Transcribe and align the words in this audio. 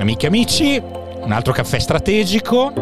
Amiche 0.00 0.26
e 0.26 0.28
amici, 0.28 0.82
un 1.22 1.32
altro 1.32 1.52
caffè 1.52 1.78
strategico 1.80 2.72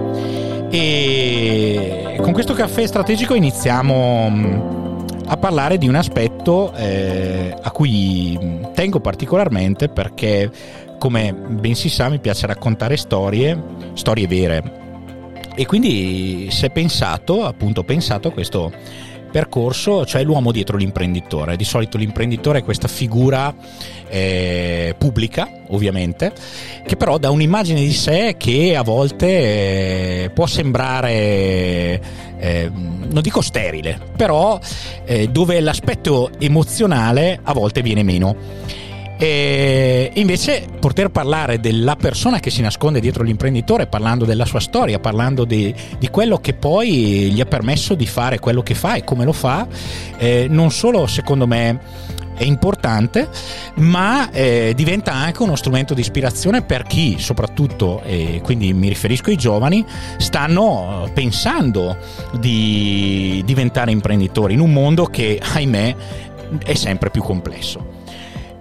e 0.71 2.19
con 2.21 2.33
questo 2.33 2.53
caffè 2.53 2.87
strategico 2.87 3.35
iniziamo 3.35 5.05
a 5.27 5.37
parlare 5.39 5.79
di 5.79 5.89
un 5.89 5.95
aspetto 5.95 6.75
eh, 6.75 7.57
a 7.61 7.71
cui 7.71 8.39
tengo 8.75 9.01
particolarmente 9.01 9.89
perché, 9.89 10.51
come 10.99 11.33
ben 11.33 11.75
si 11.75 11.89
sa, 11.89 12.11
mi 12.11 12.19
piace 12.19 12.47
raccontare 12.47 12.97
storie, 12.97 13.61
storie 13.95 14.27
vere. 14.27 14.85
E 15.55 15.65
quindi 15.65 16.49
si 16.51 16.67
è 16.67 16.71
pensato, 16.71 17.47
appunto, 17.47 17.83
pensato 17.83 18.29
a 18.29 18.31
questo 18.33 18.71
percorso, 19.37 20.07
cioè 20.07 20.25
l'uomo 20.25 20.51
dietro 20.51 20.79
l'imprenditore. 20.79 21.57
Di 21.57 21.65
solito 21.65 21.99
l'imprenditore 21.99 22.61
è 22.61 22.65
questa 22.65 22.89
figura 22.89 23.55
eh, 24.09 24.95
pubblica, 24.97 25.47
ovviamente, 25.67 26.33
che 26.87 26.97
però 26.97 27.19
dà 27.19 27.29
un'immagine 27.29 27.81
di 27.81 27.93
sé 27.93 28.37
che 28.39 28.75
a 28.75 28.83
volte 28.83 29.27
eh, 29.27 30.31
può 30.33 30.47
sembrare, 30.47 32.01
eh, 32.39 32.71
non 32.73 33.21
dico 33.21 33.43
sterile, 33.43 34.01
però 34.17 34.59
eh, 35.05 35.29
dove 35.29 35.61
l'aspetto 35.61 36.31
emozionale 36.39 37.39
a 37.43 37.53
volte 37.53 37.83
viene 37.83 38.03
meno. 38.03 38.37
E 39.19 40.11
invece 40.15 40.67
poter 40.79 41.09
parlare 41.09 41.59
della 41.59 41.97
persona 41.97 42.39
che 42.39 42.51
si 42.51 42.61
nasconde 42.61 43.01
dietro 43.01 43.23
l'imprenditore, 43.23 43.87
parlando 43.87 44.27
della 44.27 44.45
sua 44.45 44.61
storia, 44.61 44.99
parlando 44.99 45.45
di, 45.45 45.75
di 45.99 46.09
quello 46.09 46.39
che 46.39 46.53
poi 46.53 47.31
gli 47.33 47.41
ha 47.41 47.47
permesso 47.47 47.95
di 47.95 48.07
fare 48.07 48.39
quello 48.39 48.63
che 48.63 48.75
fa 48.75 48.95
e 48.95 49.05
come 49.05 49.25
lo 49.25 49.33
fa, 49.33 49.67
eh, 50.19 50.47
non 50.51 50.71
solo 50.71 51.07
secondo 51.07 51.47
me 51.47 51.81
è 52.37 52.45
importante, 52.45 53.31
ma 53.77 54.31
eh, 54.31 54.75
diventa 54.77 55.13
anche 55.15 55.43
uno 55.43 55.57
strumento 55.57 55.95
di 55.95 56.03
ispirazione 56.03 56.61
per 56.61 56.83
chi, 56.83 57.17
soprattutto, 57.19 58.03
e 58.03 58.41
quindi 58.43 58.75
mi 58.75 58.89
riferisco 58.89 59.31
ai 59.31 59.37
giovani, 59.37 59.83
stanno 60.19 61.11
pensando 61.15 61.97
di 62.39 63.43
diventare 63.47 63.91
imprenditori 63.91 64.53
in 64.53 64.61
un 64.61 64.73
mondo 64.75 65.07
che, 65.07 65.41
ahimè, 65.43 65.97
è 66.63 66.75
sempre 66.75 67.09
più 67.09 67.23
complesso. 67.23 67.96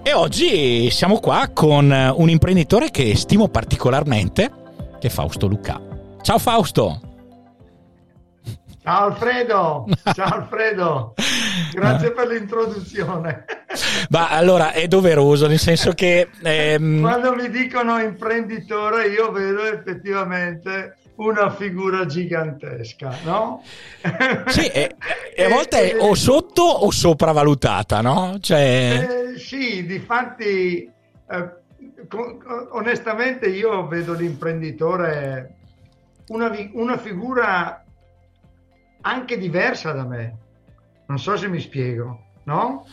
E 0.07 0.13
oggi 0.13 0.91
siamo 0.91 1.19
qua 1.19 1.49
con 1.51 1.89
un 1.89 2.29
imprenditore 2.29 2.91
che 2.91 3.16
stimo 3.16 3.47
particolarmente, 3.47 4.51
che 4.99 5.07
è 5.07 5.09
Fausto 5.09 5.47
Luca. 5.47 5.81
Ciao 6.21 6.38
Fausto! 6.38 7.01
Ciao 8.83 9.05
Alfredo, 9.05 9.88
ciao 10.13 10.41
Alfredo, 10.41 11.15
grazie 11.73 12.11
per 12.13 12.27
l'introduzione. 12.27 13.45
Ma 14.09 14.29
allora 14.29 14.73
è 14.73 14.88
doveroso, 14.88 15.47
nel 15.47 15.57
senso 15.57 15.94
che... 15.94 16.29
Ehm... 16.44 17.01
Quando 17.01 17.33
mi 17.33 17.49
dicono 17.49 17.97
imprenditore 17.99 19.07
io 19.07 19.31
vedo 19.31 19.63
effettivamente 19.63 20.97
una 21.15 21.49
figura 21.51 22.05
gigantesca, 22.05 23.17
no? 23.23 23.63
Sì, 24.47 24.67
e, 24.67 24.95
e 25.35 25.43
a 25.43 25.49
volte 25.49 25.91
è 25.91 25.99
o 25.99 26.13
sotto 26.15 26.63
o 26.63 26.91
sopravvalutata, 26.91 28.01
no? 28.01 28.37
Cioè... 28.39 29.33
Eh, 29.33 29.39
sì, 29.39 29.85
difatti, 29.85 30.91
eh, 31.29 31.49
onestamente 32.71 33.47
io 33.47 33.87
vedo 33.87 34.13
l'imprenditore 34.13 35.55
una, 36.27 36.51
una 36.73 36.97
figura 36.97 37.83
anche 39.01 39.37
diversa 39.37 39.91
da 39.91 40.03
me. 40.05 40.37
Non 41.07 41.19
so 41.19 41.37
se 41.37 41.47
mi 41.47 41.59
spiego, 41.59 42.19
no? 42.43 42.85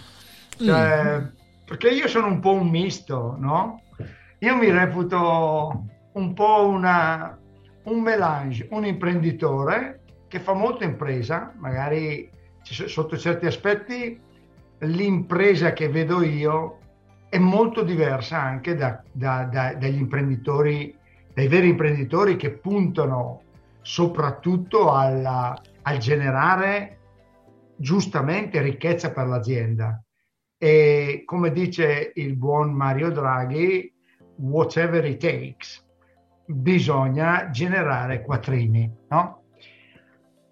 Cioè, 0.59 1.19
mm. 1.19 1.27
Perché 1.65 1.89
io 1.89 2.09
sono 2.09 2.27
un 2.27 2.41
po' 2.41 2.53
un 2.53 2.69
misto, 2.69 3.37
no? 3.39 3.83
Io 4.41 4.57
mi 4.57 4.71
reputo 4.71 5.87
un 6.13 6.35
po' 6.35 6.67
una, 6.67 7.39
un 7.85 8.01
melange, 8.01 8.69
un 8.71 8.85
imprenditore 8.85 10.01
che 10.29 10.39
fa 10.39 10.53
molta 10.53 10.85
impresa, 10.85 11.53
magari 11.59 12.31
sotto 12.63 13.17
certi 13.17 13.47
aspetti 13.47 14.21
l'impresa 14.79 15.73
che 15.73 15.89
vedo 15.89 16.23
io 16.23 16.79
è 17.29 17.39
molto 17.39 17.83
diversa 17.83 18.41
anche 18.41 18.75
da, 18.75 19.03
da, 19.11 19.45
da, 19.45 19.75
dagli 19.75 19.99
imprenditori, 19.99 20.95
dai 21.33 21.49
veri 21.49 21.69
imprenditori 21.69 22.37
che 22.37 22.53
puntano 22.53 23.43
soprattutto 23.81 24.93
alla, 24.93 25.59
al 25.83 25.99
generare 25.99 26.99
giustamente 27.77 28.61
ricchezza 28.61 29.13
per 29.13 29.27
l'azienda. 29.27 30.03
E 30.57 31.23
come 31.25 31.51
dice 31.51 32.13
il 32.15 32.37
buon 32.37 32.73
Mario 32.73 33.11
Draghi, 33.11 33.93
whatever 34.37 35.05
it 35.05 35.19
takes 35.19 35.85
bisogna 36.47 37.51
generare 37.51 38.23
quattrini, 38.23 38.91
no? 39.09 39.43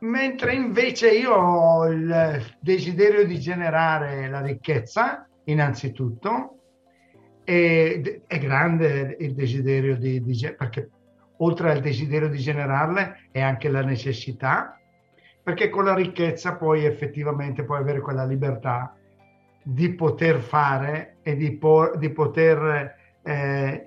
Mentre 0.01 0.55
invece 0.55 1.11
io 1.11 1.34
ho 1.34 1.87
il 1.87 2.56
desiderio 2.61 3.27
di 3.27 3.39
generare 3.39 4.29
la 4.29 4.41
ricchezza, 4.41 5.29
innanzitutto, 5.45 6.61
e 7.45 8.23
è 8.27 8.39
grande 8.39 9.17
il 9.19 9.34
desiderio 9.34 9.97
di, 9.97 10.23
di 10.23 10.55
perché 10.56 10.89
oltre 11.39 11.71
al 11.71 11.81
desiderio 11.81 12.29
di 12.29 12.39
generarle 12.39 13.29
è 13.31 13.41
anche 13.41 13.69
la 13.69 13.83
necessità, 13.83 14.79
perché 15.43 15.69
con 15.69 15.84
la 15.84 15.95
ricchezza 15.95 16.56
poi 16.56 16.84
effettivamente 16.84 17.65
puoi 17.65 17.79
avere 17.79 18.00
quella 18.00 18.25
libertà 18.25 18.95
di 19.62 19.95
poter 19.95 20.41
fare 20.41 21.17
e 21.23 21.37
di, 21.37 21.56
po- 21.56 21.95
di 21.97 22.11
poter 22.11 22.97
eh, 23.22 23.82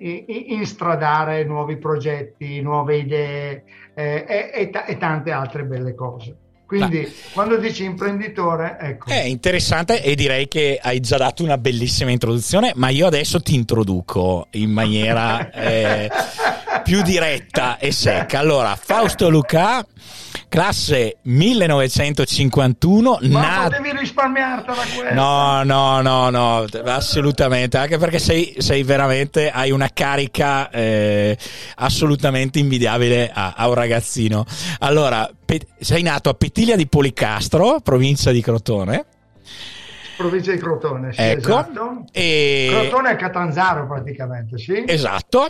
instradare 0.48 1.44
nuovi 1.44 1.76
progetti, 1.76 2.60
nuove 2.60 2.98
idee 2.98 3.64
eh, 3.94 4.24
e, 4.26 4.70
e, 4.86 4.96
tante 4.98 5.30
altre 5.32 5.64
belle 5.64 5.94
cose. 5.94 6.36
Quindi 6.66 7.00
Ma... 7.00 7.08
quando 7.32 7.56
dici 7.56 7.84
imprenditore, 7.84 8.76
ecco. 8.80 9.10
È 9.10 9.20
interessante 9.20 10.02
e 10.02 10.14
direi 10.14 10.48
che 10.48 10.78
hai 10.82 11.00
già 11.00 11.16
dato 11.16 11.42
una 11.42 11.58
bellissima 11.58 12.10
introduzione, 12.10 12.72
ma 12.74 12.88
io 12.88 13.06
adesso 13.06 13.40
ti 13.40 13.54
introduco 13.54 14.48
in 14.52 14.70
maniera 14.70 15.50
eh, 15.52 16.10
più 16.82 17.02
diretta 17.02 17.78
e 17.78 17.92
secca. 17.92 18.38
Allora, 18.38 18.76
Fausto 18.76 19.28
Luca 19.28 19.84
classe 20.54 21.16
1951. 21.22 23.18
Ma 23.22 23.40
nat- 23.40 23.70
potevi 23.70 23.98
risparmiartela 23.98 24.82
questa? 24.94 25.12
No, 25.12 25.64
no, 25.64 26.00
no, 26.00 26.30
no, 26.30 26.64
assolutamente, 26.84 27.76
anche 27.76 27.98
perché 27.98 28.20
sei, 28.20 28.54
sei 28.58 28.84
veramente, 28.84 29.50
hai 29.50 29.72
una 29.72 29.90
carica 29.92 30.70
eh, 30.70 31.36
assolutamente 31.74 32.60
invidiabile 32.60 33.32
a, 33.34 33.54
a, 33.56 33.66
un 33.66 33.74
ragazzino. 33.74 34.44
Allora, 34.78 35.28
pe- 35.44 35.66
sei 35.80 36.02
nato 36.02 36.28
a 36.28 36.34
Petiglia 36.34 36.76
di 36.76 36.86
Policastro, 36.86 37.80
provincia 37.80 38.30
di 38.30 38.40
Crotone. 38.40 39.06
Provincia 40.16 40.52
di 40.52 40.58
Crotone, 40.58 41.12
sì, 41.12 41.20
ecco. 41.20 41.38
esatto. 41.38 42.04
E... 42.12 42.68
Crotone 42.70 43.10
è 43.10 43.16
Catanzaro 43.16 43.86
praticamente, 43.86 44.58
sì. 44.58 44.84
Esatto. 44.86 45.48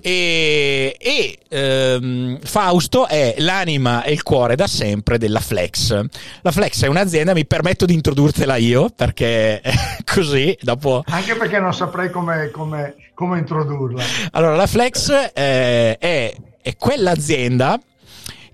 E, 0.00 0.96
e 0.98 1.38
ehm, 1.48 2.38
Fausto 2.42 3.06
è 3.08 3.34
l'anima 3.38 4.02
e 4.02 4.12
il 4.12 4.22
cuore 4.22 4.56
da 4.56 4.66
sempre 4.66 5.18
della 5.18 5.40
Flex. 5.40 6.04
La 6.42 6.50
Flex 6.50 6.84
è 6.84 6.86
un'azienda, 6.86 7.34
mi 7.34 7.46
permetto 7.46 7.84
di 7.84 7.94
introdurtela 7.94 8.56
io 8.56 8.90
perché 8.94 9.60
così 10.04 10.56
dopo... 10.60 11.02
Anche 11.08 11.34
perché 11.34 11.58
non 11.58 11.74
saprei 11.74 12.10
come, 12.10 12.50
come, 12.50 12.94
come 13.14 13.38
introdurla. 13.38 14.02
Allora, 14.32 14.56
la 14.56 14.66
Flex 14.66 15.10
eh, 15.34 15.98
è, 15.98 16.34
è 16.60 16.76
quell'azienda 16.76 17.78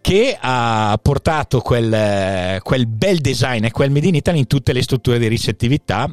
che 0.01 0.37
ha 0.41 0.99
portato 1.01 1.61
quel, 1.61 2.61
quel 2.63 2.87
bel 2.87 3.19
design 3.19 3.65
e 3.65 3.71
quel 3.71 3.91
Made 3.91 4.09
in 4.09 4.15
Italy 4.15 4.39
in 4.39 4.47
tutte 4.47 4.73
le 4.73 4.83
strutture 4.83 5.19
di 5.19 5.29
ricettività 5.29 6.13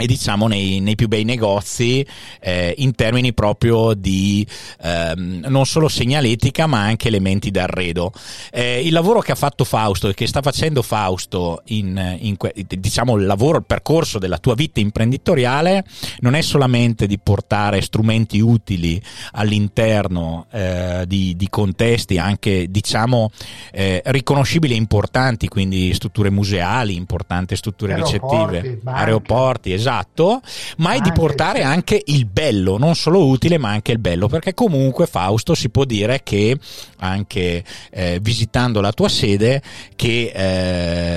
e 0.00 0.06
diciamo 0.06 0.46
nei, 0.46 0.80
nei, 0.80 0.94
più 0.94 1.08
bei 1.08 1.24
negozi 1.24 2.04
eh, 2.40 2.74
in 2.78 2.94
termini 2.94 3.34
proprio 3.34 3.92
di 3.92 4.46
ehm, 4.82 5.44
non 5.46 5.66
solo 5.66 5.88
segnaletica 5.88 6.66
ma 6.66 6.80
anche 6.80 7.08
elementi 7.08 7.50
d'arredo. 7.50 8.10
Eh, 8.50 8.80
il 8.80 8.94
lavoro 8.94 9.20
che 9.20 9.32
ha 9.32 9.34
fatto 9.34 9.64
Fausto 9.64 10.08
e 10.08 10.14
che 10.14 10.26
sta 10.26 10.40
facendo 10.40 10.80
Fausto 10.80 11.60
in, 11.66 12.16
in 12.20 12.36
diciamo 12.66 13.16
il 13.16 13.26
lavoro, 13.26 13.58
il 13.58 13.64
percorso 13.66 14.18
della 14.18 14.38
tua 14.38 14.54
vita 14.54 14.80
imprenditoriale 14.80 15.84
non 16.20 16.34
è 16.34 16.40
solamente 16.40 17.06
di 17.06 17.18
portare 17.18 17.82
strumenti 17.82 18.40
utili 18.40 19.00
all'interno 19.32 20.46
eh, 20.50 21.04
di, 21.06 21.36
di, 21.36 21.48
contesti 21.50 22.16
anche 22.16 22.70
diciamo 22.70 23.30
eh, 23.70 24.00
riconoscibili 24.06 24.72
e 24.72 24.76
importanti, 24.76 25.46
quindi 25.48 25.92
strutture 25.92 26.30
museali, 26.30 26.94
importanti 26.94 27.54
strutture 27.54 27.96
ricettive, 27.96 28.80
aeroporti, 28.84 29.72
esatto 29.74 29.88
esatto, 29.90 30.40
ma 30.78 30.92
è 30.92 31.00
di 31.00 31.10
portare 31.12 31.62
anche 31.62 32.00
il 32.06 32.26
bello, 32.26 32.78
non 32.78 32.94
solo 32.94 33.26
utile, 33.26 33.58
ma 33.58 33.70
anche 33.70 33.92
il 33.92 33.98
bello, 33.98 34.28
perché 34.28 34.54
comunque 34.54 35.06
Fausto 35.06 35.54
si 35.54 35.68
può 35.68 35.84
dire 35.84 36.20
che 36.22 36.56
anche 36.98 37.64
eh, 37.90 38.18
visitando 38.22 38.80
la 38.80 38.92
tua 38.92 39.08
sede 39.08 39.60
che 39.96 40.32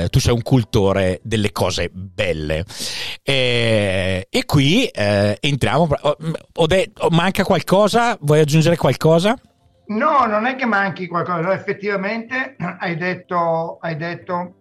eh, 0.03 0.09
tu 0.09 0.19
sei 0.19 0.33
un 0.33 0.41
cultore 0.41 1.19
delle 1.23 1.51
cose 1.51 1.89
belle. 1.93 2.65
E, 3.21 4.27
e 4.29 4.45
qui 4.45 4.85
eh, 4.85 5.37
entriamo. 5.39 5.87
Ho, 6.01 6.17
ho 6.55 6.67
detto, 6.67 7.07
manca 7.11 7.43
qualcosa? 7.43 8.17
Vuoi 8.21 8.39
aggiungere 8.39 8.75
qualcosa? 8.75 9.39
No, 9.85 10.25
non 10.25 10.45
è 10.45 10.55
che 10.55 10.65
manchi 10.65 11.07
qualcosa, 11.07 11.53
effettivamente 11.53 12.55
hai 12.79 12.95
detto, 12.95 13.77
hai 13.81 13.95
detto 13.97 14.55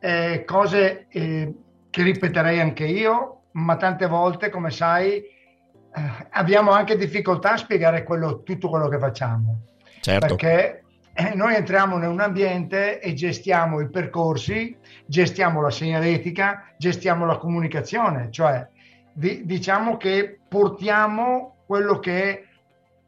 eh, 0.00 0.44
cose 0.46 1.06
eh, 1.10 1.52
che 1.90 2.02
ripeterei 2.02 2.58
anche 2.58 2.86
io, 2.86 3.41
ma 3.52 3.76
tante 3.76 4.06
volte, 4.06 4.50
come 4.50 4.70
sai, 4.70 5.16
eh, 5.16 5.26
abbiamo 6.30 6.70
anche 6.70 6.96
difficoltà 6.96 7.52
a 7.52 7.56
spiegare 7.58 8.02
quello, 8.02 8.42
tutto 8.42 8.68
quello 8.68 8.88
che 8.88 8.98
facciamo. 8.98 9.62
Certo. 10.00 10.26
Perché 10.26 10.82
eh, 11.14 11.34
noi 11.34 11.54
entriamo 11.54 11.96
in 11.96 12.04
un 12.04 12.20
ambiente 12.20 13.00
e 13.00 13.12
gestiamo 13.12 13.80
i 13.80 13.90
percorsi, 13.90 14.76
gestiamo 15.06 15.60
la 15.60 15.70
segnaletica, 15.70 16.74
gestiamo 16.78 17.26
la 17.26 17.36
comunicazione, 17.36 18.30
cioè 18.30 18.66
di, 19.12 19.44
diciamo 19.44 19.96
che 19.96 20.40
portiamo 20.48 21.64
quello 21.66 21.98
che 21.98 22.30
è 22.30 22.42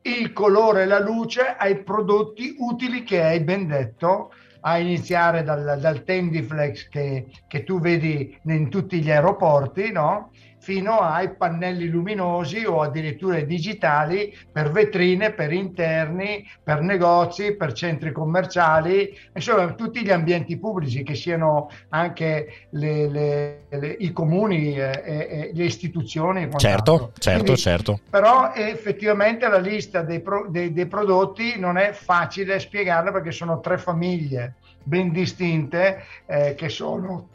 il 0.03 0.33
colore 0.35 0.83
e 0.83 0.87
la 0.87 1.01
luce 1.01 1.55
ai 1.59 1.83
prodotti 1.83 2.57
utili 2.59 3.05
che 3.05 3.23
hai 3.23 3.41
ben 3.41 3.67
detto 3.67 4.31
a 4.61 4.79
iniziare 4.79 5.43
dal, 5.43 5.79
dal 5.81 6.05
Tendiflex 6.05 6.89
che, 6.89 7.27
che 7.47 7.65
tu 7.65 7.81
vedi 7.81 8.39
in 8.45 8.69
tutti 8.69 9.01
gli 9.01 9.11
aeroporti, 9.11 9.93
no? 9.93 10.31
Fino 10.65 11.01
ai 11.01 11.35
pannelli 11.35 11.89
luminosi 11.89 12.65
o 12.65 12.81
addirittura 12.81 13.39
digitali 13.41 14.35
per 14.51 14.71
vetrine, 14.71 15.33
per 15.33 15.53
interni, 15.53 16.49
per 16.63 16.81
negozi, 16.81 17.55
per 17.55 17.75
centri 17.75 18.13
commerciali, 18.13 19.15
insomma 19.35 19.75
tutti 19.75 20.03
gli 20.03 20.11
ambienti 20.11 20.57
pubblici 20.57 21.03
che 21.03 21.15
siano 21.15 21.69
anche 21.91 22.69
le, 22.71 23.09
le, 23.11 23.59
le, 23.69 23.97
i 23.99 24.11
comuni 24.11 24.75
e, 24.75 25.03
e, 25.05 25.51
le 25.53 25.65
istituzioni. 25.65 26.49
Certo, 26.57 27.13
certo, 27.19 27.43
Quindi, 27.43 27.61
certo. 27.61 28.01
Però 28.09 28.53
effettivamente 28.55 29.47
la 29.47 29.59
lista 29.59 30.01
dei, 30.01 30.21
pro, 30.21 30.47
dei, 30.49 30.73
dei 30.73 30.87
prodotti 30.87 31.59
non 31.59 31.77
è 31.77 31.93
facile 31.93 32.59
spiegarla 32.59 33.13
perché 33.13 33.33
sono 33.33 33.61
tre 33.61 33.77
famiglie 33.77 34.55
ben 34.83 35.13
distinte 35.13 36.05
eh, 36.25 36.55
che 36.55 36.71
sono 36.71 37.29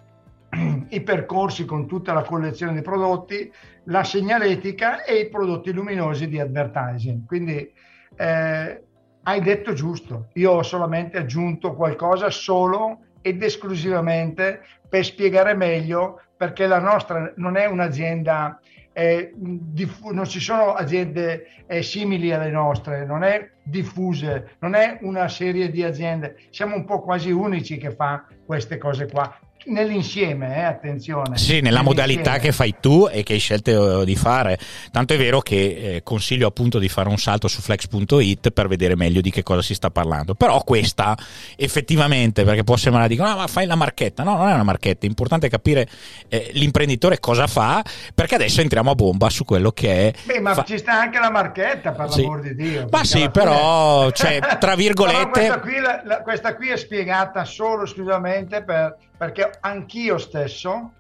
i 0.90 1.02
percorsi 1.02 1.66
con 1.66 1.88
tutta 1.88 2.14
la 2.14 2.24
collezione 2.24 2.74
di 2.74 2.82
prodotti, 2.82 3.52
la 3.86 4.04
segnaletica 4.04 5.04
e 5.04 5.20
i 5.20 5.30
prodotti 5.30 5.72
luminosi 5.72 6.28
di 6.28 6.40
advertising. 6.40 7.26
Quindi 7.26 7.72
eh, 8.16 8.84
hai 9.24 9.42
detto 9.42 9.74
giusto, 9.74 10.30
io 10.34 10.52
ho 10.52 10.64
solamente 10.64 11.18
aggiunto 11.18 11.76
qualcosa 11.76 12.30
solo 12.30 13.02
ed 13.22 13.44
esclusivamente 13.44 14.62
per 14.88 15.06
spiegare 15.06 15.54
meglio 15.54 16.22
perché 16.36 16.68
la 16.68 16.80
nostra 16.80 17.34
non 17.36 17.58
è 17.58 17.66
un'azienda, 17.66 18.60
eh, 18.94 19.34
diff- 19.36 20.10
non 20.10 20.26
ci 20.26 20.40
sono 20.40 20.74
aziende 20.74 21.66
eh, 21.68 21.84
simili 21.84 22.32
alle 22.32 22.50
nostre, 22.50 23.06
non 23.06 23.24
è 23.24 23.52
diffuse, 23.62 24.56
non 24.60 24.74
è 24.74 24.98
una 25.02 25.28
serie 25.28 25.70
di 25.70 25.84
aziende, 25.84 26.38
siamo 26.50 26.76
un 26.76 26.86
po' 26.86 27.02
quasi 27.02 27.30
unici 27.30 27.78
che 27.78 27.92
fa 27.92 28.26
queste 28.46 28.78
cose 28.78 29.08
qua 29.08 29.38
nell'insieme, 29.66 30.58
eh, 30.58 30.64
attenzione. 30.64 31.38
Sì, 31.38 31.60
nella 31.60 31.82
modalità 31.82 32.38
che 32.40 32.52
fai 32.52 32.76
tu 32.80 33.08
e 33.12 33.24
che 33.24 33.34
hai 33.34 33.40
scelto 33.40 34.04
di 34.04 34.16
fare. 34.16 34.58
Tanto 34.92 35.14
è 35.14 35.18
vero 35.18 35.42
che 35.42 35.96
eh, 35.96 36.04
consiglio 36.04 36.48
appunto 36.48 36.80
di 36.80 36.90
fare 36.90 37.10
un 37.10 37.18
salto 37.18 37.48
su 37.48 37.62
flex.it 37.62 38.52
per 38.52 38.68
vedere 38.68 38.96
meglio 38.96 39.22
di 39.22 39.32
che 39.32 39.44
cosa 39.44 39.62
si 39.62 39.74
sta 39.74 39.90
parlando. 39.90 40.34
Però 40.34 40.64
questa 40.64 41.18
effettivamente, 41.56 42.44
perché 42.44 42.64
può 42.64 42.78
sembrare 42.78 43.08
dicono, 43.08 43.30
no, 43.30 43.36
ma 43.38 43.48
fai 43.48 43.66
la 43.66 43.76
marchetta. 43.76 44.24
No, 44.24 44.38
non 44.38 44.48
è 44.48 44.54
una 44.54 44.64
marchetta, 44.64 45.06
è 45.06 45.10
importante 45.10 45.50
capire 45.50 45.88
eh, 46.30 46.52
l'imprenditore 46.54 47.20
cosa 47.20 47.48
fa, 47.48 47.84
perché 48.14 48.36
adesso 48.36 48.62
entriamo 48.62 48.92
a 48.92 48.96
bomba 48.96 49.30
su 49.30 49.44
quello 49.46 49.72
che 49.72 50.08
è. 50.08 50.14
Beh, 50.24 50.40
ma 50.40 50.54
fa... 50.54 50.64
ci 50.64 50.78
sta 50.78 50.94
anche 50.94 51.20
la 51.20 51.30
marchetta, 51.30 51.92
per 51.92 52.12
sì. 52.12 52.22
l'amor 52.22 52.42
di 52.42 52.56
Dio. 52.56 52.88
Ma 52.90 53.04
sì, 53.04 53.30
però, 53.30 54.10
cioè, 54.12 54.40
tra 54.60 54.76
virgolette. 54.76 55.30
questa, 55.30 55.60
qui, 55.60 55.80
la, 55.80 56.02
la, 56.06 56.22
questa 56.22 56.56
qui 56.56 56.70
è 56.70 56.78
spiegata 56.78 57.44
solo 57.44 57.84
esclusivamente 57.84 58.64
per 58.64 58.96
perché 59.20 59.52
anch'io 59.60 60.18
stesso, 60.18 60.94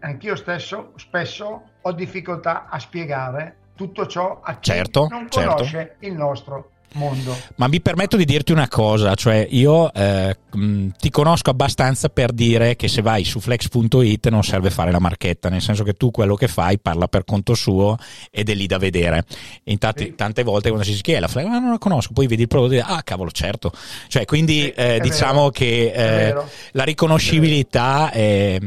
anch'io 0.00 0.36
stesso 0.36 0.92
spesso 0.96 1.62
ho 1.80 1.92
difficoltà 1.92 2.68
a 2.68 2.78
spiegare 2.78 3.56
tutto 3.74 4.06
ciò 4.06 4.40
a 4.42 4.58
chi 4.58 4.72
certo, 4.72 5.06
non 5.08 5.30
certo. 5.30 5.52
conosce 5.54 5.70
certo. 5.70 6.04
il 6.04 6.12
nostro 6.12 6.70
mondo. 6.94 7.36
Ma 7.56 7.68
mi 7.68 7.80
permetto 7.80 8.16
di 8.16 8.24
dirti 8.24 8.52
una 8.52 8.68
cosa, 8.68 9.14
cioè 9.14 9.46
io 9.50 9.92
eh, 9.92 10.36
mh, 10.50 10.88
ti 10.98 11.10
conosco 11.10 11.50
abbastanza 11.50 12.08
per 12.08 12.32
dire 12.32 12.76
che 12.76 12.88
se 12.88 13.02
vai 13.02 13.24
su 13.24 13.40
flex.it 13.40 14.28
non 14.28 14.42
serve 14.42 14.70
fare 14.70 14.90
la 14.90 14.98
marchetta, 14.98 15.48
nel 15.48 15.60
senso 15.60 15.84
che 15.84 15.94
tu 15.94 16.10
quello 16.10 16.34
che 16.34 16.48
fai 16.48 16.78
parla 16.78 17.08
per 17.08 17.24
conto 17.24 17.54
suo 17.54 17.96
ed 18.30 18.48
è 18.48 18.54
lì 18.54 18.66
da 18.66 18.78
vedere. 18.78 19.24
Infatti 19.64 20.04
sì. 20.04 20.14
tante 20.14 20.42
volte 20.42 20.68
quando 20.68 20.84
si 20.84 20.92
dice 20.92 21.02
chi 21.02 21.12
è 21.12 21.20
la 21.20 21.28
flex, 21.28 21.46
ah, 21.46 21.58
non 21.58 21.70
la 21.70 21.78
conosco, 21.78 22.12
poi 22.12 22.26
vedi 22.26 22.42
il 22.42 22.48
prodotto 22.48 22.72
e 22.72 22.76
dici, 22.76 22.88
ah 22.88 23.02
cavolo 23.02 23.30
certo. 23.30 23.72
Cioè 24.08 24.24
quindi 24.24 24.62
sì, 24.62 24.72
eh, 24.72 25.00
diciamo 25.00 25.50
vero. 25.50 25.50
che 25.50 25.92
eh, 25.92 26.34
la 26.72 26.84
riconoscibilità, 26.84 28.10
è, 28.10 28.58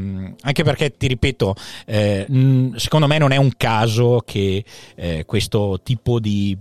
anche 0.41 0.63
perché 0.63 0.95
ti 0.95 1.07
ripeto, 1.07 1.55
eh, 1.85 2.25
mh, 2.27 2.75
secondo 2.75 3.07
me 3.07 3.17
non 3.17 3.31
è 3.31 3.37
un 3.37 3.51
caso 3.57 4.21
che 4.25 4.63
eh, 4.95 5.23
questo 5.25 5.79
tipo 5.83 6.19
di, 6.19 6.57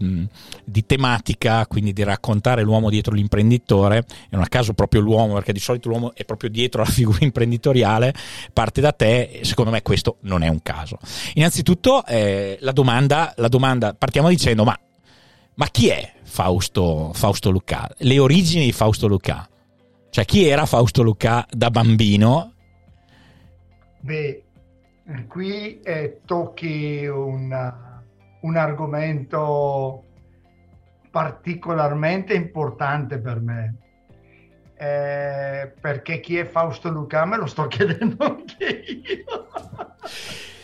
di 0.64 0.87
tematica 0.87 1.50
politica, 1.50 1.66
quindi 1.66 1.92
di 1.92 2.02
raccontare 2.02 2.62
l'uomo 2.62 2.90
dietro 2.90 3.14
l'imprenditore, 3.14 3.99
e 3.99 4.28
non 4.30 4.42
a 4.42 4.49
caso 4.49 4.73
proprio 4.73 5.00
l'uomo, 5.00 5.35
perché 5.35 5.52
di 5.52 5.59
solito 5.59 5.88
l'uomo 5.88 6.12
è 6.14 6.25
proprio 6.25 6.50
dietro 6.50 6.83
la 6.83 6.88
figura 6.90 7.19
imprenditoriale, 7.21 8.14
parte 8.52 8.80
da 8.80 8.92
te, 8.92 9.40
secondo 9.42 9.71
me 9.71 9.83
questo 9.83 10.16
non 10.21 10.42
è 10.42 10.49
un 10.49 10.62
caso. 10.62 10.99
Innanzitutto 11.35 12.04
eh, 12.07 12.59
la, 12.61 12.73
domanda, 12.73 13.33
la 13.37 13.49
domanda, 13.49 13.95
partiamo 13.95 14.28
dicendo, 14.28 14.64
ma, 14.64 14.78
ma 15.54 15.66
chi 15.66 15.88
è 15.88 16.12
Fausto, 16.23 17.11
Fausto 17.14 17.50
Lucà? 17.50 17.90
Le 17.99 18.19
origini 18.19 18.64
di 18.64 18.73
Fausto 18.73 19.07
Lucà? 19.07 19.49
Cioè 20.11 20.25
chi 20.25 20.47
era 20.47 20.66
Fausto 20.66 21.02
Lucà 21.02 21.47
da 21.50 21.71
bambino? 21.71 22.54
Beh, 24.00 24.45
qui 25.28 25.80
eh, 25.83 26.21
tocchi 26.25 27.07
un, 27.07 27.75
un 28.40 28.57
argomento 28.57 30.04
particolarmente 31.11 32.35
importante 32.35 33.19
per 33.19 33.40
me. 33.40 33.75
Eh, 34.76 35.75
perché 35.79 36.21
chi 36.21 36.38
è 36.38 36.47
Fausto 36.47 36.88
Luca 36.88 37.26
me 37.26 37.37
lo 37.37 37.47
sto 37.47 37.67
chiedendo 37.69 38.25
anche 38.25 38.64
io. 38.64 39.49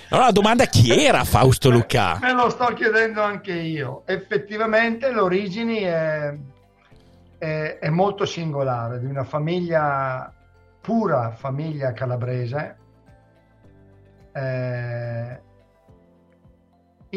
Allora 0.09 0.27
la 0.27 0.33
domanda 0.33 0.63
è 0.65 0.69
chi 0.69 1.05
era 1.05 1.25
Fausto 1.25 1.69
Luca? 1.69 2.19
Me 2.23 2.33
lo 2.33 2.49
sto 2.49 2.67
chiedendo 2.67 3.23
anche 3.23 3.53
io. 3.53 4.05
Effettivamente 4.07 5.11
l'origine 5.11 5.81
è, 5.81 6.39
è, 7.39 7.79
è 7.81 7.89
molto 7.89 8.25
singolare, 8.25 9.01
di 9.01 9.07
una 9.07 9.25
famiglia, 9.25 10.33
pura 10.81 11.33
famiglia 11.33 11.93
calabrese, 11.93 12.77
eh, 14.33 15.41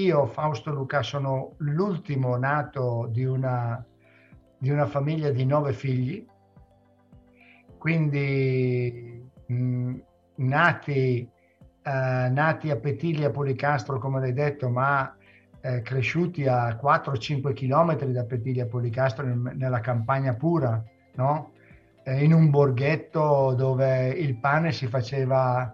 io, 0.03 0.25
Fausto 0.25 0.71
Luca, 0.71 1.01
sono 1.03 1.53
l'ultimo 1.57 2.37
nato 2.37 3.07
di 3.11 3.25
una, 3.25 3.83
di 4.57 4.69
una 4.69 4.85
famiglia 4.85 5.29
di 5.31 5.45
nove 5.45 5.73
figli, 5.73 6.25
quindi 7.77 9.29
mh, 9.45 9.95
nati, 10.35 11.19
eh, 11.19 11.29
nati, 12.29 12.69
a 12.69 12.75
Petilia 12.77 13.29
Policastro, 13.29 13.99
come 13.99 14.19
l'hai 14.19 14.33
detto, 14.33 14.69
ma 14.69 15.15
eh, 15.61 15.81
cresciuti 15.81 16.47
a 16.47 16.77
4-5 16.81 17.53
km 17.53 18.05
da 18.05 18.23
Petilia 18.23 18.65
Policastro 18.65 19.25
nella 19.25 19.79
campagna 19.79 20.33
pura, 20.33 20.83
no? 21.15 21.51
eh, 22.03 22.23
in 22.23 22.33
un 22.33 22.49
borghetto 22.49 23.53
dove 23.55 24.09
il 24.09 24.35
pane 24.37 24.71
si 24.71 24.87
faceva 24.87 25.73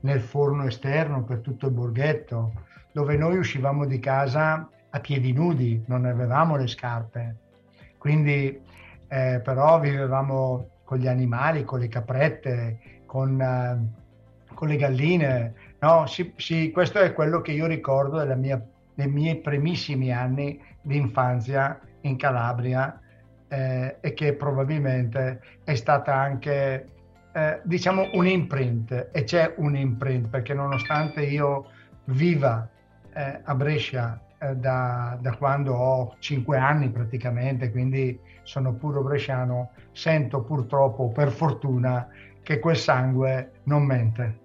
nel 0.00 0.20
forno 0.20 0.66
esterno 0.66 1.24
per 1.24 1.40
tutto 1.40 1.66
il 1.66 1.72
borghetto, 1.72 2.64
dove 2.96 3.18
noi 3.18 3.36
uscivamo 3.36 3.84
di 3.84 3.98
casa 3.98 4.66
a 4.88 5.00
piedi 5.00 5.34
nudi, 5.34 5.84
non 5.86 6.06
avevamo 6.06 6.56
le 6.56 6.66
scarpe. 6.66 7.36
Quindi 7.98 8.58
eh, 9.08 9.42
però 9.44 9.78
vivevamo 9.78 10.70
con 10.82 10.96
gli 10.96 11.06
animali, 11.06 11.62
con 11.62 11.80
le 11.80 11.88
caprette, 11.88 13.02
con, 13.04 13.38
uh, 13.38 14.54
con 14.54 14.68
le 14.68 14.76
galline. 14.76 15.52
No, 15.80 16.06
sì, 16.06 16.32
sì, 16.36 16.70
questo 16.70 16.98
è 16.98 17.12
quello 17.12 17.42
che 17.42 17.52
io 17.52 17.66
ricordo 17.66 18.24
mia, 18.34 18.66
dei 18.94 19.08
miei 19.08 19.36
primissimi 19.42 20.10
anni 20.10 20.58
di 20.80 20.96
infanzia 20.96 21.78
in 22.00 22.16
Calabria 22.16 22.98
eh, 23.48 23.98
e 24.00 24.14
che 24.14 24.32
probabilmente 24.32 25.42
è 25.64 25.74
stata 25.74 26.14
anche 26.14 26.88
eh, 27.30 27.60
diciamo 27.62 28.08
un 28.14 28.26
imprint 28.26 29.10
e 29.12 29.24
c'è 29.24 29.52
un 29.58 29.76
imprint 29.76 30.28
perché 30.28 30.54
nonostante 30.54 31.20
io 31.26 31.66
viva 32.04 32.66
eh, 33.16 33.40
a 33.42 33.54
Brescia 33.54 34.20
eh, 34.38 34.54
da, 34.56 35.16
da, 35.20 35.34
quando 35.36 35.74
ho 35.74 36.14
cinque 36.18 36.58
anni 36.58 36.90
praticamente, 36.90 37.70
quindi 37.70 38.20
sono 38.42 38.74
puro 38.74 39.02
bresciano, 39.02 39.70
sento 39.92 40.42
purtroppo, 40.42 41.08
per 41.08 41.30
fortuna, 41.30 42.06
che 42.42 42.58
quel 42.60 42.76
sangue 42.76 43.60
non 43.64 43.84
mente. 43.84 44.44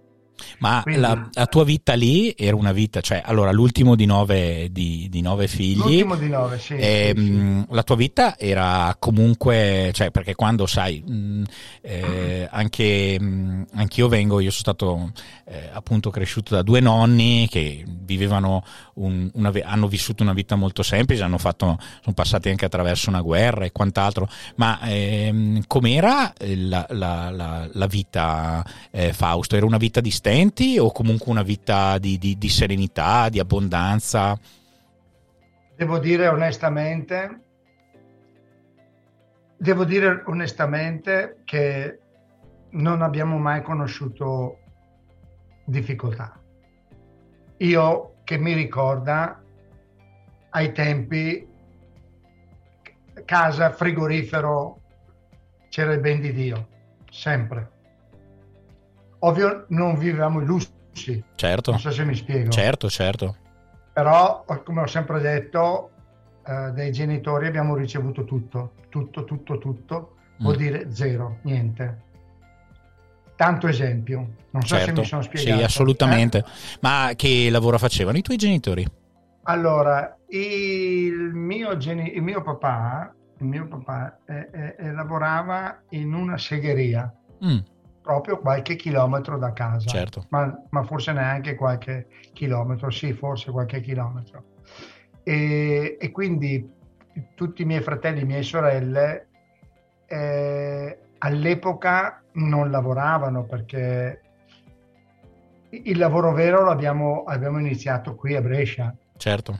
Ma 0.59 0.81
Quindi, 0.83 1.01
la, 1.01 1.29
la, 1.31 1.45
tua 1.47 1.63
vita 1.63 1.93
lì 1.93 2.33
era 2.37 2.55
una 2.55 2.71
vita, 2.71 3.01
cioè 3.01 3.21
allora 3.23 3.51
l'ultimo 3.51 3.95
di 3.95 4.05
nove, 4.05 4.69
di, 4.71 5.07
di 5.09 5.21
nove 5.21 5.47
figli. 5.47 5.77
L'ultimo 5.77 6.15
di 6.15 6.29
nove, 6.29 6.59
sì, 6.59 6.75
e, 6.75 7.13
sì, 7.15 7.23
sì. 7.23 7.65
La 7.69 7.83
tua 7.83 7.95
vita 7.95 8.37
era 8.37 8.95
comunque, 8.99 9.91
cioè 9.93 10.11
perché 10.11 10.35
quando 10.35 10.65
sai, 10.65 11.01
mh, 11.05 11.43
eh, 11.81 12.47
anche 12.49 13.19
mh, 13.19 13.65
anch'io 13.73 14.07
vengo, 14.07 14.39
io 14.39 14.51
sono 14.51 14.75
stato 14.75 15.11
eh, 15.45 15.69
appunto 15.71 16.09
cresciuto 16.09 16.55
da 16.55 16.61
due 16.61 16.79
nonni 16.79 17.47
che 17.49 17.83
vivevano 17.87 18.63
un, 19.01 19.29
una, 19.33 19.51
hanno 19.63 19.87
vissuto 19.87 20.23
una 20.23 20.33
vita 20.33 20.55
molto 20.55 20.83
semplice, 20.83 21.23
hanno 21.23 21.37
fatto, 21.37 21.77
sono 22.01 22.15
passati 22.15 22.49
anche 22.49 22.65
attraverso 22.65 23.09
una 23.09 23.21
guerra 23.21 23.65
e 23.65 23.71
quant'altro, 23.71 24.27
ma 24.55 24.79
ehm, 24.81 25.63
com'era 25.67 26.33
la, 26.39 26.85
la, 26.89 27.29
la, 27.29 27.69
la 27.71 27.87
vita 27.87 28.65
eh, 28.91 29.13
Fausto? 29.13 29.55
Era 29.55 29.65
una 29.65 29.77
vita 29.77 30.01
di 30.01 30.11
stenti? 30.11 30.79
o 30.79 30.91
comunque 30.91 31.31
una 31.31 31.43
vita 31.43 31.97
di, 31.97 32.17
di, 32.17 32.37
di 32.37 32.49
serenità, 32.49 33.29
di 33.29 33.39
abbondanza? 33.39 34.37
Devo 35.75 35.99
dire 35.99 36.27
onestamente, 36.27 37.41
devo 39.57 39.83
dire 39.83 40.23
onestamente 40.25 41.41
che 41.45 41.99
non 42.71 43.01
abbiamo 43.01 43.37
mai 43.37 43.61
conosciuto 43.61 44.59
difficoltà. 45.65 46.39
Io 47.57 48.10
che 48.31 48.37
mi 48.37 48.53
ricorda 48.53 49.41
ai 50.51 50.71
tempi 50.71 51.45
casa, 53.25 53.71
frigorifero, 53.71 54.79
c'era 55.67 55.91
il 55.91 55.99
ben 55.99 56.21
di 56.21 56.31
Dio, 56.31 56.67
sempre. 57.11 57.69
Ovvio 59.19 59.65
non 59.67 59.97
vivevamo 59.97 60.39
i 60.39 60.45
lussi. 60.45 61.21
Certo. 61.35 61.71
Non 61.71 61.79
so 61.81 61.91
se 61.91 62.05
mi 62.05 62.15
spiego. 62.15 62.49
Certo, 62.51 62.89
certo. 62.89 63.35
Però, 63.91 64.45
come 64.63 64.83
ho 64.83 64.87
sempre 64.87 65.19
detto, 65.19 65.91
eh, 66.45 66.71
dai 66.71 66.91
genitori 66.93 67.47
abbiamo 67.47 67.75
ricevuto 67.75 68.23
tutto, 68.23 68.75
tutto, 68.87 69.25
tutto, 69.25 69.57
tutto. 69.57 70.15
Vuol 70.37 70.55
mm. 70.55 70.57
dire 70.57 70.93
zero, 70.93 71.39
niente. 71.41 72.03
Tanto 73.41 73.67
esempio. 73.67 74.35
Non 74.51 74.61
so 74.61 74.75
certo. 74.75 74.93
se 74.93 74.99
mi 74.99 75.05
sono 75.07 75.21
spiegato. 75.23 75.57
Sì, 75.57 75.63
assolutamente. 75.63 76.37
Eh? 76.37 76.43
Ma 76.81 77.13
che 77.15 77.49
lavoro 77.49 77.79
facevano 77.79 78.19
i 78.19 78.21
tuoi 78.21 78.37
genitori? 78.37 78.85
Allora, 79.45 80.15
il 80.27 81.31
mio, 81.33 81.75
geni- 81.77 82.15
il 82.15 82.21
mio 82.21 82.43
papà, 82.43 83.11
il 83.39 83.47
mio 83.47 83.67
papà 83.67 84.19
eh, 84.27 84.75
eh, 84.77 84.91
lavorava 84.91 85.81
in 85.89 86.13
una 86.13 86.37
segheria. 86.37 87.11
Mm 87.43 87.57
proprio 88.01 88.39
qualche 88.39 88.75
chilometro 88.75 89.37
da 89.37 89.53
casa, 89.53 89.87
certo. 89.87 90.25
ma, 90.29 90.59
ma, 90.71 90.81
forse 90.81 91.11
neanche 91.11 91.53
qualche 91.53 92.07
chilometro, 92.33 92.89
sì, 92.89 93.13
forse 93.13 93.51
qualche 93.51 93.79
chilometro. 93.79 94.43
E, 95.21 95.97
e 96.01 96.11
quindi 96.11 96.67
tutti 97.35 97.61
i 97.61 97.65
miei 97.65 97.81
fratelli 97.81 98.21
e 98.21 98.25
mie 98.25 98.41
sorelle 98.41 99.27
eh, 100.07 100.97
all'epoca 101.23 102.23
non 102.33 102.71
lavoravano 102.71 103.43
perché 103.43 104.21
il 105.69 105.97
lavoro 105.97 106.33
vero 106.33 106.63
l'abbiamo 106.63 107.23
abbiamo 107.23 107.59
iniziato 107.59 108.15
qui 108.15 108.35
a 108.35 108.41
Brescia. 108.41 108.93
Certo. 109.17 109.59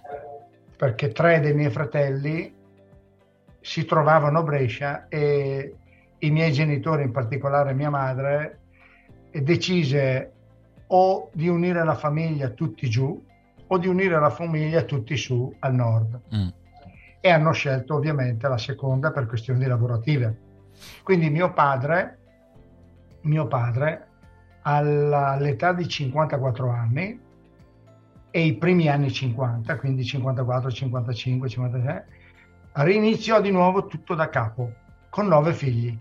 Perché 0.75 1.12
tre 1.12 1.39
dei 1.39 1.53
miei 1.53 1.70
fratelli 1.70 2.53
si 3.60 3.86
trovavano 3.86 4.39
a 4.39 4.44
Brescia 4.44 5.08
e 5.08 5.75
i 6.20 6.32
miei 6.32 6.51
genitori, 6.51 7.03
in 7.03 7.12
particolare 7.12 7.74
mia 7.74 7.89
madre, 7.89 8.60
decise 9.32 10.32
o 10.88 11.30
di 11.32 11.48
unire 11.48 11.84
la 11.84 11.96
famiglia 11.96 12.50
tutti 12.50 12.89
giù 12.89 13.24
o 13.68 13.77
di 13.77 13.88
unire 13.88 14.20
la 14.20 14.30
famiglia 14.30 14.82
tutti 14.84 15.15
su 15.15 15.53
al 15.60 15.74
nord. 15.74 16.20
Mm. 16.36 16.48
E 17.22 17.30
hanno 17.30 17.51
scelto 17.51 17.96
ovviamente 17.96 18.48
la 18.48 18.58
seconda 18.58 19.12
per 19.12 19.27
questioni 19.27 19.65
lavorative. 19.65 20.50
Quindi 21.03 21.29
mio 21.29 21.53
padre, 21.53 22.19
mio 23.21 23.47
padre 23.47 24.07
all'età 24.63 25.73
di 25.73 25.88
54 25.88 26.69
anni 26.69 27.19
e 28.29 28.45
i 28.45 28.55
primi 28.55 28.88
anni 28.88 29.11
50, 29.11 29.75
quindi 29.77 30.05
54, 30.05 30.71
55, 30.71 31.50
56, 31.50 32.01
riniziò 32.73 33.41
di 33.41 33.51
nuovo 33.51 33.88
tutto 33.88 34.15
da 34.15 34.29
capo, 34.29 34.73
con 35.09 35.27
nove 35.27 35.53
figli. 35.53 35.97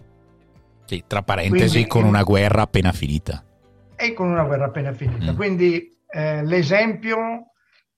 Sì, 0.85 1.05
tra 1.07 1.23
parentesi, 1.23 1.71
Quindi, 1.71 1.89
con 1.89 2.05
una 2.05 2.23
guerra 2.23 2.63
appena 2.63 2.93
finita. 2.93 3.43
E 3.97 4.13
con 4.13 4.29
una 4.29 4.45
guerra 4.45 4.67
appena 4.67 4.93
finita. 4.93 5.33
Mm. 5.33 5.37
Quindi 5.37 5.97
eh, 6.09 6.45
l'esempio 6.45 7.51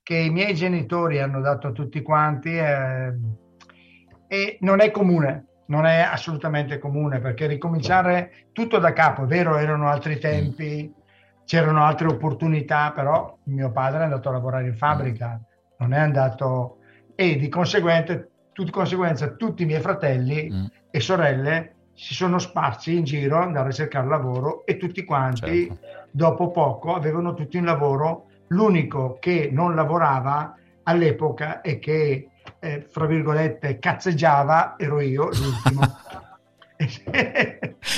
che 0.02 0.16
i 0.16 0.30
miei 0.30 0.54
genitori 0.54 1.20
hanno 1.20 1.40
dato 1.40 1.68
a 1.68 1.72
tutti 1.72 2.02
quanti 2.02 2.54
è, 2.56 3.12
non 4.60 4.80
è 4.80 4.90
comune, 4.90 5.46
non 5.66 5.87
è 5.87 6.00
assolutamente 6.00 6.78
comune, 6.78 7.21
perché 7.21 7.47
ricominciare 7.47 8.49
tutto 8.52 8.78
da 8.78 8.92
capo, 8.92 9.25
è 9.25 9.26
vero, 9.26 9.57
erano 9.57 9.88
altri 9.88 10.19
tempi, 10.19 10.90
mm. 10.90 11.00
c'erano 11.45 11.85
altre 11.85 12.09
opportunità, 12.09 12.92
però 12.92 13.38
mio 13.45 13.71
padre 13.71 14.00
è 14.00 14.04
andato 14.04 14.28
a 14.28 14.33
lavorare 14.33 14.66
in 14.66 14.76
fabbrica, 14.76 15.38
mm. 15.38 15.75
non 15.78 15.92
è 15.92 15.99
andato... 15.99 16.76
E 17.14 17.37
di 17.37 17.49
conseguenza, 17.49 18.14
di 18.54 18.71
conseguenza 18.71 19.28
tutti 19.33 19.62
i 19.62 19.66
miei 19.66 19.81
fratelli 19.81 20.50
mm. 20.50 20.64
e 20.90 21.00
sorelle 21.00 21.75
si 21.95 22.14
sono 22.14 22.38
sparsi 22.38 22.97
in 22.97 23.04
giro 23.04 23.38
andare 23.38 23.69
a 23.69 23.73
cercare 23.73 24.09
lavoro 24.09 24.64
e 24.64 24.76
tutti 24.76 25.04
quanti 25.04 25.66
certo. 25.66 26.09
dopo 26.11 26.50
poco 26.50 26.95
avevano 26.95 27.35
tutti 27.35 27.59
un 27.59 27.64
lavoro. 27.64 28.26
L'unico 28.49 29.19
che 29.21 29.50
non 29.52 29.75
lavorava 29.75 30.57
all'epoca 30.83 31.61
e 31.61 31.78
che, 31.78 32.28
eh, 32.64 32.87
fra 32.88 33.07
virgolette, 33.07 33.81
cazzeggiava 33.81 34.76
ero 34.78 35.00
io, 35.00 35.25
l'ultimo. 35.25 35.81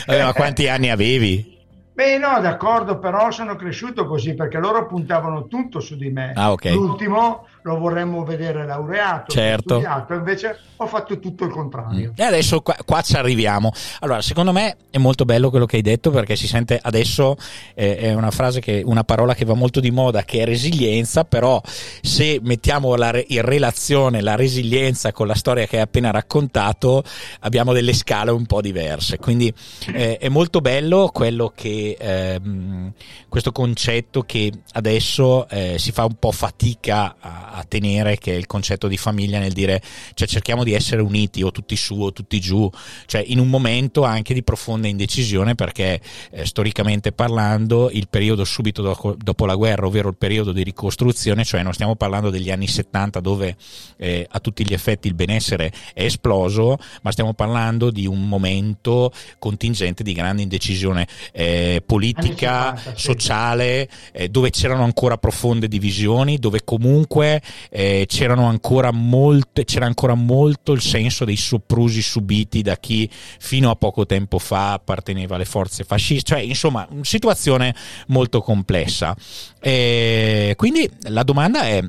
ma 0.09 0.33
quanti 0.33 0.69
anni 0.69 0.89
avevi? 0.89 1.53
Beh, 1.93 2.17
no, 2.17 2.41
d'accordo, 2.41 2.99
però 2.99 3.31
sono 3.31 3.57
cresciuto 3.57 4.07
così 4.07 4.35
perché 4.35 4.59
loro 4.59 4.87
puntavano 4.87 5.47
tutto 5.49 5.81
su 5.81 5.97
di 5.97 6.11
me. 6.11 6.33
Ah, 6.35 6.51
okay. 6.51 6.73
L'ultimo 6.73 7.47
lo 7.65 7.79
vorremmo 7.79 8.25
vedere 8.25 8.67
laureato, 8.67 9.33
certo. 9.33 9.77
studiato, 9.77 10.13
invece 10.13 10.59
ho 10.77 10.87
fatto 10.87 11.19
tutto 11.19 11.45
il 11.45 11.51
contrario. 11.51 12.11
Mm. 12.11 12.15
E 12.15 12.23
adesso 12.23 12.61
qua, 12.61 12.77
qua, 12.85 13.01
ci 13.01 13.17
arriviamo. 13.17 13.73
Allora, 14.01 14.21
secondo 14.21 14.53
me 14.53 14.77
è 14.91 14.99
molto 14.99 15.25
bello 15.25 15.49
quello 15.49 15.65
che 15.65 15.77
hai 15.77 15.83
detto 15.83 16.11
perché 16.11 16.37
si 16.37 16.47
sente 16.47 16.79
adesso 16.81 17.37
eh, 17.75 17.97
è 17.97 18.13
una 18.13 18.31
frase 18.31 18.61
che 18.61 18.83
una 18.85 19.03
parola 19.03 19.35
che 19.35 19.47
va 19.47 19.55
molto 19.55 19.81
di 19.81 19.91
moda 19.91 20.25
che 20.25 20.43
è 20.43 20.45
resilienza, 20.45 21.25
però 21.25 21.59
se 22.03 22.39
mettiamo 22.43 22.97
la, 22.97 23.19
in 23.29 23.41
relazione 23.41 24.21
la 24.21 24.37
resilienza 24.37 25.13
con 25.13 25.27
la 25.27 25.35
storia 25.35 25.67
che 25.67 25.77
hai 25.77 25.83
appena 25.83 26.11
raccontato, 26.11 27.03
abbiamo 27.41 27.73
delle 27.73 27.95
scale 27.95 28.31
un 28.31 28.45
po' 28.45 28.61
diverse. 28.61 29.17
Quindi 29.17 29.51
eh, 29.95 30.19
è 30.19 30.29
molto 30.29 30.61
bello 30.61 31.09
quello 31.11 31.51
che 31.55 31.97
ehm, 31.99 32.93
questo 33.31 33.53
concetto 33.53 34.23
che 34.23 34.53
adesso 34.73 35.49
eh, 35.49 35.77
si 35.79 35.93
fa 35.93 36.05
un 36.05 36.17
po' 36.19 36.31
fatica 36.31 37.17
a, 37.19 37.53
a, 37.55 37.65
tenere, 37.65 38.19
che 38.19 38.33
è 38.33 38.37
il 38.37 38.47
concetto 38.47 38.89
di 38.89 38.97
famiglia 38.97 39.39
nel 39.39 39.53
dire 39.53 39.81
cioè 40.15 40.27
cerchiamo 40.29 40.65
di 40.65 40.73
essere 40.73 41.03
uniti 41.03 41.43
o 41.43 41.51
tutti 41.51 41.77
su 41.77 42.01
o 42.01 42.13
tutti 42.13 42.41
giù, 42.41 42.71
cioè 43.07 43.23
in 43.27 43.39
un 43.39 43.49
momento 43.49 44.03
anche 44.05 44.35
di 44.35 44.43
profonda 44.43 44.89
indecisione 44.89 45.55
perché 45.55 46.01
eh, 46.31 46.47
storicamente 46.47 47.13
parlando 47.13 47.91
il 47.91 48.09
periodo 48.09 48.45
subito 48.45 48.83
dopo, 48.83 49.15
dopo, 49.17 49.47
la 49.47 49.55
guerra, 49.55 49.87
ovvero 49.87 50.09
il 50.09 50.17
periodo 50.17 50.53
di 50.53 50.63
ricostruzione, 50.63 51.45
cioè 51.45 51.63
non 51.63 51.73
stiamo 51.73 51.97
parlando 51.97 52.31
degli 52.31 52.51
anni 52.51 52.67
70 52.67 53.21
dove 53.21 53.57
eh, 53.97 54.27
a 54.29 54.41
tutti 54.41 54.67
gli 54.67 54.73
effetti 54.73 55.09
il 55.09 55.15
benessere 55.15 55.73
è 55.93 56.05
esploso, 56.05 56.79
ma 57.03 57.13
stiamo 57.13 57.35
parlando 57.35 57.91
di 57.91 58.07
un 58.07 58.29
momento 58.29 59.13
contingente 59.39 60.03
di 60.03 60.13
grande 60.13 60.43
indecisione 60.43 61.07
eh, 61.33 61.83
politica, 61.85 62.77
70, 62.77 62.99
sociale, 62.99 63.89
eh, 64.13 64.29
dove 64.29 64.51
c'erano 64.51 64.85
ancora 64.85 65.19
profonde 65.19 65.69
divisioni, 65.69 66.39
dove 66.39 66.65
comunque 66.65 67.43
eh, 67.71 68.07
ancora 68.35 68.93
molte, 68.93 69.65
c'era 69.65 69.87
ancora 69.87 70.15
molto 70.15 70.73
il 70.73 70.81
senso 70.81 71.25
dei 71.25 71.37
soprusi 71.37 72.03
subiti 72.03 72.63
da 72.63 72.77
chi 72.77 73.09
fino 73.11 73.71
a 73.71 73.77
poco 73.77 74.07
tempo 74.07 74.39
fa 74.39 74.73
apparteneva 74.73 75.35
alle 75.35 75.45
forze 75.45 75.85
fasciste, 75.85 76.35
cioè 76.35 76.41
insomma 76.41 76.87
una 76.91 77.05
situazione 77.05 77.75
molto 78.09 78.41
complessa. 78.41 79.17
Eh, 79.61 80.55
quindi 80.57 80.89
la 81.09 81.23
domanda 81.23 81.63
è 81.63 81.83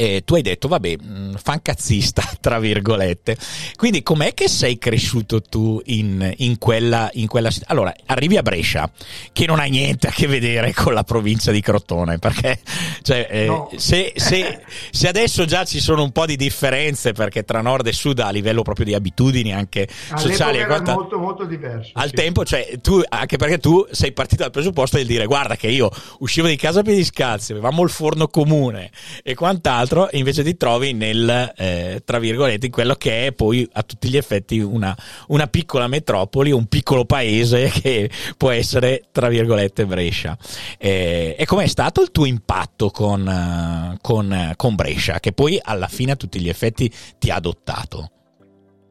eh, 0.00 0.22
tu 0.24 0.34
hai 0.34 0.40
detto, 0.40 0.66
vabbè, 0.66 0.96
mm, 1.02 1.34
fancazzista, 1.34 2.22
tra 2.40 2.58
virgolette. 2.58 3.36
Quindi 3.76 4.02
com'è 4.02 4.32
che 4.32 4.48
sei 4.48 4.78
cresciuto 4.78 5.42
tu 5.42 5.78
in, 5.86 6.32
in 6.38 6.56
quella, 6.56 7.10
in 7.14 7.26
quella... 7.26 7.50
Allora, 7.66 7.92
arrivi 8.06 8.38
a 8.38 8.42
Brescia, 8.42 8.90
che 9.32 9.44
non 9.44 9.60
ha 9.60 9.64
niente 9.64 10.08
a 10.08 10.10
che 10.10 10.26
vedere 10.26 10.72
con 10.72 10.94
la 10.94 11.04
provincia 11.04 11.52
di 11.52 11.60
Crotone, 11.60 12.18
perché 12.18 12.60
cioè, 13.02 13.26
eh, 13.30 13.46
no. 13.46 13.70
se, 13.76 14.12
se, 14.16 14.62
se, 14.90 15.06
adesso 15.06 15.44
già 15.44 15.66
ci 15.66 15.80
sono 15.80 16.02
un 16.02 16.12
po' 16.12 16.24
di 16.24 16.36
differenze, 16.36 17.12
perché 17.12 17.42
tra 17.42 17.60
nord 17.60 17.86
e 17.86 17.92
sud 17.92 18.20
a 18.20 18.30
livello 18.30 18.62
proprio 18.62 18.86
di 18.86 18.94
abitudini 18.94 19.52
anche 19.52 19.80
All'epoca 19.82 20.30
sociali... 20.30 20.58
Era 20.60 20.66
quanta, 20.66 20.94
molto, 20.94 21.18
molto 21.18 21.44
diverso. 21.44 21.90
Al 21.92 22.08
sì. 22.08 22.14
tempo, 22.14 22.44
cioè, 22.46 22.80
tu, 22.80 23.02
anche 23.06 23.36
perché 23.36 23.58
tu 23.58 23.86
sei 23.90 24.12
partito 24.12 24.44
dal 24.44 24.50
presupposto 24.50 24.96
di 24.96 25.04
dire, 25.04 25.26
guarda 25.26 25.56
che 25.56 25.68
io 25.68 25.90
uscivo 26.20 26.46
di 26.46 26.56
casa 26.56 26.80
a 26.80 26.82
piedi 26.82 27.04
scalzi, 27.04 27.52
avevamo 27.52 27.82
il 27.82 27.90
forno 27.90 28.28
comune 28.28 28.90
e 29.22 29.34
quant'altro, 29.34 29.88
altro, 29.90 30.08
invece 30.12 30.44
ti 30.44 30.56
trovi 30.56 30.92
nel, 30.92 31.52
eh, 31.56 32.02
tra 32.04 32.18
virgolette, 32.18 32.66
in 32.66 32.72
quello 32.72 32.94
che 32.94 33.26
è 33.26 33.32
poi 33.32 33.68
a 33.72 33.82
tutti 33.82 34.08
gli 34.08 34.16
effetti 34.16 34.60
una, 34.60 34.96
una 35.28 35.46
piccola 35.48 35.88
metropoli, 35.88 36.52
un 36.52 36.66
piccolo 36.66 37.04
paese 37.04 37.68
che 37.74 38.08
può 38.36 38.50
essere, 38.50 39.02
tra 39.10 39.28
virgolette, 39.28 39.84
Brescia. 39.86 40.36
Eh, 40.78 41.34
e 41.38 41.46
com'è 41.46 41.66
stato 41.66 42.02
il 42.02 42.12
tuo 42.12 42.24
impatto 42.24 42.90
con, 42.90 43.98
con, 44.00 44.52
con 44.56 44.74
Brescia, 44.74 45.18
che 45.18 45.32
poi 45.32 45.58
alla 45.60 45.88
fine 45.88 46.12
a 46.12 46.16
tutti 46.16 46.40
gli 46.40 46.48
effetti 46.48 46.90
ti 47.18 47.30
ha 47.30 47.36
adottato? 47.36 48.10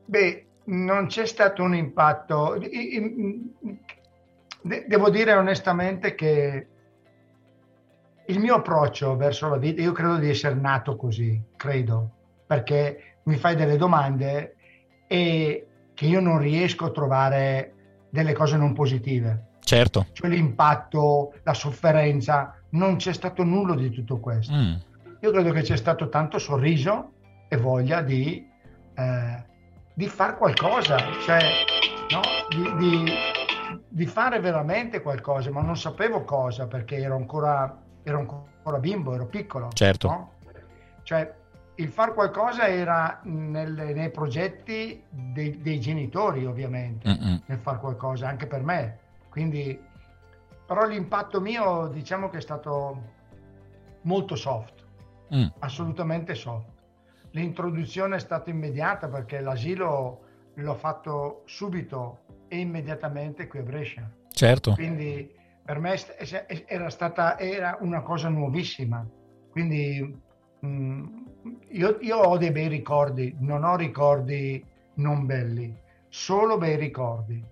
Beh, 0.05 0.45
non 0.65 1.07
c'è 1.07 1.25
stato 1.25 1.63
un 1.63 1.75
impatto. 1.75 2.59
Devo 4.61 5.09
dire 5.09 5.33
onestamente 5.33 6.15
che 6.15 6.67
il 8.29 8.39
mio 8.39 8.55
approccio 8.55 9.15
verso 9.15 9.49
la 9.49 9.57
vita, 9.57 9.81
io 9.81 9.91
credo 9.91 10.17
di 10.17 10.29
essere 10.29 10.53
nato 10.55 10.95
così, 10.95 11.41
credo, 11.55 12.11
perché 12.45 13.17
mi 13.23 13.35
fai 13.35 13.55
delle 13.55 13.75
domande 13.75 14.55
e 15.07 15.67
che 15.95 16.05
io 16.05 16.19
non 16.19 16.37
riesco 16.37 16.85
a 16.85 16.91
trovare 16.91 17.73
delle 18.09 18.33
cose 18.33 18.55
non 18.55 18.73
positive. 18.73 19.57
Certo. 19.59 20.07
Cioè 20.11 20.29
l'impatto, 20.29 21.33
la 21.43 21.53
sofferenza, 21.53 22.55
non 22.71 22.97
c'è 22.97 23.13
stato 23.13 23.43
nulla 23.43 23.75
di 23.75 23.89
tutto 23.89 24.19
questo. 24.19 24.53
Mm. 24.53 24.73
Io 25.21 25.31
credo 25.31 25.51
che 25.51 25.61
c'è 25.61 25.75
stato 25.75 26.07
tanto 26.09 26.37
sorriso 26.37 27.13
e 27.47 27.57
voglia 27.57 28.01
di, 28.01 28.47
eh, 28.93 29.43
di 29.93 30.07
fare 30.07 30.37
qualcosa, 30.37 30.97
cioè 31.25 31.41
no? 32.11 32.21
di, 32.47 32.77
di, 32.77 33.11
di 33.87 34.05
fare 34.05 34.39
veramente 34.39 35.01
qualcosa, 35.01 35.49
ma 35.49 35.61
non 35.61 35.75
sapevo 35.75 36.23
cosa 36.23 36.67
perché 36.67 36.97
ero 36.97 37.15
ancora 37.15 37.87
ero 38.09 38.19
ancora 38.19 38.77
bimbo, 38.79 39.13
ero 39.13 39.25
piccolo. 39.25 39.69
Certo. 39.73 40.07
No? 40.07 40.31
Cioè, 41.03 41.33
il 41.75 41.89
far 41.89 42.13
qualcosa 42.13 42.67
era 42.67 43.21
nel, 43.23 43.71
nei 43.95 44.11
progetti 44.11 45.01
dei, 45.09 45.61
dei 45.61 45.79
genitori, 45.79 46.45
ovviamente, 46.45 47.09
Mm-mm. 47.09 47.41
nel 47.45 47.59
far 47.59 47.79
qualcosa, 47.79 48.27
anche 48.27 48.47
per 48.47 48.61
me. 48.61 48.99
Quindi, 49.29 49.79
però 50.65 50.85
l'impatto 50.85 51.39
mio, 51.39 51.87
diciamo 51.87 52.29
che 52.29 52.37
è 52.37 52.41
stato 52.41 53.01
molto 54.01 54.35
soft, 54.35 54.83
mm. 55.33 55.47
assolutamente 55.59 56.35
soft. 56.35 56.67
L'introduzione 57.31 58.17
è 58.17 58.19
stata 58.19 58.49
immediata 58.49 59.07
perché 59.07 59.39
l'asilo 59.39 60.21
l'ho 60.55 60.75
fatto 60.75 61.43
subito 61.45 62.19
e 62.49 62.57
immediatamente 62.57 63.47
qui 63.47 63.59
a 63.59 63.63
Brescia. 63.63 64.09
Certo. 64.31 64.73
Quindi 64.73 65.33
per 65.69 65.77
me 65.77 65.99
era 66.65 66.89
stata 66.89 67.37
era 67.37 67.77
una 67.81 68.01
cosa 68.01 68.27
nuovissima. 68.27 69.07
Quindi 69.51 70.19
mh, 70.61 70.67
mm, 70.67 71.05
io, 71.73 71.97
io, 72.01 72.17
ho 72.17 72.37
dei 72.37 72.49
bei 72.49 72.67
ricordi, 72.67 73.35
non 73.41 73.63
ho 73.63 73.75
ricordi 73.75 74.65
non 74.95 75.27
belli, 75.27 75.71
solo 76.09 76.57
bei 76.57 76.75
ricordi. 76.75 77.43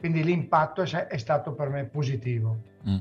Quindi 0.00 0.24
l'impatto 0.24 0.82
è 0.82 1.16
stato 1.16 1.52
per 1.52 1.68
me 1.68 1.84
positivo. 1.84 2.58
Mm. 2.88 2.96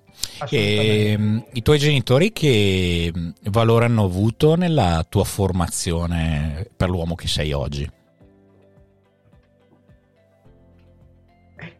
E, 0.47 1.11
ehm, 1.13 1.45
I 1.53 1.61
tuoi 1.63 1.79
genitori 1.79 2.31
che 2.31 3.11
valore 3.45 3.85
hanno 3.85 4.03
avuto 4.03 4.53
nella 4.53 5.03
tua 5.09 5.23
formazione 5.23 6.69
per 6.77 6.89
l'uomo 6.89 7.15
che 7.15 7.27
sei 7.27 7.53
oggi? 7.53 7.89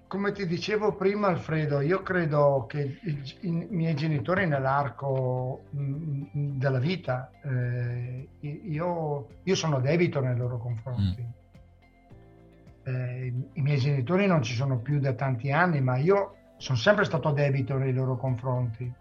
Come 0.10 0.32
ti 0.32 0.48
dicevo 0.48 0.96
prima 0.96 1.28
Alfredo, 1.28 1.82
io 1.82 2.02
credo 2.02 2.66
che 2.68 2.98
i, 3.04 3.38
i 3.42 3.68
miei 3.70 3.94
genitori 3.94 4.48
nell'arco 4.48 5.66
mh, 5.70 5.82
mm, 5.82 6.24
mm, 6.36 6.58
della 6.58 6.80
vita, 6.80 7.30
eh, 7.44 8.28
io, 8.40 9.28
io, 9.44 9.56
sono 9.56 9.80
debito 9.80 10.20
nei 10.20 10.36
loro 10.36 10.58
confronti. 10.58 11.22
Mm. 11.22 12.92
Eh, 12.92 13.34
I 13.54 13.62
miei 13.62 13.78
genitori 13.78 14.26
non 14.26 14.42
ci 14.42 14.56
sono 14.56 14.80
più 14.80 15.00
da 15.00 15.14
tanti 15.14 15.52
anni, 15.52 15.80
ma 15.80 15.98
io 15.98 16.38
sono 16.58 16.80
sempre 16.80 17.06
stato 17.06 17.30
debito 17.30 17.78
nei 17.78 17.94
loro 17.94 18.18
confronti. 18.18 18.92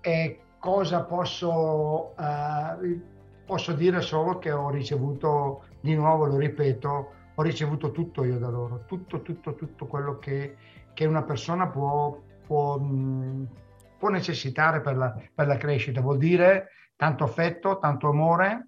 E 0.00 0.40
cosa 0.58 1.02
posso, 1.02 2.14
uh, 2.16 3.00
posso 3.44 3.72
dire 3.74 4.00
solo 4.00 4.38
che 4.38 4.50
ho 4.50 4.70
ricevuto, 4.70 5.64
di 5.80 5.94
nuovo 5.94 6.24
lo 6.24 6.38
ripeto, 6.38 7.12
ho 7.38 7.42
ricevuto 7.42 7.92
tutto 7.92 8.24
io 8.24 8.36
da 8.36 8.48
loro, 8.48 8.84
tutto, 8.84 9.22
tutto, 9.22 9.54
tutto 9.54 9.86
quello 9.86 10.18
che, 10.18 10.56
che 10.92 11.06
una 11.06 11.22
persona 11.22 11.68
può, 11.68 12.20
può, 12.44 12.80
può 13.96 14.08
necessitare 14.08 14.80
per 14.80 14.96
la, 14.96 15.16
per 15.32 15.46
la 15.46 15.56
crescita. 15.56 16.00
Vuol 16.00 16.18
dire 16.18 16.70
tanto 16.96 17.22
affetto, 17.22 17.78
tanto 17.78 18.08
amore, 18.08 18.67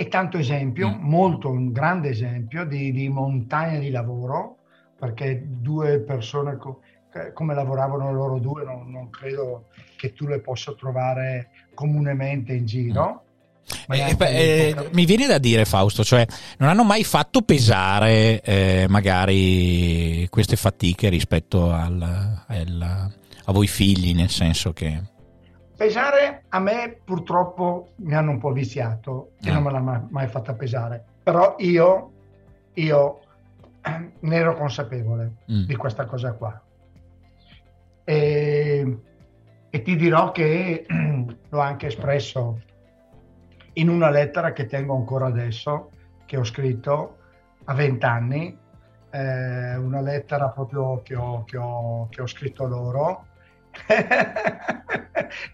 e 0.00 0.08
tanto 0.08 0.38
esempio, 0.38 0.88
mm. 0.88 0.94
molto 0.98 1.50
un 1.50 1.72
grande 1.72 2.08
esempio 2.08 2.64
di, 2.64 2.90
di 2.90 3.10
montagna 3.10 3.78
di 3.78 3.90
lavoro, 3.90 4.56
perché 4.98 5.44
due 5.46 5.98
persone 6.00 6.56
co- 6.56 6.80
come 7.34 7.54
lavoravano 7.54 8.10
loro 8.10 8.38
due 8.38 8.64
non, 8.64 8.90
non, 8.90 9.10
credo 9.10 9.66
che 9.98 10.14
tu 10.14 10.26
le 10.26 10.40
possa 10.40 10.72
trovare 10.72 11.50
comunemente 11.74 12.54
in 12.54 12.64
giro. 12.64 13.24
Mm. 13.88 13.92
Eh, 13.92 14.16
eh, 14.18 14.88
mi 14.92 15.04
viene 15.04 15.26
da 15.26 15.36
dire 15.36 15.66
Fausto, 15.66 16.02
cioè 16.02 16.24
non 16.56 16.70
hanno 16.70 16.84
mai 16.84 17.04
fatto 17.04 17.42
pesare 17.42 18.40
eh, 18.40 18.86
magari 18.88 20.26
queste 20.30 20.56
fatiche 20.56 21.10
rispetto 21.10 21.72
al, 21.72 22.42
al, 22.46 23.10
a 23.44 23.52
voi 23.52 23.66
figli, 23.66 24.14
nel 24.14 24.30
senso 24.30 24.72
che... 24.72 25.18
Pesare 25.80 26.44
a 26.50 26.58
me 26.58 27.00
purtroppo 27.02 27.92
mi 28.00 28.14
hanno 28.14 28.32
un 28.32 28.38
po' 28.38 28.52
viziato 28.52 29.30
e 29.42 29.48
ah. 29.48 29.54
non 29.54 29.62
me 29.62 29.70
l'ha 29.70 29.80
mai, 29.80 30.02
mai 30.10 30.28
fatta 30.28 30.52
pesare, 30.52 31.02
però 31.22 31.54
io, 31.56 32.12
io 32.74 33.20
ne 34.20 34.36
ero 34.36 34.54
consapevole 34.56 35.36
mm. 35.50 35.64
di 35.64 35.76
questa 35.76 36.04
cosa 36.04 36.34
qua. 36.34 36.62
E, 38.04 38.98
e 39.70 39.82
ti 39.82 39.96
dirò 39.96 40.32
che 40.32 40.84
l'ho 41.48 41.60
anche 41.60 41.86
espresso 41.86 42.60
in 43.72 43.88
una 43.88 44.10
lettera 44.10 44.52
che 44.52 44.66
tengo 44.66 44.94
ancora 44.94 45.28
adesso, 45.28 45.92
che 46.26 46.36
ho 46.36 46.44
scritto 46.44 47.16
a 47.64 47.72
vent'anni, 47.72 48.54
eh, 49.08 49.76
una 49.76 50.02
lettera 50.02 50.50
proprio 50.50 51.00
che 51.00 51.16
ho, 51.16 51.42
che 51.44 51.56
ho, 51.56 52.06
che 52.10 52.20
ho 52.20 52.26
scritto 52.26 52.66
loro. 52.66 53.24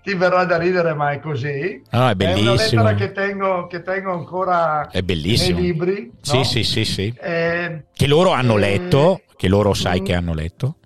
Ti 0.03 0.14
verrà 0.14 0.44
da 0.44 0.57
ridere, 0.59 0.94
ma 0.94 1.11
è 1.12 1.20
così. 1.20 1.83
No, 1.90 2.09
è 2.09 2.14
bellissimo. 2.14 2.46
È 2.46 2.85
una 2.85 2.90
lettera 2.90 2.94
che 2.94 3.12
tengo, 3.12 3.66
che 3.66 3.83
tengo 3.83 4.12
ancora 4.12 4.88
nei 4.92 5.55
libri. 5.55 6.12
Sì, 6.20 6.37
no? 6.37 6.44
sì, 6.44 6.64
sì, 6.64 6.85
sì. 6.85 7.14
Eh, 7.18 7.85
che 7.92 8.07
loro 8.07 8.31
hanno 8.31 8.57
eh, 8.57 8.61
letto, 8.61 9.22
che 9.37 9.49
loro 9.49 9.75
sai 9.75 10.01
mm, 10.01 10.05
che 10.05 10.14
hanno 10.14 10.35
letto 10.35 10.77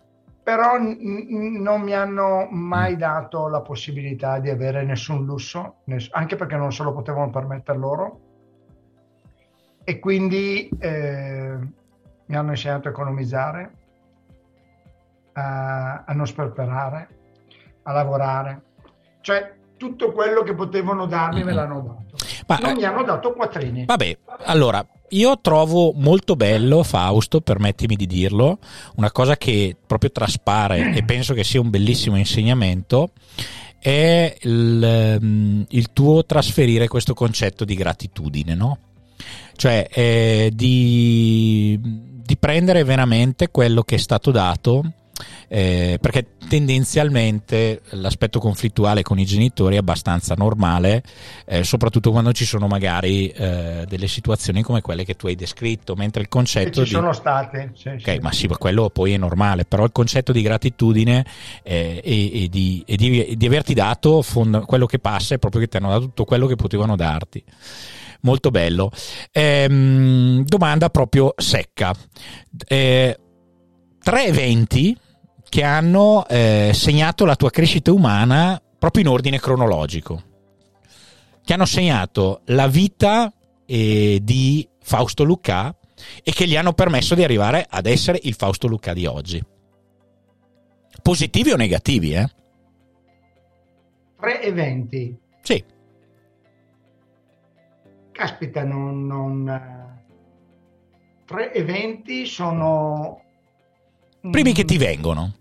però 0.50 0.76
n- 0.78 1.60
non 1.60 1.80
mi 1.82 1.94
hanno 1.94 2.48
mai 2.50 2.96
dato 2.96 3.46
la 3.46 3.60
possibilità 3.60 4.40
di 4.40 4.50
avere 4.50 4.82
nessun 4.82 5.24
lusso, 5.24 5.76
ness- 5.84 6.08
anche 6.10 6.34
perché 6.34 6.56
non 6.56 6.72
se 6.72 6.82
lo 6.82 6.92
potevano 6.92 7.30
permettere 7.30 7.78
loro. 7.78 8.20
E 9.84 10.00
quindi 10.00 10.68
eh, 10.80 11.56
mi 12.26 12.36
hanno 12.36 12.50
insegnato 12.50 12.88
a 12.88 12.90
economizzare, 12.90 13.72
a, 15.34 16.02
a 16.04 16.12
non 16.14 16.26
sperperare, 16.26 17.08
a 17.82 17.92
lavorare. 17.92 18.62
Cioè, 19.20 19.58
tutto 19.76 20.12
quello 20.12 20.42
che 20.42 20.54
potevano 20.54 21.06
darmi 21.06 21.42
me 21.42 21.52
l'hanno 21.52 21.80
dato. 21.80 22.24
Ma, 22.46 22.58
non 22.58 22.74
mi 22.74 22.84
hanno 22.84 23.02
dato 23.02 23.32
quattrini. 23.32 23.86
Vabbè, 23.86 24.18
allora 24.44 24.86
io 25.10 25.40
trovo 25.40 25.92
molto 25.94 26.36
bello 26.36 26.82
Fausto, 26.82 27.40
permettimi 27.40 27.96
di 27.96 28.06
dirlo, 28.06 28.58
una 28.96 29.10
cosa 29.10 29.36
che 29.36 29.74
proprio 29.86 30.10
traspare 30.10 30.92
e 30.94 31.02
penso 31.02 31.32
che 31.32 31.44
sia 31.44 31.60
un 31.60 31.70
bellissimo 31.70 32.16
insegnamento 32.16 33.12
è 33.78 34.36
il, 34.42 34.82
ehm, 34.84 35.64
il 35.70 35.92
tuo 35.92 36.24
trasferire 36.26 36.86
questo 36.86 37.14
concetto 37.14 37.64
di 37.64 37.74
gratitudine, 37.74 38.54
no? 38.54 38.78
Cioè 39.56 39.88
eh, 39.90 40.50
di, 40.52 41.78
di 41.82 42.36
prendere 42.36 42.84
veramente 42.84 43.48
quello 43.50 43.82
che 43.82 43.94
è 43.96 43.98
stato 43.98 44.30
dato 44.30 44.92
eh, 45.48 45.98
perché 46.00 46.36
tendenzialmente 46.48 47.80
l'aspetto 47.90 48.38
conflittuale 48.38 49.02
con 49.02 49.18
i 49.18 49.24
genitori 49.24 49.76
è 49.76 49.78
abbastanza 49.78 50.34
normale, 50.34 51.02
eh, 51.46 51.64
soprattutto 51.64 52.10
quando 52.10 52.32
ci 52.32 52.44
sono 52.44 52.66
magari 52.66 53.28
eh, 53.28 53.84
delle 53.88 54.08
situazioni 54.08 54.62
come 54.62 54.80
quelle 54.80 55.04
che 55.04 55.14
tu 55.14 55.26
hai 55.26 55.34
descritto, 55.34 55.94
mentre 55.94 56.22
il 56.22 56.28
concetto... 56.28 56.80
Che 56.80 56.86
ci 56.86 56.94
di... 56.94 57.00
sono 57.00 57.12
state. 57.12 57.72
Sì, 57.74 57.88
ok, 57.88 58.00
sì. 58.12 58.18
ma 58.20 58.32
sì, 58.32 58.48
quello 58.48 58.90
poi 58.90 59.12
è 59.12 59.16
normale, 59.16 59.64
però 59.64 59.84
il 59.84 59.92
concetto 59.92 60.32
di 60.32 60.42
gratitudine 60.42 61.24
eh, 61.62 62.00
e, 62.04 62.42
e, 62.44 62.48
di, 62.48 62.82
e, 62.86 62.96
di, 62.96 63.24
e, 63.24 63.36
di, 63.36 63.46
averti 63.46 63.74
dato 63.74 64.22
fond- 64.22 64.64
quello 64.64 64.86
che 64.86 64.98
passa 64.98 65.34
è 65.34 65.38
proprio 65.38 65.62
che 65.62 65.68
ti 65.68 65.76
hanno 65.76 65.90
dato 65.90 66.04
tutto 66.06 66.24
quello 66.24 66.46
che 66.46 66.56
potevano 66.56 66.96
darti 66.96 67.42
molto 68.22 68.50
bello. 68.50 68.90
Ehm, 69.32 70.44
domanda 70.44 70.90
proprio 70.90 71.34
secca. 71.36 71.94
Eh, 72.66 73.18
tre 74.02 74.24
eventi 74.24 74.96
che 75.50 75.64
hanno 75.64 76.26
eh, 76.28 76.70
segnato 76.72 77.24
la 77.24 77.34
tua 77.34 77.50
crescita 77.50 77.92
umana 77.92 78.62
proprio 78.78 79.02
in 79.02 79.08
ordine 79.08 79.40
cronologico, 79.40 80.22
che 81.44 81.52
hanno 81.52 81.66
segnato 81.66 82.42
la 82.46 82.68
vita 82.68 83.30
eh, 83.66 84.20
di 84.22 84.66
Fausto 84.80 85.24
Lucca 85.24 85.76
e 86.22 86.32
che 86.32 86.46
gli 86.46 86.56
hanno 86.56 86.72
permesso 86.72 87.16
di 87.16 87.24
arrivare 87.24 87.66
ad 87.68 87.86
essere 87.86 88.20
il 88.22 88.34
Fausto 88.34 88.68
Lucca 88.68 88.94
di 88.94 89.06
oggi. 89.06 89.44
Positivi 91.02 91.50
o 91.50 91.56
negativi, 91.56 92.14
eh? 92.14 92.30
Tre 94.20 94.42
eventi. 94.42 95.18
Sì. 95.42 95.64
Caspita, 98.12 98.62
non, 98.62 99.04
non... 99.04 99.48
Eh, 99.48 100.04
tre 101.24 101.52
eventi 101.54 102.24
sono... 102.24 103.20
Primi 104.20 104.52
che 104.52 104.64
ti 104.64 104.76
vengono. 104.76 105.38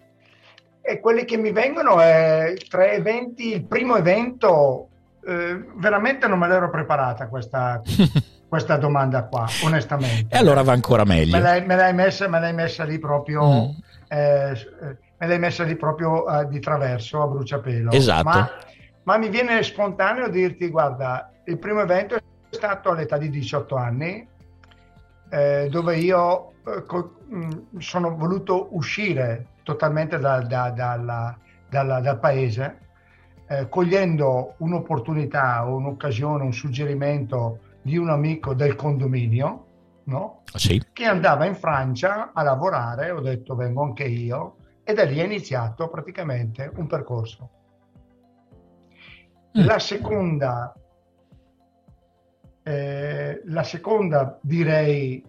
E 0.82 1.00
quelli 1.00 1.26
che 1.26 1.38
mi 1.38 1.52
vengono 1.52 2.00
è 2.00 2.54
tre 2.68 2.94
eventi. 2.94 3.54
Il 3.54 3.66
primo 3.66 3.96
evento, 3.96 4.88
eh, 5.26 5.64
veramente 5.76 6.28
non 6.28 6.40
me 6.40 6.48
l'ero 6.48 6.70
preparata 6.70 7.28
questa, 7.28 7.82
questa 8.48 8.78
domanda 8.78 9.26
qua, 9.26 9.48
onestamente. 9.64 10.36
E 10.36 10.38
allora 10.38 10.64
va 10.64 10.74
ancora 10.74 11.04
meglio. 11.04 11.36
Me 11.36 11.42
l'hai, 11.42 11.66
me 11.66 11.76
l'hai, 11.76 11.94
messa, 11.94 12.28
me 12.28 12.40
l'hai 12.40 12.54
messa, 12.54 12.84
lì 12.84 12.98
proprio. 12.98 13.44
Mm. 13.44 13.70
Eh, 14.08 14.68
me 15.20 15.28
l'hai 15.28 15.40
messa 15.40 15.64
lì 15.64 15.76
proprio 15.76 16.24
uh, 16.24 16.48
di 16.48 16.60
traverso 16.60 17.22
a 17.22 17.28
bruciapelo. 17.28 17.92
Esatto. 17.92 18.24
Ma, 18.24 18.50
ma, 19.04 19.18
mi 19.18 19.30
viene 19.30 19.62
spontaneo 19.62 20.30
dirti: 20.30 20.70
guarda, 20.70 21.32
il 21.46 21.60
primo 21.60 21.82
evento 21.82 22.16
è 22.16 22.22
stato 22.50 22.90
all'età 22.90 23.18
di 23.18 23.30
18 23.30 23.76
anni, 23.76 24.28
eh, 25.30 25.68
dove 25.70 25.98
io 25.98 26.54
eh, 26.66 26.84
co- 26.86 27.18
mh, 27.28 27.80
sono 27.80 28.16
voluto 28.16 28.70
uscire 28.72 29.46
totalmente 29.70 30.18
da, 30.18 30.42
da, 30.42 30.72
dalla, 30.72 31.38
dalla, 31.70 32.00
dal 32.00 32.20
paese, 32.20 32.80
eh, 33.48 33.70
cogliendo 33.70 34.56
un'opportunità, 34.58 35.62
un'occasione, 35.64 36.44
un 36.44 36.54
suggerimento 36.54 37.60
di 37.84 37.96
un 37.96 38.10
amico 38.10 38.56
del 38.56 38.76
condominio, 38.76 39.66
no? 40.06 40.42
Ah, 40.52 40.58
sì. 40.58 40.84
che 40.92 41.06
andava 41.06 41.46
in 41.46 41.54
Francia 41.54 42.32
a 42.34 42.42
lavorare, 42.42 43.12
ho 43.12 43.22
detto 43.22 43.56
vengo 43.56 43.84
anche 43.84 44.06
io, 44.06 44.56
e 44.84 44.94
da 44.94 45.04
lì 45.04 45.20
è 45.20 45.24
iniziato 45.24 45.88
praticamente 45.88 46.72
un 46.76 46.88
percorso. 46.88 47.50
Mm. 49.56 49.66
La 49.66 49.78
seconda, 49.78 50.74
eh, 52.64 53.42
la 53.46 53.64
seconda 53.64 54.40
direi 54.42 55.24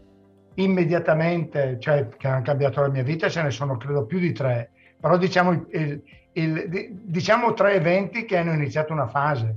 immediatamente, 0.64 1.78
cioè 1.78 2.08
che 2.08 2.28
hanno 2.28 2.42
cambiato 2.42 2.80
la 2.80 2.88
mia 2.88 3.02
vita, 3.02 3.28
ce 3.28 3.42
ne 3.42 3.50
sono 3.50 3.76
credo 3.76 4.04
più 4.06 4.18
di 4.18 4.32
tre, 4.32 4.70
però 4.98 5.16
diciamo, 5.16 5.66
il, 5.70 6.02
il, 6.32 7.02
diciamo 7.04 7.54
tre 7.54 7.74
eventi 7.74 8.24
che 8.24 8.36
hanno 8.36 8.52
iniziato 8.52 8.92
una 8.92 9.08
fase, 9.08 9.54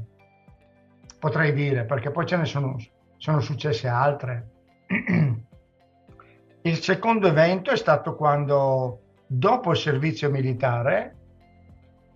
potrei 1.20 1.54
dire, 1.54 1.86
perché 1.86 2.12
poi 2.12 2.26
ce 2.26 2.38
ne 2.38 2.46
sono, 2.46 2.78
sono 3.18 3.40
successe 3.40 3.88
altre. 3.88 4.50
Il 6.66 6.78
secondo 6.78 7.28
evento 7.28 7.72
è 7.72 7.76
stato 7.76 8.16
quando, 8.16 9.02
dopo 9.28 9.72
il 9.72 9.78
servizio 9.78 10.30
militare, 10.30 11.16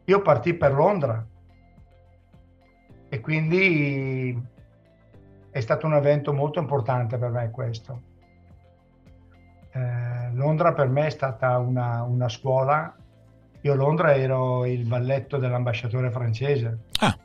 io 0.05 0.21
partì 0.21 0.53
per 0.53 0.71
Londra. 0.71 1.27
E 3.09 3.19
quindi 3.19 4.41
è 5.51 5.59
stato 5.59 5.85
un 5.85 5.95
evento 5.95 6.31
molto 6.31 6.59
importante 6.59 7.17
per 7.17 7.29
me 7.29 7.51
questo 7.51 8.06
Londra 10.33 10.73
per 10.73 10.87
me 10.87 11.07
è 11.07 11.09
stata 11.09 11.57
una, 11.57 12.03
una, 12.03 12.29
scuola. 12.29 12.95
Io 13.61 13.73
a 13.73 13.75
Londra 13.75 14.15
ero 14.15 14.65
il 14.65 14.87
valletto 14.87 15.37
dell'ambasciatore 15.37 16.11
francese. 16.11 16.77
Ah. 16.99 17.17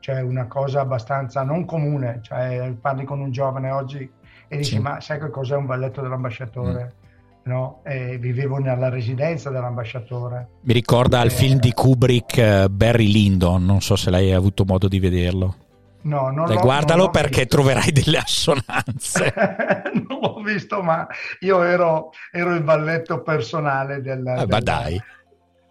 Cioè 0.00 0.20
una 0.20 0.46
cosa 0.46 0.80
abbastanza 0.80 1.42
non 1.42 1.64
comune. 1.64 2.20
Cioè, 2.22 2.74
parli 2.80 3.04
con 3.04 3.20
un 3.20 3.30
giovane 3.30 3.70
oggi 3.70 4.10
e 4.48 4.56
dici 4.56 4.76
sì. 4.76 4.78
ma 4.78 5.00
sai 5.00 5.18
che 5.18 5.30
cos'è 5.30 5.56
un 5.56 5.66
valletto 5.66 6.00
dell'ambasciatore? 6.00 6.94
Mm. 6.96 7.02
No? 7.46 7.82
vivevo 7.84 8.56
nella 8.56 8.88
residenza 8.88 9.50
dell'ambasciatore. 9.50 10.48
Mi 10.62 10.72
ricorda 10.72 11.20
il 11.22 11.30
film 11.30 11.58
di 11.58 11.72
Kubrick 11.72 12.36
uh, 12.38 12.70
Barry 12.70 13.12
Lyndon, 13.12 13.66
non 13.66 13.82
so 13.82 13.96
se 13.96 14.08
lei 14.08 14.32
ha 14.32 14.38
avuto 14.38 14.64
modo 14.64 14.88
di 14.88 14.98
vederlo. 14.98 15.56
No, 16.04 16.30
non 16.30 16.46
l'ho, 16.46 16.60
guardalo 16.60 17.04
non 17.04 17.10
perché 17.12 17.42
visto. 17.42 17.56
troverai 17.56 17.92
delle 17.92 18.18
assonanze. 18.18 19.34
non 20.06 20.18
l'ho 20.20 20.42
visto, 20.42 20.82
ma 20.82 21.06
io 21.40 21.62
ero, 21.62 22.10
ero 22.30 22.54
il 22.54 22.62
balletto 22.62 23.22
personale 23.22 24.02
del, 24.02 24.26
eh, 24.26 24.46
del, 24.46 25.02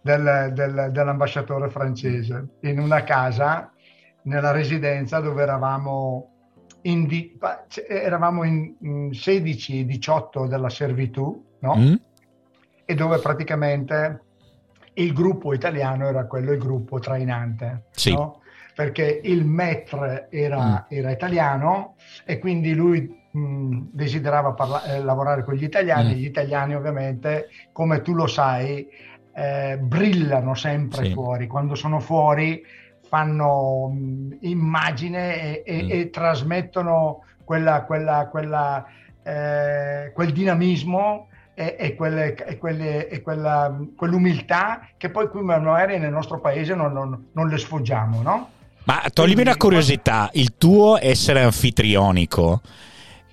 del, 0.01 0.51
del, 0.53 0.89
dell'ambasciatore 0.91 1.69
francese 1.69 2.57
in 2.61 2.79
una 2.79 3.03
casa 3.03 3.71
nella 4.23 4.51
residenza 4.51 5.19
dove 5.19 5.43
eravamo 5.43 6.29
in, 6.83 7.05
di, 7.05 7.37
eravamo 7.87 8.43
in, 8.43 8.75
in 8.81 9.09
16-18 9.11 10.47
della 10.47 10.69
servitù, 10.69 11.43
no? 11.59 11.75
Mm. 11.75 11.93
E 12.85 12.95
dove 12.95 13.19
praticamente 13.19 14.21
il 14.95 15.13
gruppo 15.13 15.53
italiano 15.53 16.07
era 16.07 16.25
quello 16.25 16.51
il 16.51 16.59
gruppo 16.59 16.99
trainante. 16.99 17.85
Sì. 17.91 18.13
No? 18.13 18.41
Perché 18.73 19.21
il 19.23 19.45
maître 19.45 20.27
era, 20.29 20.65
mm. 20.65 20.75
era 20.95 21.11
italiano 21.11 21.95
e 22.25 22.39
quindi 22.39 22.73
lui 22.73 23.21
mh, 23.31 23.89
desiderava 23.91 24.53
parla- 24.53 24.83
eh, 24.83 25.03
lavorare 25.03 25.43
con 25.43 25.53
gli 25.55 25.63
italiani. 25.63 26.13
Mm. 26.13 26.17
Gli 26.17 26.25
italiani 26.25 26.75
ovviamente, 26.75 27.49
come 27.71 28.01
tu 28.01 28.13
lo 28.13 28.27
sai, 28.27 28.87
eh, 29.35 29.77
brillano 29.77 30.53
sempre 30.53 31.05
sì. 31.05 31.11
fuori. 31.11 31.47
Quando 31.47 31.75
sono 31.75 31.99
fuori 31.99 32.61
fanno 33.07 33.89
mh, 33.89 34.37
immagine 34.41 35.63
e, 35.63 35.63
e, 35.65 35.83
mm. 35.83 35.87
e, 35.89 36.09
trasmettono 36.09 37.23
quella, 37.43 37.83
quella, 37.83 38.27
quella, 38.29 38.85
eh, 39.21 40.11
quel 40.13 40.31
dinamismo 40.31 41.27
e, 41.53 41.75
e, 41.77 41.95
quelle, 41.95 42.33
e, 42.35 42.57
quelle, 42.57 43.07
e 43.07 43.21
quella, 43.21 43.77
quell'umiltà 43.95 44.87
che 44.97 45.09
poi 45.09 45.27
qui 45.29 45.41
magari 45.41 45.99
nel 45.99 46.11
nostro 46.11 46.39
paese 46.39 46.73
non, 46.73 46.91
non, 46.93 47.29
non 47.31 47.47
le 47.47 47.57
sfoggiamo, 47.57 48.21
no? 48.21 48.49
Ma 48.85 49.03
toglimi 49.13 49.41
una 49.41 49.55
curiosità, 49.55 50.29
il 50.33 50.53
tuo 50.57 50.97
essere 51.01 51.41
anfitrionico 51.41 52.61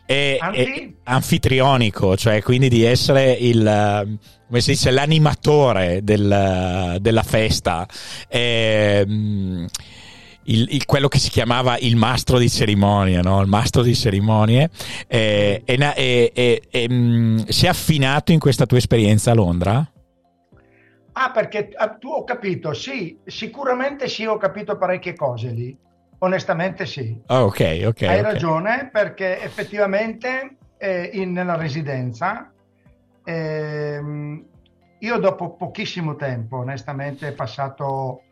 è, 0.06 0.38
è, 0.38 0.90
anfitrionico, 1.04 2.16
cioè 2.16 2.42
quindi 2.42 2.68
di 2.68 2.82
essere 2.82 3.32
il 3.32 4.18
come 4.50 4.60
si 4.62 4.72
dice 4.72 4.90
l'animatore 4.90 6.00
del, 6.02 6.96
della 7.00 7.22
festa. 7.22 7.86
È, 8.26 9.04
mm, 9.06 9.64
il, 10.44 10.66
il, 10.70 10.84
quello 10.86 11.06
che 11.06 11.20
si 11.20 11.30
chiamava 11.30 11.78
il 11.78 11.94
mastro 11.94 12.36
di 12.36 12.50
cerimonie, 12.50 13.22
no? 13.22 13.40
il 13.40 13.46
mastro 13.46 13.82
di 13.82 13.94
cerimonie, 13.94 14.68
eh, 15.06 15.62
mm, 16.90 17.38
si 17.46 17.66
è 17.66 17.68
affinato 17.68 18.32
in 18.32 18.40
questa 18.40 18.66
tua 18.66 18.78
esperienza 18.78 19.30
a 19.30 19.34
Londra? 19.34 19.88
Ah, 21.12 21.30
perché 21.30 21.70
ah, 21.74 21.90
tu 21.90 22.08
ho 22.08 22.24
capito, 22.24 22.72
sì, 22.72 23.18
sicuramente 23.24 24.08
sì, 24.08 24.26
ho 24.26 24.36
capito 24.36 24.76
parecchie 24.76 25.14
cose 25.14 25.50
lì. 25.50 25.76
Onestamente 26.18 26.86
sì. 26.86 27.18
Oh, 27.28 27.44
ok, 27.44 27.82
ok. 27.86 28.02
Hai 28.02 28.18
okay. 28.18 28.20
ragione, 28.20 28.88
perché 28.92 29.40
effettivamente 29.42 30.56
eh, 30.76 31.10
in, 31.14 31.32
nella 31.32 31.56
residenza 31.56 32.52
eh, 33.24 34.00
io 34.98 35.18
dopo 35.18 35.56
pochissimo 35.56 36.16
tempo, 36.16 36.58
onestamente, 36.58 37.32
passato, 37.32 38.22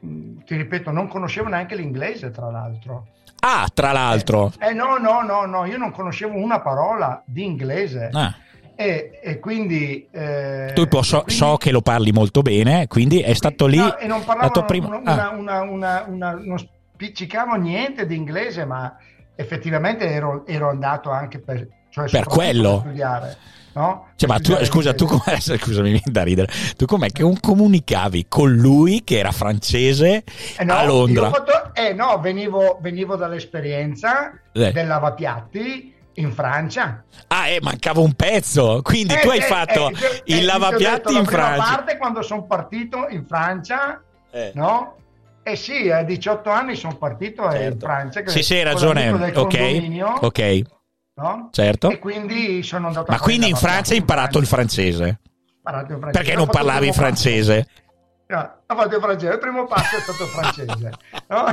mh, 0.00 0.08
mm, 0.08 0.38
ti 0.44 0.56
ripeto, 0.56 0.90
non 0.90 1.08
conoscevo 1.08 1.48
neanche 1.48 1.76
l'inglese, 1.76 2.30
tra 2.30 2.50
l'altro. 2.50 3.06
Ah, 3.40 3.68
tra 3.72 3.92
l'altro. 3.92 4.52
Eh, 4.58 4.68
eh, 4.68 4.72
no, 4.72 4.98
no, 4.98 5.22
no, 5.22 5.46
no, 5.46 5.64
io 5.64 5.78
non 5.78 5.92
conoscevo 5.92 6.36
una 6.36 6.60
parola 6.60 7.22
di 7.24 7.44
inglese. 7.44 8.10
Ah. 8.12 8.34
E, 8.80 9.20
e, 9.22 9.38
quindi 9.40 10.08
eh, 10.10 10.72
tu 10.74 10.88
posso, 10.88 11.20
quindi, 11.20 11.34
so 11.34 11.58
che 11.58 11.70
lo 11.70 11.82
parli 11.82 12.12
molto 12.12 12.40
bene 12.40 12.86
quindi 12.86 13.20
è 13.20 13.34
stato 13.34 13.66
lì 13.66 13.76
no, 13.76 13.98
e 13.98 14.06
non 14.06 14.24
parlavo 14.24 14.64
prima... 14.64 14.96
una, 14.96 15.28
ah. 15.28 15.34
una, 15.34 15.60
una, 15.60 16.04
una, 16.08 16.40
non 16.42 16.58
spiccicavo 16.58 17.56
niente 17.56 18.06
di 18.06 18.16
inglese 18.16 18.64
ma 18.64 18.96
effettivamente 19.34 20.08
ero, 20.08 20.46
ero 20.46 20.70
andato 20.70 21.10
anche 21.10 21.40
per, 21.40 21.68
cioè 21.90 22.08
per 22.08 22.24
quello 22.24 22.80
per 22.80 22.80
studiare 22.80 23.36
No? 23.72 24.08
Cioè, 24.16 24.28
ma 24.28 24.40
tu, 24.40 24.52
scusa, 24.64 24.94
tu 24.94 25.06
come, 25.06 25.38
scusami, 25.38 25.92
mi 25.92 26.02
da 26.04 26.24
ridere. 26.24 26.50
Tu 26.76 26.86
com'è 26.86 27.10
che 27.10 27.22
comunicavi 27.40 28.26
con 28.28 28.52
lui 28.52 29.04
che 29.04 29.18
era 29.18 29.30
francese 29.30 30.24
eh 30.58 30.64
no, 30.64 30.74
a 30.74 30.84
Londra? 30.84 31.30
Fatto, 31.30 31.72
eh 31.74 31.92
no, 31.92 32.18
venivo, 32.18 32.78
venivo 32.80 33.14
dall'esperienza 33.14 34.32
eh. 34.52 34.72
del 34.72 34.88
lavapiatti 34.88 35.94
in 36.14 36.32
Francia. 36.32 37.04
Ah, 37.28 37.48
eh, 37.48 37.58
mancava 37.60 38.00
un 38.00 38.14
pezzo. 38.14 38.80
Quindi 38.82 39.14
eh, 39.14 39.20
tu 39.20 39.28
hai 39.28 39.38
eh, 39.38 39.42
fatto 39.42 39.90
eh, 39.90 40.22
il 40.26 40.44
lavapiatti 40.44 41.16
in 41.16 41.24
Francia. 41.24 41.70
La 41.70 41.76
parte 41.76 41.96
quando 41.96 42.22
sono 42.22 42.44
partito 42.44 43.06
in 43.08 43.24
Francia, 43.26 44.02
no? 44.54 44.96
Eh 45.42 45.56
sì, 45.56 45.90
a 45.90 46.02
18 46.02 46.50
anni 46.50 46.76
sono 46.76 46.96
partito 46.96 47.50
certo. 47.50 47.72
in 47.72 47.78
Francia. 47.78 48.22
Sì, 48.26 48.42
sì, 48.42 48.54
hai 48.54 48.62
ragione. 48.62 49.10
Ok, 49.34 50.18
ok. 50.20 50.60
No? 51.14 51.48
Certo. 51.52 51.90
E 51.90 51.98
quindi 51.98 52.62
sono 52.62 52.86
andato 52.86 53.10
Ma 53.10 53.18
quindi 53.18 53.48
in 53.48 53.56
Francia 53.56 53.92
hai 53.92 53.98
imparato 53.98 54.38
il 54.38 54.46
francese? 54.46 55.20
Imparato 55.56 55.92
il 55.92 55.98
francese. 55.98 56.24
Perché 56.24 56.34
non 56.34 56.48
parlavi 56.48 56.86
in 56.86 56.92
francese? 56.92 57.66
No, 58.28 58.38
ho 58.66 58.74
fatto 58.74 58.94
il 58.94 59.02
francese, 59.02 59.32
il 59.32 59.38
primo 59.38 59.66
passo 59.66 59.96
è 59.96 60.00
stato 60.00 60.22
il 60.22 60.28
francese. 60.28 60.92
No? 61.30 61.44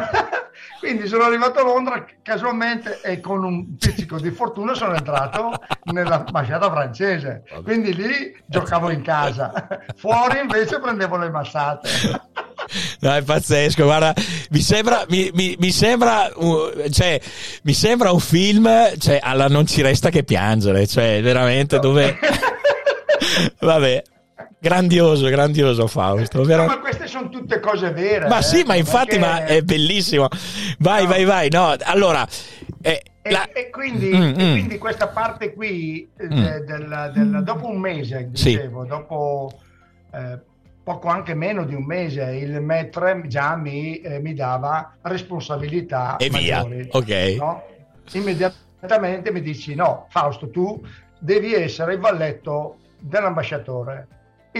Quindi 0.79 1.07
sono 1.07 1.23
arrivato 1.23 1.59
a 1.59 1.63
Londra 1.63 2.05
casualmente 2.21 3.01
e 3.01 3.19
con 3.19 3.43
un 3.43 3.75
pizzico 3.77 4.19
di 4.19 4.31
fortuna 4.31 4.73
sono 4.73 4.95
entrato 4.95 5.53
nell'ambasciata 5.85 6.69
francese. 6.69 7.43
Quindi 7.63 7.95
lì 7.95 8.35
giocavo 8.45 8.89
in 8.91 9.01
casa, 9.01 9.51
fuori 9.95 10.39
invece 10.39 10.79
prendevo 10.79 11.17
le 11.17 11.29
massate. 11.29 11.89
No, 12.99 13.13
è 13.13 13.21
pazzesco, 13.21 13.83
guarda, 13.83 14.13
mi 14.49 14.59
sembra, 14.59 15.05
mi, 15.07 15.29
mi, 15.33 15.55
mi 15.59 15.71
sembra, 15.71 16.29
uh, 16.35 16.89
cioè, 16.89 17.19
mi 17.63 17.73
sembra 17.73 18.11
un 18.11 18.19
film, 18.19 18.69
cioè, 18.97 19.19
alla 19.21 19.47
non 19.47 19.65
ci 19.65 19.81
resta 19.81 20.09
che 20.09 20.23
piangere, 20.23 20.85
cioè, 20.85 21.21
veramente 21.21 21.79
dove... 21.79 22.17
Vabbè, 23.59 24.03
Grandioso, 24.59 25.27
grandioso 25.29 25.85
Fausto. 25.85 26.43
No, 26.43 26.65
ma 26.65 26.79
queste 26.79 27.05
sono 27.05 27.29
tutte 27.29 27.59
cose 27.59 27.91
vere. 27.91 28.27
Ma 28.27 28.39
eh? 28.39 28.43
sì, 28.43 28.63
ma 28.63 28.75
infatti 28.75 29.17
perché... 29.17 29.19
ma 29.19 29.45
è 29.45 29.61
bellissimo. 29.61 30.27
Vai, 30.79 31.03
no. 31.03 31.09
vai, 31.09 31.23
vai. 31.25 31.49
No, 31.49 31.75
allora... 31.83 32.27
Eh, 32.81 33.03
e, 33.21 33.31
la... 33.31 33.47
e, 33.51 33.69
quindi, 33.69 34.09
mm, 34.09 34.21
e, 34.21 34.31
mm. 34.31 34.51
quindi, 34.53 34.77
questa 34.79 35.09
parte 35.09 35.53
qui, 35.53 36.09
eh, 36.17 36.25
mm. 36.25 36.45
del, 36.65 37.11
del, 37.13 37.41
dopo 37.43 37.67
un 37.67 37.79
mese, 37.79 38.29
dicevo, 38.31 38.81
sì. 38.81 38.87
dopo 38.87 39.51
eh, 40.11 40.39
poco 40.83 41.07
anche 41.09 41.35
meno 41.35 41.63
di 41.63 41.75
un 41.75 41.83
mese, 41.83 42.23
il 42.23 42.59
maître 42.61 43.21
già 43.27 43.55
mi, 43.55 43.99
eh, 43.99 44.19
mi 44.19 44.33
dava 44.33 44.95
responsabilità 45.01 46.15
e 46.17 46.29
maggiori, 46.31 46.75
via. 46.77 46.87
Ok. 46.91 47.35
No? 47.37 47.63
Immediatamente 48.13 49.31
mi 49.31 49.41
dici, 49.41 49.75
no, 49.75 50.07
Fausto, 50.09 50.49
tu 50.49 50.81
devi 51.19 51.53
essere 51.53 51.93
il 51.93 51.99
valletto 51.99 52.77
dell'ambasciatore 52.99 54.07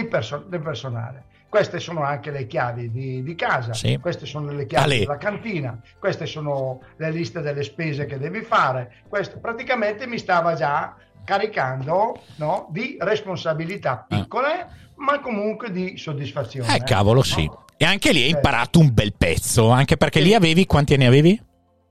perso- 0.06 0.44
del 0.46 0.60
personale. 0.60 1.24
Queste 1.48 1.80
sono 1.80 2.02
anche 2.02 2.30
le 2.30 2.46
chiavi 2.46 2.90
di, 2.90 3.22
di 3.22 3.34
casa, 3.34 3.72
sì. 3.72 3.96
queste 3.98 4.26
sono 4.26 4.52
le 4.52 4.66
chiavi 4.66 4.84
Ale. 4.84 4.98
della 4.98 5.16
cantina, 5.16 5.80
queste 5.98 6.26
sono 6.26 6.82
le 6.96 7.10
liste 7.10 7.40
delle 7.40 7.62
spese 7.62 8.04
che 8.04 8.18
devi 8.18 8.42
fare. 8.42 8.96
Questo 9.08 9.38
praticamente 9.38 10.06
mi 10.06 10.18
stava 10.18 10.54
già 10.54 10.94
caricando 11.24 12.20
no, 12.36 12.68
di 12.70 12.98
responsabilità 13.00 14.06
ah. 14.08 14.16
piccole, 14.16 14.52
ah. 14.52 14.68
ma 14.96 15.20
comunque 15.20 15.70
di 15.70 15.96
soddisfazione. 15.96 16.76
Eh, 16.76 16.82
cavolo, 16.82 17.22
sì. 17.22 17.46
No? 17.46 17.64
E 17.78 17.84
anche 17.86 18.12
lì 18.12 18.24
hai 18.24 18.30
imparato 18.30 18.78
un 18.78 18.92
bel 18.92 19.14
pezzo, 19.16 19.70
anche 19.70 19.96
perché 19.96 20.18
sì. 20.18 20.26
lì 20.26 20.34
avevi 20.34 20.66
quanti 20.66 20.94
anni 20.94 21.06
avevi? 21.06 21.40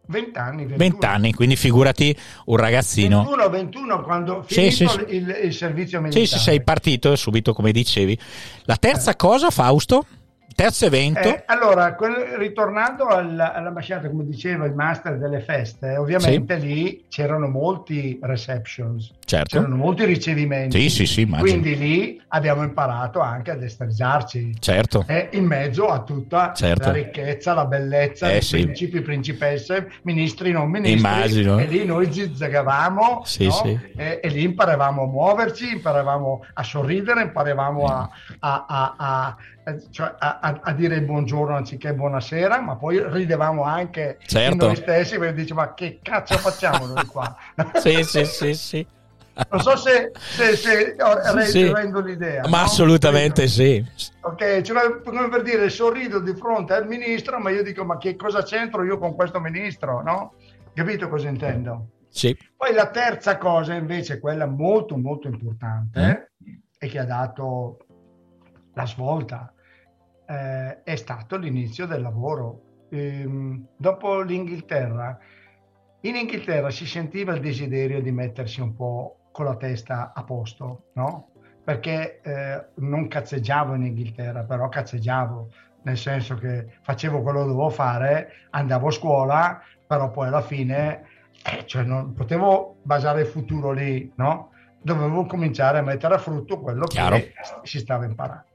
20 0.07 0.39
anni. 0.39 0.65
20 0.65 1.05
anni, 1.05 1.33
quindi 1.33 1.55
figurati 1.55 2.15
un 2.45 2.57
ragazzino. 2.57 3.23
21, 3.23 3.49
21 3.49 4.03
quando 4.03 4.45
sì, 4.47 4.71
sì, 4.71 4.87
sì. 4.87 5.05
Il, 5.09 5.39
il, 5.43 5.53
servizio 5.53 5.99
militare. 5.99 6.25
Sì, 6.25 6.33
sì, 6.33 6.39
sei 6.39 6.63
partito 6.63 7.15
subito 7.15 7.53
come 7.53 7.71
dicevi. 7.71 8.17
La 8.63 8.77
terza 8.77 9.11
eh. 9.11 9.15
cosa, 9.15 9.49
Fausto? 9.49 10.05
Terzo 10.55 10.85
evento? 10.87 11.19
Eh, 11.19 11.43
allora, 11.45 11.93
quel, 11.93 12.15
ritornando 12.37 13.05
alla, 13.05 13.53
all'ambasciata, 13.53 14.09
come 14.09 14.25
diceva 14.25 14.65
il 14.65 14.73
master 14.73 15.19
delle 15.19 15.39
feste, 15.41 15.97
ovviamente 15.97 16.55
lì 16.55 17.05
c'erano 17.09 17.47
molti 17.47 18.17
receptions. 18.23 19.13
Certo. 19.27 19.57
c'erano 19.57 19.75
molti 19.75 20.05
ricevimenti. 20.05 20.79
Sì, 20.79 20.89
sì, 20.89 21.05
sì, 21.05 21.21
immagino. 21.21 21.49
Quindi 21.49 21.77
lì 21.77 22.21
abbiamo 22.29 22.63
imparato 22.63 23.19
anche 23.19 23.51
a 23.51 23.55
destreggiarci. 23.55 24.55
Certo. 24.59 25.03
Eh, 25.07 25.29
in 25.33 25.45
mezzo 25.45 25.87
a 25.87 26.01
tutta 26.03 26.53
Certo. 26.53 26.87
la 26.87 26.93
ricchezza, 26.93 27.53
la 27.53 27.65
bellezza, 27.65 28.29
Eh, 28.31 28.37
i 28.37 28.41
sì. 28.41 28.61
principi, 28.63 29.01
principesse, 29.01 29.91
ministri, 30.03 30.51
non 30.51 30.69
ministri. 30.69 30.97
Immagino. 30.99 31.59
E 31.59 31.65
lì 31.65 31.83
noi 31.85 32.11
zizzagavamo 32.11 33.21
Sì, 33.25 33.45
no? 33.45 33.51
sì. 33.51 33.79
E, 33.97 34.19
e 34.23 34.27
lì 34.29 34.43
imparavamo 34.43 35.03
a 35.03 35.07
muoverci, 35.07 35.73
imparavamo 35.73 36.45
a 36.53 36.63
sorridere, 36.63 37.21
imparavamo 37.23 37.85
a, 37.85 38.09
a- 38.39 38.65
a- 38.67 38.95
a- 38.97 39.37
cioè 39.91 40.15
a- 40.17 40.39
a- 40.41 40.59
a 40.63 40.71
dire 40.71 41.01
buongiorno 41.01 41.53
anziché 41.55 41.93
buonasera, 41.93 42.61
ma 42.61 42.77
poi 42.77 43.03
ridevamo 43.05 43.63
anche 43.63 44.17
Certo. 44.25 44.65
noi 44.67 44.75
stessi 44.77 45.17
perché 45.17 45.33
dice 45.41 45.53
ma 45.53 45.73
che 45.73 45.99
cazzo 46.01 46.37
facciamo 46.37 46.85
noi 46.85 47.05
qua? 47.05 47.35
Sì, 47.75 48.01
sì, 48.03 48.23
sì, 48.25 48.53
sì. 48.53 48.87
Non 49.49 49.61
so 49.61 49.75
se, 49.75 50.11
se, 50.15 50.55
se 50.55 50.95
Sì. 51.45 51.71
rendo 51.71 52.01
l'idea. 52.01 52.41
Ma 52.47 52.59
no? 52.59 52.63
assolutamente 52.63 53.47
sì. 53.47 53.83
Ok, 54.21 54.61
cioè, 54.61 55.01
come 55.03 55.29
per 55.29 55.41
dire, 55.43 55.69
sorrido 55.69 56.19
di 56.19 56.33
fronte 56.35 56.73
al 56.73 56.87
ministro, 56.87 57.39
ma 57.39 57.49
io 57.49 57.63
dico, 57.63 57.83
ma 57.85 57.97
che 57.97 58.15
cosa 58.15 58.41
c'entro 58.43 58.83
io 58.83 58.97
con 58.97 59.15
questo 59.15 59.39
ministro, 59.39 60.01
no? 60.01 60.33
Capito 60.73 61.09
cosa 61.09 61.29
intendo? 61.29 61.89
Sì. 62.09 62.35
Poi 62.55 62.73
la 62.73 62.89
terza 62.89 63.37
cosa, 63.37 63.73
invece, 63.73 64.19
quella 64.19 64.45
molto, 64.47 64.97
molto 64.97 65.27
importante, 65.27 66.31
e 66.77 66.87
che 66.87 66.99
ha 66.99 67.05
dato 67.05 67.77
la 68.73 68.85
svolta, 68.85 69.53
eh, 70.27 70.83
è 70.83 70.95
stato 70.95 71.37
l'inizio 71.37 71.85
del 71.85 72.01
lavoro. 72.01 72.61
Ehm, 72.89 73.67
dopo 73.75 74.21
l'Inghilterra, 74.21 75.17
in 76.01 76.15
Inghilterra 76.15 76.69
si 76.69 76.85
sentiva 76.85 77.33
il 77.33 77.41
desiderio 77.41 78.01
di 78.01 78.11
mettersi 78.11 78.61
un 78.61 78.75
po' 78.75 79.26
con 79.37 79.45
la 79.45 79.55
testa 79.55 80.13
a 80.15 80.23
posto, 80.23 80.85
no? 80.93 81.29
Perché 81.63 82.21
eh, 82.21 82.65
non 82.77 83.07
cazzeggiavo 83.07 83.75
in 83.75 83.83
Inghilterra, 83.83 84.43
però 84.43 84.67
cazzeggiavo, 84.67 85.49
nel 85.83 85.95
senso 85.95 86.33
che 86.37 86.79
facevo 86.81 87.21
quello 87.21 87.41
che 87.41 87.45
dovevo 87.45 87.69
fare, 87.69 88.47
andavo 88.49 88.87
a 88.87 88.91
scuola, 88.91 89.61
però 89.85 90.09
poi 90.09 90.27
alla 90.29 90.41
fine 90.41 91.03
eh, 91.43 91.67
cioè 91.67 91.83
non 91.83 92.13
potevo 92.13 92.77
basare 92.81 93.21
il 93.21 93.27
futuro 93.27 93.71
lì, 93.73 94.11
no? 94.15 94.49
Dovevo 94.81 95.27
cominciare 95.27 95.77
a 95.77 95.83
mettere 95.83 96.15
a 96.15 96.17
frutto 96.17 96.59
quello 96.59 96.85
Chiaro. 96.85 97.17
che 97.17 97.33
si 97.61 97.77
stava 97.77 98.05
imparando. 98.05 98.45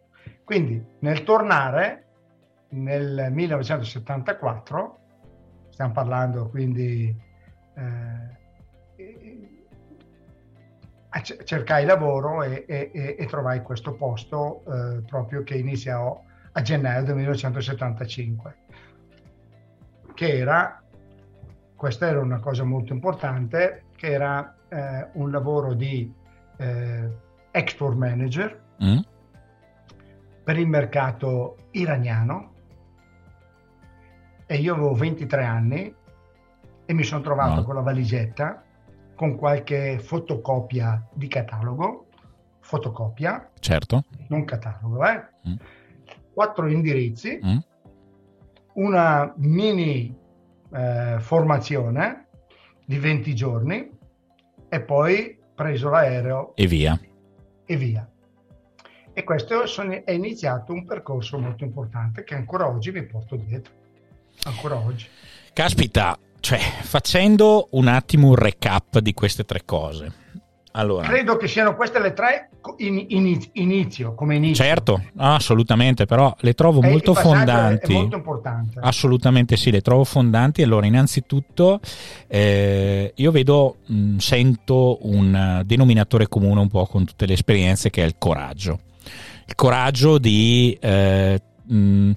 Quindi 0.42 0.84
nel 0.98 1.22
tornare 1.22 2.06
nel 2.70 3.28
1974, 3.30 4.98
stiamo 5.68 5.92
parlando 5.92 6.48
quindi, 6.48 7.14
eh, 7.76 8.40
cercai 11.20 11.84
lavoro 11.84 12.42
e, 12.42 12.64
e- 12.66 12.90
e- 13.18 13.26
trovai 13.26 13.62
questo 13.62 13.92
posto 13.92 14.62
eh, 14.66 15.02
proprio 15.02 15.42
che 15.42 15.56
iniziò 15.56 16.22
a 16.52 16.62
gennaio 16.62 17.02
del 17.04 17.16
1975, 17.16 18.56
che 20.14 20.38
era, 20.38 20.82
questa 21.76 22.06
era 22.08 22.20
una 22.20 22.38
cosa 22.40 22.64
molto 22.64 22.92
importante, 22.94 23.84
che 23.96 24.10
era 24.10 24.54
eh, 24.68 25.08
un 25.12 25.30
lavoro 25.30 25.74
di 25.74 26.12
eh, 26.56 27.10
export 27.50 27.96
manager 27.96 28.60
Mm? 28.82 28.98
per 30.42 30.58
il 30.58 30.66
mercato 30.66 31.56
iraniano 31.70 32.50
e 34.46 34.56
io 34.56 34.72
avevo 34.74 34.92
23 34.94 35.44
anni 35.44 35.94
e 36.84 36.92
mi 36.92 37.02
sono 37.04 37.20
trovato 37.20 37.60
No. 37.60 37.64
con 37.64 37.76
la 37.76 37.80
valigetta 37.82 38.64
con 39.22 39.36
qualche 39.36 40.00
fotocopia 40.00 41.06
di 41.12 41.28
catalogo, 41.28 42.08
fotocopia, 42.58 43.52
Certo. 43.60 44.02
non 44.30 44.44
catalogo, 44.44 45.06
eh? 45.06 45.24
Mm. 45.48 45.54
quattro 46.34 46.66
indirizzi, 46.68 47.38
Mm? 47.44 47.56
una 48.74 49.32
mini 49.36 50.12
eh, 50.74 51.16
formazione 51.20 52.26
di 52.84 52.98
20 52.98 53.32
giorni 53.36 53.88
e 54.68 54.80
poi 54.80 55.38
preso 55.54 55.88
l'aereo 55.90 56.56
E 56.56 56.66
via. 56.66 56.98
e 57.64 57.76
via. 57.76 58.10
E 59.12 59.22
questo 59.22 59.66
sono- 59.66 60.02
è 60.04 60.10
iniziato 60.10 60.72
un 60.72 60.84
percorso 60.84 61.38
molto 61.38 61.62
importante 61.62 62.24
che 62.24 62.34
ancora 62.34 62.66
oggi 62.66 62.90
mi 62.90 63.04
porto 63.06 63.36
dietro. 63.36 63.72
Ancora 64.46 64.78
oggi. 64.78 65.06
Caspita, 65.52 66.18
cioè, 66.42 66.58
facendo 66.58 67.68
un 67.70 67.86
attimo 67.86 68.26
un 68.28 68.34
recap 68.34 68.98
di 68.98 69.14
queste 69.14 69.44
tre 69.44 69.62
cose. 69.64 70.12
Allora, 70.74 71.06
Credo 71.06 71.36
che 71.36 71.48
siano 71.48 71.76
queste 71.76 72.00
le 72.00 72.14
tre 72.14 72.48
in- 72.78 73.04
in- 73.08 73.38
inizio, 73.52 74.14
come 74.14 74.36
inizio. 74.36 74.64
certo, 74.64 75.02
assolutamente, 75.16 76.06
però 76.06 76.34
le 76.40 76.54
trovo 76.54 76.80
il 76.80 76.88
molto 76.88 77.12
è- 77.14 77.20
fondanti. 77.20 77.92
È 77.92 77.94
molto 77.94 78.16
importante. 78.16 78.80
Assolutamente 78.80 79.56
sì, 79.58 79.70
le 79.70 79.82
trovo 79.82 80.04
fondanti. 80.04 80.62
Allora, 80.62 80.86
innanzitutto, 80.86 81.78
eh, 82.26 83.12
io 83.14 83.30
vedo, 83.30 83.76
mh, 83.86 84.16
sento 84.16 84.98
un 85.02 85.62
denominatore 85.64 86.26
comune 86.28 86.60
un 86.60 86.68
po' 86.68 86.86
con 86.86 87.04
tutte 87.04 87.26
le 87.26 87.34
esperienze 87.34 87.90
che 87.90 88.02
è 88.02 88.06
il 88.06 88.14
coraggio. 88.18 88.80
Il 89.46 89.54
coraggio 89.54 90.16
di. 90.18 90.74
eh, 90.80 91.38
mh, 91.66 92.10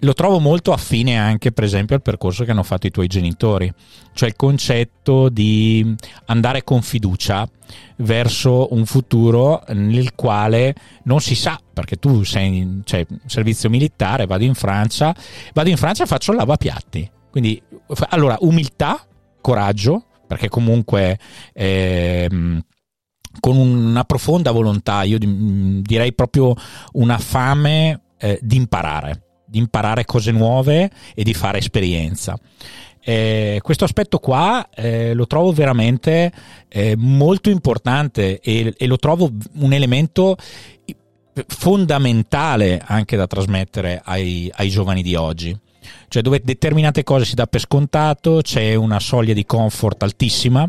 lo 0.00 0.12
trovo 0.12 0.38
molto 0.38 0.72
affine 0.72 1.18
anche, 1.18 1.52
per 1.52 1.64
esempio, 1.64 1.96
al 1.96 2.02
percorso 2.02 2.44
che 2.44 2.50
hanno 2.50 2.62
fatto 2.62 2.86
i 2.86 2.90
tuoi 2.90 3.06
genitori, 3.06 3.72
cioè 4.12 4.28
il 4.28 4.36
concetto 4.36 5.28
di 5.28 5.94
andare 6.26 6.64
con 6.64 6.82
fiducia 6.82 7.48
verso 7.96 8.72
un 8.74 8.84
futuro 8.84 9.62
nel 9.68 10.14
quale 10.14 10.74
non 11.04 11.20
si 11.20 11.34
sa, 11.34 11.58
perché 11.72 11.96
tu 11.96 12.22
sei 12.24 12.58
in 12.58 12.80
cioè, 12.84 13.06
servizio 13.26 13.70
militare, 13.70 14.26
vado 14.26 14.44
in 14.44 14.54
Francia, 14.54 15.14
vado 15.52 15.68
in 15.68 15.76
Francia 15.76 16.04
e 16.04 16.06
faccio 16.06 16.32
il 16.32 16.38
lavapiatti. 16.38 17.10
Quindi, 17.30 17.60
allora, 18.10 18.36
umiltà, 18.40 19.04
coraggio, 19.40 20.06
perché 20.26 20.48
comunque 20.48 21.18
ehm, 21.52 22.60
con 23.40 23.56
una 23.56 24.04
profonda 24.04 24.50
volontà, 24.50 25.02
io 25.02 25.18
di- 25.18 25.82
direi 25.82 26.12
proprio 26.14 26.54
una 26.92 27.18
fame 27.18 28.00
eh, 28.18 28.38
di 28.42 28.56
imparare, 28.56 29.25
di 29.46 29.58
imparare 29.58 30.04
cose 30.04 30.32
nuove 30.32 30.90
e 31.14 31.22
di 31.22 31.34
fare 31.34 31.58
esperienza. 31.58 32.38
Eh, 33.08 33.60
questo 33.62 33.84
aspetto 33.84 34.18
qua 34.18 34.68
eh, 34.74 35.14
lo 35.14 35.28
trovo 35.28 35.52
veramente 35.52 36.32
eh, 36.66 36.96
molto 36.96 37.50
importante 37.50 38.40
e, 38.40 38.74
e 38.76 38.86
lo 38.88 38.96
trovo 38.96 39.30
un 39.58 39.72
elemento 39.72 40.36
fondamentale 41.46 42.82
anche 42.84 43.16
da 43.16 43.26
trasmettere 43.26 44.00
ai, 44.04 44.50
ai 44.56 44.68
giovani 44.70 45.02
di 45.02 45.14
oggi. 45.14 45.56
Cioè 46.08 46.22
dove 46.22 46.40
determinate 46.42 47.04
cose 47.04 47.24
si 47.24 47.36
dà 47.36 47.46
per 47.46 47.60
scontato, 47.60 48.40
c'è 48.42 48.74
una 48.74 48.98
soglia 48.98 49.34
di 49.34 49.44
comfort 49.44 50.02
altissima 50.02 50.68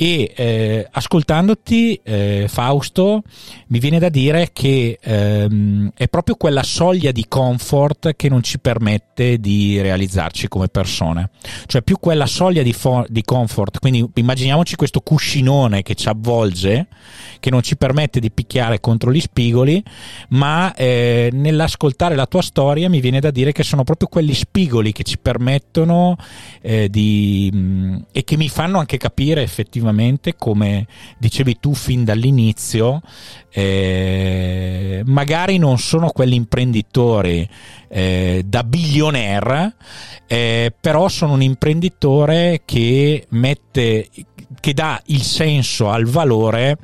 e 0.00 0.32
eh, 0.36 0.86
ascoltandoti 0.88 2.00
eh, 2.04 2.46
Fausto 2.48 3.24
mi 3.66 3.80
viene 3.80 3.98
da 3.98 4.08
dire 4.08 4.50
che 4.52 4.96
ehm, 5.02 5.90
è 5.92 6.06
proprio 6.06 6.36
quella 6.36 6.62
soglia 6.62 7.10
di 7.10 7.24
comfort 7.26 8.14
che 8.14 8.28
non 8.28 8.44
ci 8.44 8.60
permette 8.60 9.40
di 9.40 9.80
realizzarci 9.80 10.46
come 10.46 10.68
persone. 10.68 11.30
Cioè 11.66 11.82
più 11.82 11.98
quella 11.98 12.26
soglia 12.26 12.62
di, 12.62 12.72
fo- 12.72 13.06
di 13.08 13.24
comfort 13.24 13.80
quindi 13.80 14.08
immaginiamoci 14.14 14.76
questo 14.76 15.00
cuscinone 15.00 15.82
che 15.82 15.96
ci 15.96 16.08
avvolge 16.08 16.86
che 17.40 17.50
non 17.50 17.62
ci 17.62 17.76
permette 17.76 18.20
di 18.20 18.30
picchiare 18.30 18.78
contro 18.78 19.12
gli 19.12 19.20
spigoli 19.20 19.82
ma 20.28 20.74
eh, 20.76 21.28
nell'ascoltare 21.32 22.14
la 22.14 22.26
tua 22.26 22.42
storia 22.42 22.88
mi 22.88 23.00
viene 23.00 23.18
da 23.18 23.32
dire 23.32 23.50
che 23.50 23.64
sono 23.64 23.82
proprio 23.82 24.06
quelli 24.06 24.34
spigoli 24.34 24.92
che 24.92 25.02
ci 25.02 25.18
permettono 25.18 26.16
eh, 26.60 26.88
di 26.88 27.50
mh, 27.52 28.04
e 28.12 28.22
che 28.22 28.36
mi 28.36 28.48
fanno 28.48 28.78
anche 28.78 28.96
capire 28.96 29.42
effettivamente 29.42 29.86
come 30.36 30.86
dicevi 31.18 31.58
tu 31.60 31.74
fin 31.74 32.04
dall'inizio 32.04 33.00
eh, 33.50 35.02
magari 35.04 35.58
non 35.58 35.78
sono 35.78 36.10
quegli 36.10 36.34
imprenditori 36.34 37.48
eh, 37.88 38.42
da 38.44 38.64
billionaire 38.64 39.74
eh, 40.26 40.72
però 40.78 41.08
sono 41.08 41.32
un 41.32 41.42
imprenditore 41.42 42.62
che 42.64 43.26
mette 43.30 44.08
che 44.60 44.74
dà 44.74 45.00
il 45.06 45.22
senso 45.22 45.90
al 45.90 46.04
valore 46.04 46.78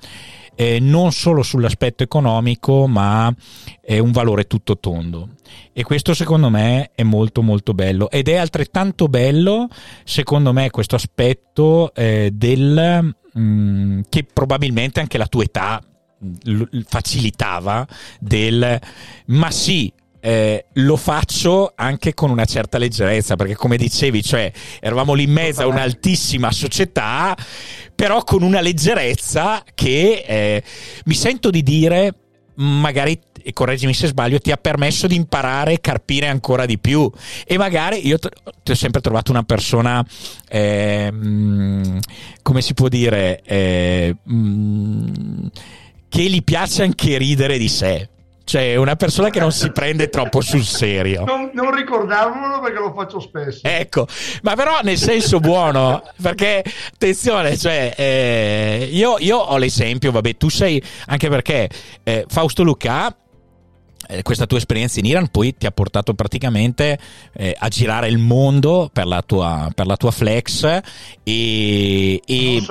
eh, 0.54 0.78
non 0.80 1.12
solo 1.12 1.42
sull'aspetto 1.42 2.02
economico, 2.02 2.86
ma 2.86 3.34
è 3.80 3.98
un 3.98 4.12
valore 4.12 4.46
tutto 4.46 4.78
tondo. 4.78 5.30
E 5.72 5.82
questo 5.82 6.14
secondo 6.14 6.48
me 6.50 6.90
è 6.94 7.02
molto 7.02 7.42
molto 7.42 7.74
bello. 7.74 8.10
Ed 8.10 8.28
è 8.28 8.36
altrettanto 8.36 9.08
bello, 9.08 9.68
secondo 10.04 10.52
me, 10.52 10.70
questo 10.70 10.94
aspetto 10.94 11.92
eh, 11.94 12.30
del 12.32 13.14
mh, 13.32 14.00
che 14.08 14.24
probabilmente 14.30 15.00
anche 15.00 15.18
la 15.18 15.26
tua 15.26 15.44
età 15.44 15.82
l- 16.44 16.80
facilitava 16.86 17.86
del 18.20 18.80
ma 19.26 19.50
sì 19.50 19.92
eh, 20.20 20.64
lo 20.72 20.96
faccio 20.96 21.72
anche 21.74 22.14
con 22.14 22.30
una 22.30 22.46
certa 22.46 22.78
leggerezza 22.78 23.36
perché 23.36 23.54
come 23.56 23.76
dicevi 23.76 24.22
cioè 24.22 24.50
eravamo 24.80 25.12
lì 25.12 25.24
in 25.24 25.32
mezzo 25.32 25.60
a 25.60 25.66
un'altissima 25.66 26.50
società 26.50 27.36
però 27.94 28.22
con 28.24 28.42
una 28.42 28.60
leggerezza 28.60 29.62
che 29.74 30.24
eh, 30.26 30.62
mi 31.04 31.14
sento 31.14 31.50
di 31.50 31.62
dire 31.62 32.14
magari 32.56 33.18
e 33.46 33.52
correggimi 33.52 33.92
se 33.92 34.06
sbaglio, 34.06 34.38
ti 34.38 34.50
ha 34.50 34.56
permesso 34.56 35.06
di 35.06 35.16
imparare 35.16 35.74
e 35.74 35.80
carpire 35.80 36.28
ancora 36.28 36.64
di 36.64 36.78
più. 36.78 37.10
E 37.46 37.58
magari 37.58 38.06
io 38.06 38.18
ti 38.18 38.70
ho 38.70 38.74
sempre 38.74 39.02
trovato 39.02 39.30
una 39.30 39.42
persona, 39.42 40.04
eh, 40.48 41.12
come 42.40 42.62
si 42.62 42.72
può 42.72 42.88
dire, 42.88 43.42
eh, 43.44 44.16
che 46.08 46.22
gli 46.22 46.42
piace 46.42 46.84
anche 46.84 47.18
ridere 47.18 47.58
di 47.58 47.68
sé. 47.68 48.08
Cioè, 48.44 48.76
una 48.76 48.94
persona 48.94 49.30
che 49.30 49.40
non 49.40 49.52
si 49.52 49.72
prende 49.72 50.10
troppo 50.10 50.40
sul 50.42 50.64
serio. 50.64 51.24
Non, 51.24 51.50
non 51.54 51.74
ricordarmelo 51.74 52.60
perché 52.60 52.78
lo 52.78 52.92
faccio 52.92 53.18
spesso. 53.18 53.60
Ecco, 53.62 54.06
ma 54.42 54.54
però 54.54 54.80
nel 54.82 54.98
senso 54.98 55.40
buono, 55.40 56.02
perché 56.20 56.62
attenzione, 56.92 57.56
cioè, 57.56 57.94
eh, 57.96 58.88
io, 58.92 59.16
io, 59.18 59.38
ho 59.38 59.56
l'esempio, 59.56 60.12
vabbè, 60.12 60.36
tu 60.36 60.50
sei, 60.50 60.82
anche 61.06 61.28
perché 61.28 61.70
eh, 62.02 62.26
Fausto 62.28 62.62
Luca 62.62 63.16
eh, 64.08 64.22
questa 64.22 64.46
tua 64.46 64.58
esperienza 64.58 65.00
in 65.00 65.06
Iran 65.06 65.28
poi 65.28 65.56
ti 65.56 65.66
ha 65.66 65.70
portato 65.70 66.14
praticamente 66.14 66.98
eh, 67.32 67.54
a 67.58 67.68
girare 67.68 68.08
il 68.08 68.18
mondo 68.18 68.90
per 68.92 69.06
la 69.06 69.22
tua, 69.22 69.70
per 69.74 69.86
la 69.86 69.96
tua 69.96 70.10
flex 70.10 70.64
e, 71.22 72.22
e. 72.24 72.62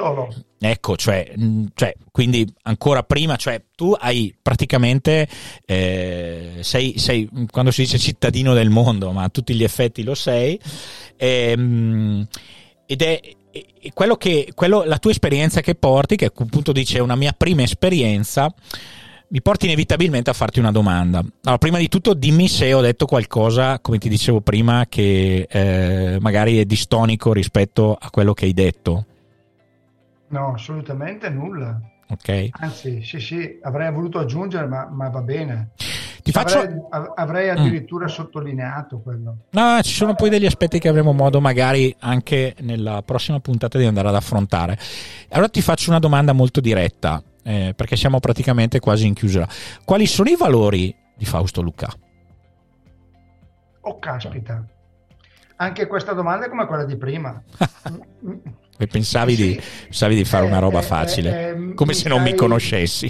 Ecco, 0.65 0.95
cioè, 0.95 1.29
cioè, 1.75 1.93
quindi 2.09 2.47
ancora 2.61 3.03
prima, 3.03 3.36
cioè 3.36 3.61
tu 3.75 3.93
hai 3.99 4.34
praticamente, 4.41 5.27
eh, 5.65 6.59
sei, 6.61 6.97
sei, 6.97 7.29
quando 7.51 7.69
si 7.69 7.81
dice 7.81 7.99
cittadino 7.99 8.53
del 8.53 8.69
mondo, 8.69 9.11
ma 9.11 9.23
a 9.23 9.29
tutti 9.29 9.53
gli 9.55 9.63
effetti 9.63 10.03
lo 10.03 10.15
sei, 10.15 10.57
ehm, 11.17 12.25
ed 12.86 13.01
è 13.01 13.19
quello 13.93 14.15
che, 14.15 14.51
quello, 14.55 14.84
la 14.84 14.99
tua 14.99 15.11
esperienza 15.11 15.61
che 15.61 15.75
porti, 15.75 16.15
che 16.15 16.31
appunto 16.34 16.71
dice 16.71 16.99
una 16.99 17.15
mia 17.15 17.34
prima 17.34 17.63
esperienza, 17.63 18.53
mi 19.34 19.41
porti 19.41 19.65
inevitabilmente 19.65 20.29
a 20.29 20.34
farti 20.34 20.59
una 20.59 20.71
domanda. 20.71 21.17
Allora, 21.17 21.57
prima 21.57 21.79
di 21.79 21.88
tutto 21.88 22.13
dimmi 22.13 22.47
se 22.47 22.71
ho 22.71 22.81
detto 22.81 23.07
qualcosa, 23.07 23.79
come 23.79 23.97
ti 23.97 24.07
dicevo 24.07 24.41
prima, 24.41 24.86
che 24.88 25.47
eh, 25.49 26.17
magari 26.21 26.59
è 26.59 26.65
distonico 26.65 27.34
rispetto 27.34 27.97
a 27.99 28.11
quello 28.11 28.34
che 28.34 28.45
hai 28.45 28.53
detto. 28.53 29.05
No, 30.27 30.53
assolutamente 30.53 31.29
nulla. 31.29 31.81
Ok. 32.09 32.49
Anzi, 32.51 33.01
sì, 33.03 33.19
sì, 33.19 33.57
avrei 33.63 33.91
voluto 33.91 34.19
aggiungere, 34.19 34.67
ma, 34.67 34.88
ma 34.91 35.09
va 35.09 35.21
bene. 35.21 35.71
Ti 36.21 36.31
faccio... 36.31 36.59
avrei, 36.59 37.11
avrei 37.15 37.47
mm. 37.49 37.57
addirittura 37.57 38.05
mm. 38.05 38.09
sottolineato 38.09 38.99
quello. 38.99 39.38
No, 39.49 39.81
ci 39.81 39.95
sono 39.95 40.13
poi 40.13 40.29
degli 40.29 40.45
aspetti 40.45 40.77
che 40.77 40.89
avremo 40.89 41.11
modo 41.11 41.41
magari 41.41 41.93
anche 42.01 42.53
nella 42.59 43.01
prossima 43.01 43.39
puntata 43.39 43.79
di 43.79 43.86
andare 43.86 44.09
ad 44.09 44.15
affrontare. 44.15 44.77
Allora 45.29 45.49
ti 45.49 45.63
faccio 45.63 45.89
una 45.89 45.97
domanda 45.97 46.34
molto 46.34 46.61
diretta 46.61 47.23
eh, 47.44 47.74
perché 47.76 47.96
siamo 47.96 48.20
praticamente 48.20 48.80
quasi 48.80 49.06
in 49.06 49.14
chiusura. 49.14 49.48
Quali 49.84 50.08
sono 50.08 50.30
i 50.30 50.36
valori 50.36 50.96
di 51.16 51.26
Fausto 51.26 51.62
Luca? 51.62 51.89
Oh, 53.82 54.00
caspita. 54.00 54.66
Anche 55.58 55.88
questa 55.88 56.14
domanda 56.14 56.46
è 56.46 56.50
come 56.50 56.66
quella 56.66 56.86
di 56.86 56.98
prima. 56.98 57.41
pensavi, 58.88 59.36
sì. 59.36 59.48
di, 59.48 59.62
pensavi, 59.84 60.16
di, 60.16 60.26
fare 60.26 60.46
eh, 60.46 60.48
una 60.48 60.60
roba 60.60 60.80
eh, 60.80 60.84
facile, 60.84 61.50
eh, 61.50 61.74
come 61.74 61.94
se 61.94 62.10
non 62.10 62.22
mi 62.22 62.34
conoscessi. 62.34 63.06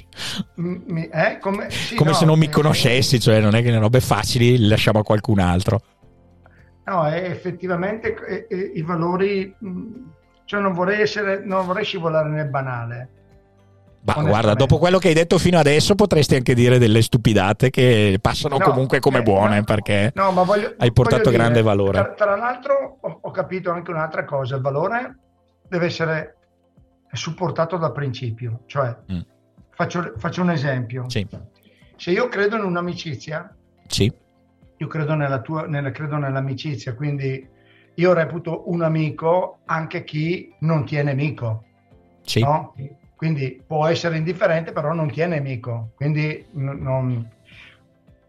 Eh, 0.56 1.38
come, 1.40 1.70
se 1.70 2.26
non 2.26 2.38
mi 2.38 2.46
eh, 2.46 2.50
conoscessi, 2.50 3.20
cioè 3.20 3.40
non 3.40 3.56
è 3.56 3.62
che 3.62 3.72
le 3.72 3.80
robe 3.80 4.02
facili 4.02 4.58
le 4.58 4.68
lasciamo 4.68 5.00
a 5.00 5.04
qualcun 5.04 5.40
altro. 5.40 5.82
No, 6.86 7.08
effettivamente 7.08 8.14
i 8.74 8.82
valori, 8.82 9.56
cioè 10.44 10.60
non 10.60 10.74
vorrei, 10.74 11.02
essere, 11.02 11.42
non 11.46 11.66
vorrei 11.66 11.86
scivolare 11.86 12.30
nel 12.30 12.50
banale 12.50 13.10
ma 14.06 14.22
guarda, 14.22 14.54
dopo 14.54 14.78
quello 14.80 14.98
che 14.98 15.08
hai 15.08 15.14
detto 15.14 15.38
fino 15.38 15.58
adesso 15.58 15.96
potresti 15.96 16.36
anche 16.36 16.54
dire 16.54 16.78
delle 16.78 17.02
stupidate 17.02 17.70
che 17.70 18.18
passano 18.22 18.58
no, 18.58 18.66
comunque 18.66 19.00
come 19.00 19.20
eh, 19.20 19.24
buone 19.24 19.58
no, 19.60 19.64
perché 19.64 20.12
no, 20.16 20.32
voglio, 20.44 20.74
hai 20.78 20.92
portato 20.92 21.32
grande 21.32 21.62
dire, 21.62 21.64
valore. 21.64 21.92
Tra, 22.00 22.14
tra 22.14 22.36
l'altro 22.36 22.98
ho, 23.00 23.20
ho, 23.22 23.32
capito 23.32 23.72
anche 23.72 23.92
un'altra 23.92 24.26
cosa, 24.26 24.58
il 24.58 24.62
valore 24.62 25.18
deve 25.70 25.86
essere 25.86 26.36
supportato 27.14 27.78
dal 27.78 27.94
principio, 27.94 28.64
cioè 28.66 28.94
mm. 29.10 29.20
faccio, 29.70 30.14
faccio, 30.18 30.42
un 30.42 30.52
esempio. 30.52 31.10
Sì. 31.10 31.26
Se 31.96 32.12
io 32.12 32.28
credo 32.28 32.58
in 32.58 32.64
un'amicizia, 32.64 33.56
sì. 33.88 34.12
io 34.78 34.88
credo, 34.88 35.14
nella 35.14 35.40
tua, 35.40 35.66
nella, 35.66 35.92
credo 35.92 36.18
nell'amicizia, 36.18 36.94
quindi 36.94 37.48
io 37.96 38.14
reputo 38.14 38.70
un 38.70 38.82
amico 38.82 39.60
anche 39.66 40.04
chi 40.04 40.54
non 40.60 40.84
tiene 40.84 41.12
amico. 41.12 41.64
Sì. 42.26 42.42
No? 42.42 42.74
Quindi 43.24 43.64
può 43.66 43.88
essere 43.88 44.18
indifferente, 44.18 44.74
però 44.74 44.92
non 44.92 45.10
tiene 45.10 45.40
nemico, 45.40 45.92
quindi 45.96 46.46
non, 46.52 47.26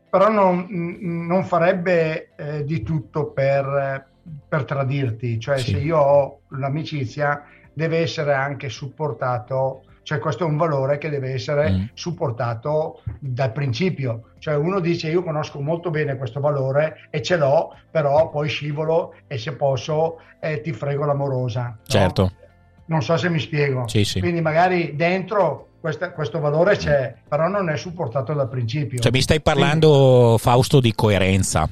però 0.08 0.30
non, 0.30 0.68
non 0.70 1.42
farebbe 1.42 2.28
eh, 2.36 2.64
di 2.64 2.80
tutto 2.84 3.32
per, 3.32 4.06
per 4.48 4.64
tradirti, 4.64 5.40
cioè 5.40 5.58
sì. 5.58 5.72
se 5.72 5.78
io 5.78 5.98
ho 5.98 6.40
l'amicizia 6.50 7.42
deve 7.72 8.02
essere 8.02 8.34
anche 8.34 8.68
supportato, 8.68 9.82
cioè 10.04 10.20
questo 10.20 10.44
è 10.44 10.46
un 10.46 10.56
valore 10.56 10.98
che 10.98 11.08
deve 11.08 11.32
essere 11.32 11.72
mm. 11.72 11.84
supportato 11.94 13.02
dal 13.18 13.50
principio, 13.50 14.28
cioè 14.38 14.54
uno 14.54 14.78
dice 14.78 15.10
io 15.10 15.24
conosco 15.24 15.60
molto 15.60 15.90
bene 15.90 16.16
questo 16.16 16.38
valore 16.38 17.08
e 17.10 17.20
ce 17.20 17.36
l'ho, 17.36 17.76
però 17.90 18.30
poi 18.30 18.48
scivolo 18.48 19.14
e 19.26 19.38
se 19.38 19.56
posso 19.56 20.20
eh, 20.38 20.60
ti 20.60 20.72
frego 20.72 21.04
l'amorosa. 21.04 21.78
Certo. 21.82 22.22
No? 22.22 22.42
Non 22.86 23.02
so 23.02 23.16
se 23.16 23.28
mi 23.30 23.38
spiego. 23.38 23.88
Sì, 23.88 24.04
sì. 24.04 24.20
Quindi 24.20 24.40
magari 24.40 24.94
dentro 24.94 25.68
questa, 25.80 26.12
questo 26.12 26.40
valore 26.40 26.76
c'è, 26.76 27.14
però 27.28 27.46
non 27.48 27.68
è 27.68 27.76
supportato 27.76 28.32
dal 28.32 28.48
principio. 28.48 28.98
Cioè 28.98 29.12
mi 29.12 29.20
stai 29.20 29.40
parlando, 29.42 29.90
Quindi, 29.90 30.38
Fausto, 30.38 30.80
di 30.80 30.94
coerenza. 30.94 31.68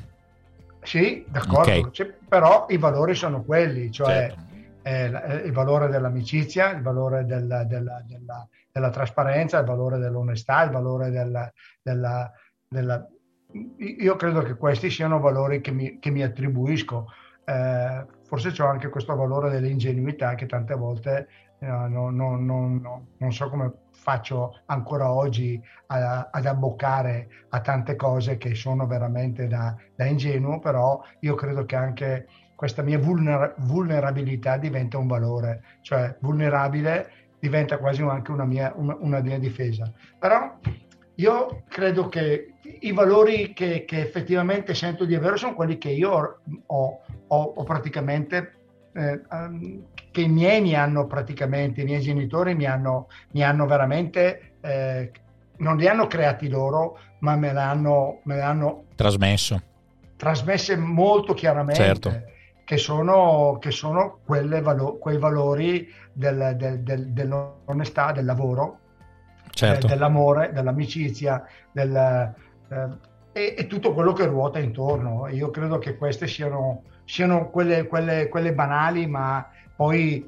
Sì, 0.82 1.24
d'accordo, 1.28 1.60
okay. 1.60 1.88
cioè, 1.92 2.12
però 2.28 2.66
i 2.68 2.76
valori 2.76 3.14
sono 3.14 3.42
quelli, 3.42 3.90
cioè 3.90 4.34
certo. 4.82 5.22
eh, 5.22 5.46
il 5.46 5.52
valore 5.52 5.88
dell'amicizia, 5.88 6.72
il 6.72 6.82
valore 6.82 7.24
della, 7.24 7.64
della, 7.64 8.02
della, 8.06 8.46
della, 8.70 8.90
trasparenza, 8.90 9.58
il 9.58 9.64
valore 9.64 9.98
dell'onestà, 9.98 10.62
il 10.64 10.70
valore 10.70 11.10
della, 11.10 11.50
della... 12.68 13.06
Io 13.78 14.16
credo 14.16 14.42
che 14.42 14.56
questi 14.56 14.90
siano 14.90 15.20
valori 15.20 15.60
che 15.60 15.70
mi, 15.70 15.98
che 15.98 16.10
mi 16.10 16.22
attribuisco. 16.22 17.06
Eh, 17.44 18.04
forse 18.32 18.50
c'è 18.50 18.64
anche 18.64 18.88
questo 18.88 19.14
valore 19.14 19.50
dell'ingenuità 19.50 20.34
che 20.34 20.46
tante 20.46 20.74
volte 20.74 21.28
eh, 21.58 21.66
non, 21.66 22.16
non, 22.16 22.46
non, 22.46 23.06
non, 23.18 23.30
so 23.30 23.50
come 23.50 23.70
faccio 23.90 24.60
ancora 24.64 25.12
oggi 25.12 25.60
a, 25.88 26.30
ad 26.32 26.46
abboccare 26.46 27.28
a 27.50 27.60
tante 27.60 27.94
cose 27.94 28.38
che 28.38 28.54
sono 28.54 28.86
veramente 28.86 29.48
da, 29.48 29.76
da, 29.94 30.06
ingenuo, 30.06 30.60
però 30.60 31.02
io 31.20 31.34
credo 31.34 31.66
che 31.66 31.76
anche 31.76 32.26
questa 32.54 32.80
mia 32.80 32.98
vulner, 32.98 33.54
vulnerabilità 33.58 34.56
diventa 34.56 34.96
un 34.96 35.08
valore, 35.08 35.62
cioè 35.82 36.16
vulnerabile 36.20 37.10
diventa 37.38 37.76
quasi 37.76 38.00
anche 38.00 38.30
una 38.30 38.46
mia, 38.46 38.72
una, 38.74 38.96
una 38.98 39.20
mia 39.20 39.38
difesa. 39.38 39.92
Però 40.18 40.58
io 41.16 41.64
credo 41.68 42.08
che 42.08 42.54
i 42.80 42.92
valori 42.92 43.52
che, 43.52 43.84
che, 43.84 44.00
effettivamente 44.00 44.74
sento 44.74 45.04
di 45.04 45.14
avere 45.14 45.36
sono 45.36 45.54
quelli 45.54 45.76
che 45.76 45.90
io 45.90 46.40
ho, 46.66 47.00
ho, 47.26 47.52
ho 47.56 47.64
praticamente, 47.64 48.54
eh, 48.92 49.20
che 50.10 50.20
i 50.20 50.28
miei 50.28 50.60
mi 50.60 50.74
hanno 50.74 51.06
praticamente, 51.06 51.82
i 51.82 51.84
miei 51.84 52.00
genitori 52.00 52.54
mi 52.54 52.64
hanno, 52.64 53.08
mi 53.32 53.42
hanno 53.42 53.66
veramente, 53.66 54.52
eh, 54.60 55.10
non 55.58 55.76
li 55.76 55.86
hanno 55.86 56.06
creati 56.06 56.48
loro, 56.48 56.98
ma 57.18 57.36
me 57.36 57.52
l'hanno, 57.52 58.20
me 58.24 58.36
l'hanno 58.36 58.84
trasmesso. 58.94 59.60
Trasmesse 60.16 60.76
molto 60.76 61.34
chiaramente. 61.34 61.82
Certo. 61.82 62.22
Che 62.64 62.76
sono, 62.78 63.58
che 63.60 63.70
sono 63.70 64.20
valo- 64.24 64.96
quei 64.96 65.18
valori 65.18 65.92
del, 66.12 66.54
del, 66.56 66.80
del, 66.80 67.08
dell'onestà, 67.08 68.12
del 68.12 68.24
lavoro, 68.24 68.78
certo. 69.52 69.86
eh, 69.86 69.90
dell'amore, 69.90 70.50
dell'amicizia, 70.52 71.44
del, 71.70 71.94
eh, 72.68 72.88
e, 73.32 73.54
e, 73.56 73.66
tutto 73.66 73.92
quello 73.92 74.12
che 74.12 74.26
ruota 74.26 74.58
intorno. 74.58 75.28
Io 75.28 75.50
credo 75.50 75.78
che 75.78 75.96
queste 75.96 76.26
siano, 76.26 76.82
siano 77.04 77.50
quelle, 77.50 77.86
quelle, 77.86 78.28
quelle, 78.28 78.52
banali, 78.52 79.06
ma 79.06 79.48
poi 79.74 80.24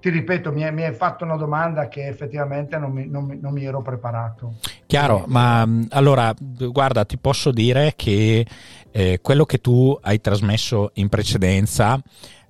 ti 0.00 0.10
ripeto, 0.10 0.52
mi, 0.52 0.70
mi 0.72 0.84
hai 0.84 0.94
fatto 0.94 1.24
una 1.24 1.36
domanda 1.36 1.88
che 1.88 2.06
effettivamente 2.06 2.78
non 2.78 2.92
mi, 2.92 3.06
non 3.08 3.38
non 3.40 3.52
mi 3.52 3.64
ero 3.64 3.82
preparato. 3.82 4.54
Chiaro, 4.86 5.24
ma 5.26 5.66
allora 5.90 6.34
guarda, 6.38 7.04
ti 7.04 7.18
posso 7.18 7.50
dire 7.50 7.94
che 7.96 8.46
eh, 8.90 9.18
quello 9.20 9.44
che 9.44 9.58
tu 9.58 9.98
hai 10.02 10.20
trasmesso 10.20 10.90
in 10.94 11.08
precedenza 11.08 12.00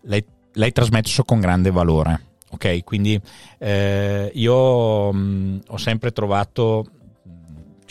l'hai, 0.02 0.24
l'hai 0.54 0.72
trasmesso 0.72 1.24
con 1.24 1.40
grande 1.40 1.70
valore. 1.70 2.31
Ok, 2.52 2.84
quindi 2.84 3.20
eh, 3.58 4.30
io 4.34 5.12
mh, 5.12 5.62
ho 5.68 5.76
sempre 5.76 6.12
trovato 6.12 6.86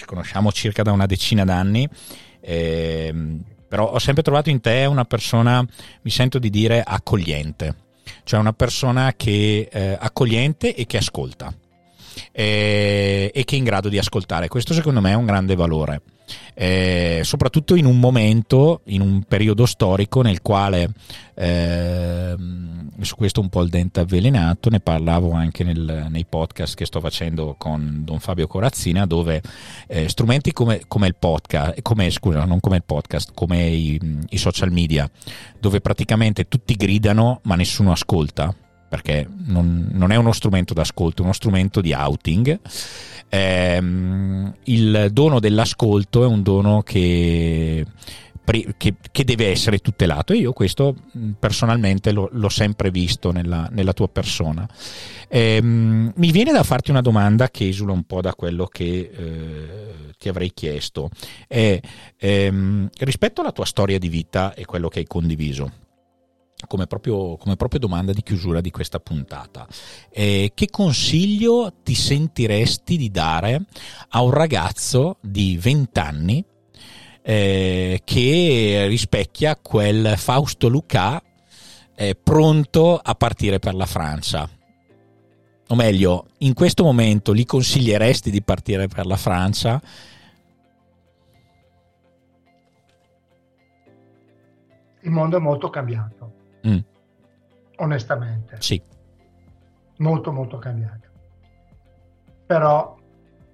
ci 0.02 0.06
conosciamo 0.06 0.52
circa 0.52 0.82
da 0.82 0.92
una 0.92 1.06
decina 1.06 1.46
d'anni, 1.46 1.88
eh, 2.40 3.14
però 3.68 3.92
ho 3.92 4.00
sempre 4.00 4.24
trovato 4.24 4.50
in 4.50 4.60
te 4.60 4.86
una 4.86 5.06
persona, 5.06 5.64
mi 6.02 6.10
sento 6.10 6.40
di 6.40 6.50
dire, 6.50 6.82
accogliente. 6.82 7.76
cioè 8.24 8.40
una 8.40 8.54
persona 8.54 9.14
che 9.16 9.70
eh, 9.72 9.98
accogliente 10.00 10.74
e 10.74 10.86
che 10.86 10.98
ascolta 10.98 11.54
eh, 12.32 13.32
e 13.34 13.44
che 13.44 13.56
è 13.56 13.58
in 13.58 13.64
grado 13.64 13.90
di 13.90 13.98
ascoltare. 13.98 14.48
Questo 14.48 14.74
secondo 14.74 15.02
me 15.02 15.12
è 15.12 15.16
un 15.16 15.26
grande 15.26 15.56
valore. 15.56 16.02
Eh, 16.54 17.22
soprattutto 17.24 17.76
in 17.76 17.86
un 17.86 18.00
momento, 18.00 18.82
in 18.86 19.02
un 19.02 19.24
periodo 19.24 19.66
storico 19.66 20.22
nel 20.22 20.42
quale 20.42 20.90
eh, 21.36 22.36
su 23.06 23.16
questo 23.16 23.42
un 23.42 23.50
po' 23.50 23.62
il 23.62 23.70
dente 23.70 24.00
avvelenato, 24.00 24.70
ne 24.70 24.80
parlavo 24.80 25.32
anche 25.32 25.64
nel, 25.64 26.08
nei 26.10 26.26
podcast 26.26 26.76
che 26.76 26.86
sto 26.86 27.00
facendo 27.00 27.56
con 27.58 28.02
Don 28.04 28.20
Fabio 28.20 28.48
Corazzina, 28.48 29.06
dove 29.06 29.42
eh, 29.88 30.10
strumenti 30.10 30.52
come, 30.54 30.82
come, 30.88 31.08
il 31.08 31.16
podcast, 31.18 31.82
come, 31.82 32.10
scusa, 32.10 32.46
non 32.46 32.60
come 32.60 32.78
il 32.78 32.84
podcast, 32.86 33.32
come 33.34 33.68
i, 33.68 34.00
i 34.30 34.38
social 34.38 34.72
media, 34.72 35.10
dove 35.60 35.82
praticamente 35.82 36.48
tutti 36.48 36.76
gridano 36.76 37.40
ma 37.44 37.56
nessuno 37.56 37.92
ascolta 37.92 38.54
perché 38.92 39.26
non, 39.46 39.88
non, 39.94 40.12
è 40.12 40.18
uno 40.18 40.34
strumento 40.34 40.74
d'ascolto, 40.74 41.22
è 41.22 41.24
uno 41.24 41.34
strumento 41.34 41.80
di 41.80 41.94
outing. 41.94 42.60
Eh, 43.30 43.82
il 44.64 45.08
dono 45.14 45.40
dell'ascolto 45.40 46.24
è 46.26 46.28
un 46.28 46.44
dono 46.44 46.82
che, 46.82 47.86
che, 48.44 48.96
che, 49.12 49.24
deve 49.24 49.48
essere 49.48 49.80
tutelato 49.80 50.34
e 50.34 50.38
io 50.38 50.52
questo 50.54 50.96
personalmente 51.40 52.12
lo, 52.12 52.30
l'ho 52.32 52.50
sempre 52.50 52.92
visto 52.92 53.32
nella, 53.32 53.70
nella 53.72 53.94
tua 53.94 54.08
persona. 54.08 54.68
Eh, 55.28 55.62
mi 55.62 56.32
viene 56.32 56.52
da 56.52 56.64
farti 56.64 56.92
una 56.92 57.02
domanda 57.02 57.50
che 57.50 57.68
esula 57.68 57.94
un 57.94 58.04
po' 58.04 58.22
da 58.22 58.34
quello 58.34 58.66
che 58.66 59.12
eh, 59.14 60.14
ti 60.18 60.28
avrei 60.28 60.52
chiesto. 60.54 61.10
È, 61.48 61.80
ehm, 62.18 62.90
rispetto 63.00 63.42
alla 63.42 63.52
tua 63.52 63.66
storia 63.66 63.98
di 63.98 64.10
vita 64.10 64.54
e 64.54 64.66
quello 64.66 64.90
che 64.90 65.00
hai 65.00 65.08
condiviso, 65.08 65.72
come 66.68 66.86
proprio, 66.88 67.38
come 67.38 67.56
proprio, 67.56 67.80
domanda 67.80 68.12
di 68.12 68.22
chiusura 68.22 68.62
di 68.62 68.72
questa 68.72 69.00
puntata. 69.00 69.68
Eh, 70.10 70.52
che 70.54 70.70
consiglio 70.70 71.74
ti 71.84 71.96
sentiresti 71.96 72.98
di 72.98 73.10
dare 73.10 73.64
a 74.10 74.22
un 74.22 74.32
ragazzo 74.32 75.18
di 75.22 75.58
20 75.58 76.00
anni 76.00 76.46
eh, 77.22 78.02
che 78.04 78.86
rispecchia 78.88 79.56
quel 79.56 80.16
Fausto 80.18 80.68
Luca 80.68 81.22
eh, 81.96 82.16
pronto 82.16 82.98
a 82.98 83.16
partire 83.16 83.60
per 83.60 83.76
la 83.76 83.86
Francia? 83.86 84.50
O 85.68 85.76
meglio, 85.76 86.28
in 86.40 86.54
questo 86.54 86.84
momento 86.84 87.34
gli 87.34 87.46
consiglieresti 87.46 88.30
di 88.30 88.42
partire 88.42 88.88
per 88.88 89.06
la 89.06 89.18
Francia? 89.18 89.82
Il 95.04 95.12
mondo 95.12 95.38
è 95.38 95.40
molto 95.40 95.70
cambiato 95.70 96.40
Mm. 96.68 96.80
Onestamente. 97.78 98.58
Sì. 98.60 98.82
Molto, 99.98 100.32
molto 100.32 100.58
cambiato. 100.58 101.10
Però 102.46 102.98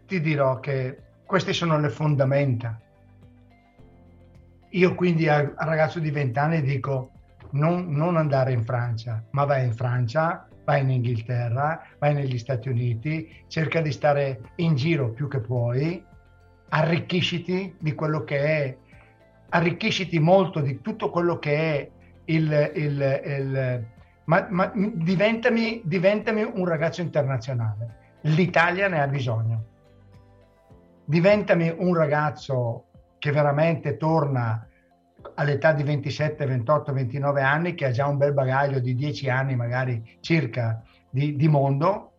ti 0.06 0.22
dirò 0.22 0.60
che 0.60 1.02
queste 1.26 1.54
sono 1.54 1.80
le 1.80 1.90
fondamenta. 1.90 2.80
Io 4.78 4.94
quindi 4.94 5.28
al, 5.28 5.54
ragazzo 5.58 6.00
di 6.00 6.12
20 6.12 6.38
anni 6.38 6.62
dico 6.62 7.10
non, 7.52 7.90
non 7.90 8.16
andare 8.16 8.52
in 8.52 8.64
Francia, 8.64 9.24
ma 9.32 9.44
vai 9.44 9.66
in 9.66 9.74
Francia, 9.74 10.48
vai 10.66 10.82
in 10.82 10.92
Inghilterra, 10.92 11.82
vai 11.98 12.14
negli 12.14 12.38
Stati 12.38 12.70
Uniti, 12.70 13.44
cerca 13.48 13.82
di 13.82 13.92
stare 13.92 14.52
in 14.58 14.76
giro 14.76 15.10
più 15.10 15.28
che 15.28 15.40
puoi, 15.40 16.04
arricchisciti 16.70 17.76
di 17.80 17.96
quello 17.96 18.24
che 18.24 18.40
è, 18.40 18.78
arricchisciti 19.50 20.20
molto 20.20 20.60
di 20.60 20.80
tutto 20.82 21.10
quello 21.10 21.40
che 21.40 21.56
è 21.56 21.90
il, 22.26 22.72
il, 22.76 23.22
il 23.26 23.86
ma, 24.26 24.46
ma 24.50 24.72
diventami, 24.76 25.82
diventami 25.86 26.44
un 26.44 26.66
ragazzo 26.66 27.02
internazionale. 27.02 28.20
L'Italia 28.22 28.88
ne 28.88 29.02
ha 29.02 29.08
bisogno. 29.08 29.66
Diventami 31.04 31.74
un 31.76 31.96
ragazzo 31.96 32.84
che 33.18 33.32
veramente 33.32 33.98
torna 33.98 34.67
all'età 35.36 35.74
di 35.74 35.84
27, 35.84 36.46
28, 36.46 36.94
29 36.94 37.42
anni, 37.42 37.74
che 37.76 37.86
ha 37.86 37.92
già 37.92 38.08
un 38.08 38.18
bel 38.18 38.34
bagaglio 38.34 38.80
di 38.80 38.96
10 38.96 39.30
anni 39.30 39.56
magari 39.56 40.18
circa 40.20 40.82
di, 41.10 41.36
di 41.36 41.48
mondo 41.48 42.12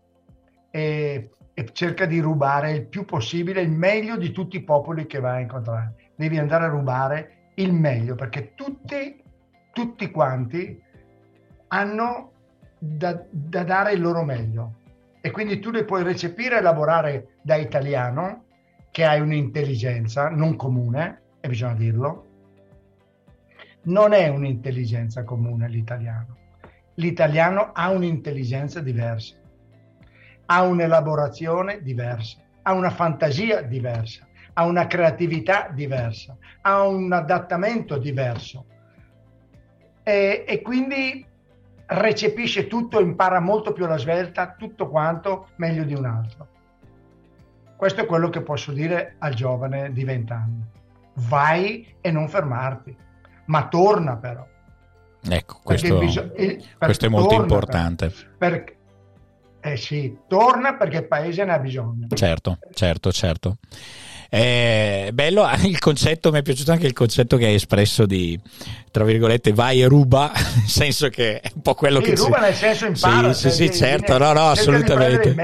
e, 0.70 1.30
e, 1.54 1.68
cerca 1.72 2.06
di 2.06 2.20
rubare 2.20 2.72
il 2.72 2.86
più 2.86 3.04
possibile 3.04 3.60
il 3.60 3.70
meglio 3.70 4.16
di 4.16 4.30
tutti 4.30 4.56
i 4.56 4.64
popoli 4.64 5.06
che 5.06 5.20
va 5.20 5.32
a 5.32 5.40
incontrare. 5.40 5.94
Devi 6.14 6.38
andare 6.38 6.64
a 6.64 6.68
rubare 6.68 7.50
il 7.54 7.72
meglio 7.72 8.14
perché 8.14 8.54
tutti 8.54 9.22
tutti 9.72 10.10
quanti 10.10 10.82
hanno 11.68 12.32
da, 12.78 13.24
da 13.30 13.62
dare 13.62 13.92
il 13.92 14.00
loro 14.00 14.24
meglio 14.24 14.74
e 15.20 15.30
quindi 15.30 15.60
tu 15.60 15.70
le 15.70 15.84
puoi 15.84 16.02
recepire 16.02 16.56
e 16.56 16.58
elaborare 16.58 17.36
da 17.42 17.54
italiano 17.54 18.44
che 18.90 19.04
hai 19.04 19.20
un'intelligenza 19.20 20.28
non 20.30 20.56
comune, 20.56 21.22
e 21.40 21.48
bisogna 21.48 21.74
dirlo, 21.74 22.26
non 23.88 24.12
è 24.12 24.28
un'intelligenza 24.28 25.24
comune 25.24 25.68
l'italiano. 25.68 26.36
L'italiano 26.94 27.70
ha 27.72 27.90
un'intelligenza 27.90 28.80
diversa, 28.80 29.36
ha 30.46 30.62
un'elaborazione 30.62 31.82
diversa, 31.82 32.38
ha 32.62 32.72
una 32.72 32.90
fantasia 32.90 33.62
diversa, 33.62 34.26
ha 34.54 34.64
una 34.64 34.86
creatività 34.86 35.70
diversa, 35.72 36.36
ha 36.62 36.86
un 36.86 37.12
adattamento 37.12 37.98
diverso 37.98 38.66
e, 40.02 40.44
e 40.46 40.60
quindi 40.62 41.24
recepisce 41.86 42.66
tutto, 42.66 43.00
impara 43.00 43.40
molto 43.40 43.72
più 43.72 43.84
alla 43.84 43.96
svelta, 43.96 44.54
tutto 44.58 44.88
quanto 44.88 45.48
meglio 45.56 45.84
di 45.84 45.94
un 45.94 46.04
altro. 46.04 46.48
Questo 47.76 48.00
è 48.02 48.06
quello 48.06 48.28
che 48.28 48.42
posso 48.42 48.72
dire 48.72 49.14
al 49.18 49.34
giovane 49.34 49.92
di 49.92 50.04
20 50.04 50.32
anni. 50.32 50.64
Vai 51.28 51.94
e 52.00 52.10
non 52.10 52.28
fermarti, 52.28 52.96
ma 53.48 53.68
torna 53.68 54.16
però. 54.16 54.46
Ecco, 55.28 55.60
questo, 55.62 55.98
bisog- 55.98 56.38
il, 56.38 56.64
questo 56.78 57.06
è 57.06 57.08
molto 57.08 57.34
importante. 57.34 58.08
Per, 58.08 58.36
per, 58.36 58.76
eh 59.60 59.76
sì, 59.76 60.16
torna 60.26 60.76
perché 60.76 60.98
il 60.98 61.06
paese 61.08 61.44
ne 61.44 61.52
ha 61.52 61.58
bisogno. 61.58 62.06
Certo, 62.14 62.58
certo, 62.72 63.10
certo. 63.10 63.56
È 64.30 65.08
bello 65.12 65.48
il 65.64 65.78
concetto, 65.78 66.30
mi 66.30 66.38
è 66.38 66.42
piaciuto 66.42 66.72
anche 66.72 66.86
il 66.86 66.92
concetto 66.92 67.38
che 67.38 67.46
hai 67.46 67.54
espresso 67.54 68.04
di, 68.04 68.38
tra 68.90 69.04
virgolette, 69.04 69.52
vai 69.52 69.80
e 69.80 69.86
ruba, 69.86 70.30
nel 70.36 70.68
senso 70.68 71.08
che 71.08 71.40
è 71.40 71.50
un 71.54 71.62
po' 71.62 71.74
quello 71.74 72.00
sì, 72.00 72.10
che... 72.10 72.14
ruba 72.16 72.36
si... 72.36 72.42
nel 72.42 72.54
senso 72.54 72.86
impara. 72.86 73.32
Sì, 73.32 73.50
sì, 73.50 73.66
sì, 73.68 73.72
certo, 73.72 74.18
no, 74.18 74.32
no, 74.34 74.48
assolutamente. 74.48 75.34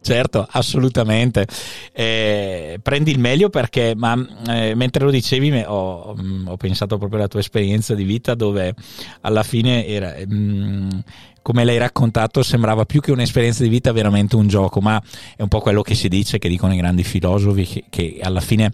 Certo, 0.00 0.46
assolutamente. 0.48 1.46
Eh, 1.92 2.78
prendi 2.80 3.10
il 3.10 3.18
meglio 3.18 3.50
perché, 3.50 3.94
ma 3.96 4.16
eh, 4.48 4.74
mentre 4.76 5.04
lo 5.04 5.10
dicevi 5.10 5.50
ho, 5.66 6.16
ho, 6.46 6.56
pensato 6.56 6.98
proprio 6.98 7.18
alla 7.18 7.28
tua 7.28 7.40
esperienza 7.40 7.94
di 7.94 8.04
vita 8.04 8.34
dove 8.34 8.74
alla 9.22 9.42
fine 9.42 9.86
era... 9.86 10.14
Mm, 10.32 10.88
come 11.42 11.64
l'hai 11.64 11.78
raccontato 11.78 12.42
sembrava 12.42 12.84
più 12.84 13.00
che 13.00 13.12
un'esperienza 13.12 13.62
di 13.62 13.68
vita 13.68 13.92
veramente 13.92 14.36
un 14.36 14.46
gioco, 14.48 14.80
ma 14.80 15.00
è 15.36 15.42
un 15.42 15.48
po' 15.48 15.60
quello 15.60 15.82
che 15.82 15.94
si 15.94 16.08
dice, 16.08 16.38
che 16.38 16.48
dicono 16.48 16.74
i 16.74 16.76
grandi 16.76 17.02
filosofi, 17.02 17.64
che, 17.64 17.84
che 17.88 18.18
alla 18.22 18.40
fine 18.40 18.72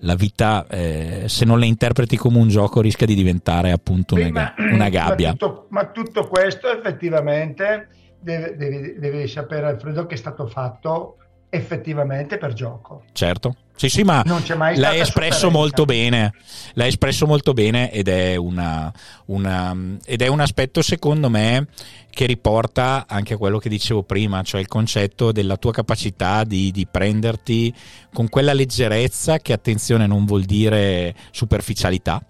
la 0.00 0.14
vita, 0.14 0.66
eh, 0.68 1.24
se 1.26 1.44
non 1.44 1.58
la 1.58 1.64
interpreti 1.64 2.16
come 2.16 2.38
un 2.38 2.48
gioco, 2.48 2.80
rischia 2.80 3.06
di 3.06 3.14
diventare 3.14 3.70
appunto 3.70 4.14
una, 4.14 4.30
ma, 4.30 4.54
una 4.72 4.88
gabbia. 4.88 5.28
Ma 5.28 5.36
tutto, 5.36 5.66
ma 5.70 5.86
tutto, 5.86 6.28
questo 6.28 6.70
effettivamente 6.70 7.88
devi, 8.20 8.56
devi, 8.56 8.98
devi 8.98 9.26
sapere, 9.28 9.66
Alfredo, 9.66 10.06
che 10.06 10.14
è 10.14 10.18
stato 10.18 10.46
fatto 10.46 11.16
effettivamente 11.54 12.36
per 12.36 12.52
gioco. 12.52 13.04
Certo. 13.12 13.56
Sì, 13.76 13.88
sì, 13.88 14.02
ma 14.02 14.22
l'hai 14.24 15.00
espresso 15.00 15.50
molto 15.50 15.84
bene, 15.84 16.32
l'hai 16.74 16.88
espresso 16.88 17.26
molto 17.26 17.52
bene 17.54 17.90
ed 17.90 18.06
è, 18.06 18.36
una, 18.36 18.92
una, 19.26 19.76
ed 20.04 20.22
è 20.22 20.28
un 20.28 20.38
aspetto 20.38 20.80
secondo 20.80 21.28
me 21.28 21.66
che 22.08 22.26
riporta 22.26 23.04
anche 23.08 23.34
a 23.34 23.36
quello 23.36 23.58
che 23.58 23.68
dicevo 23.68 24.04
prima, 24.04 24.42
cioè 24.42 24.60
il 24.60 24.68
concetto 24.68 25.32
della 25.32 25.56
tua 25.56 25.72
capacità 25.72 26.44
di, 26.44 26.70
di 26.70 26.86
prenderti 26.88 27.74
con 28.12 28.28
quella 28.28 28.52
leggerezza 28.52 29.38
che 29.38 29.52
attenzione 29.52 30.06
non 30.06 30.24
vuol 30.24 30.44
dire 30.44 31.12
superficialità, 31.32 32.22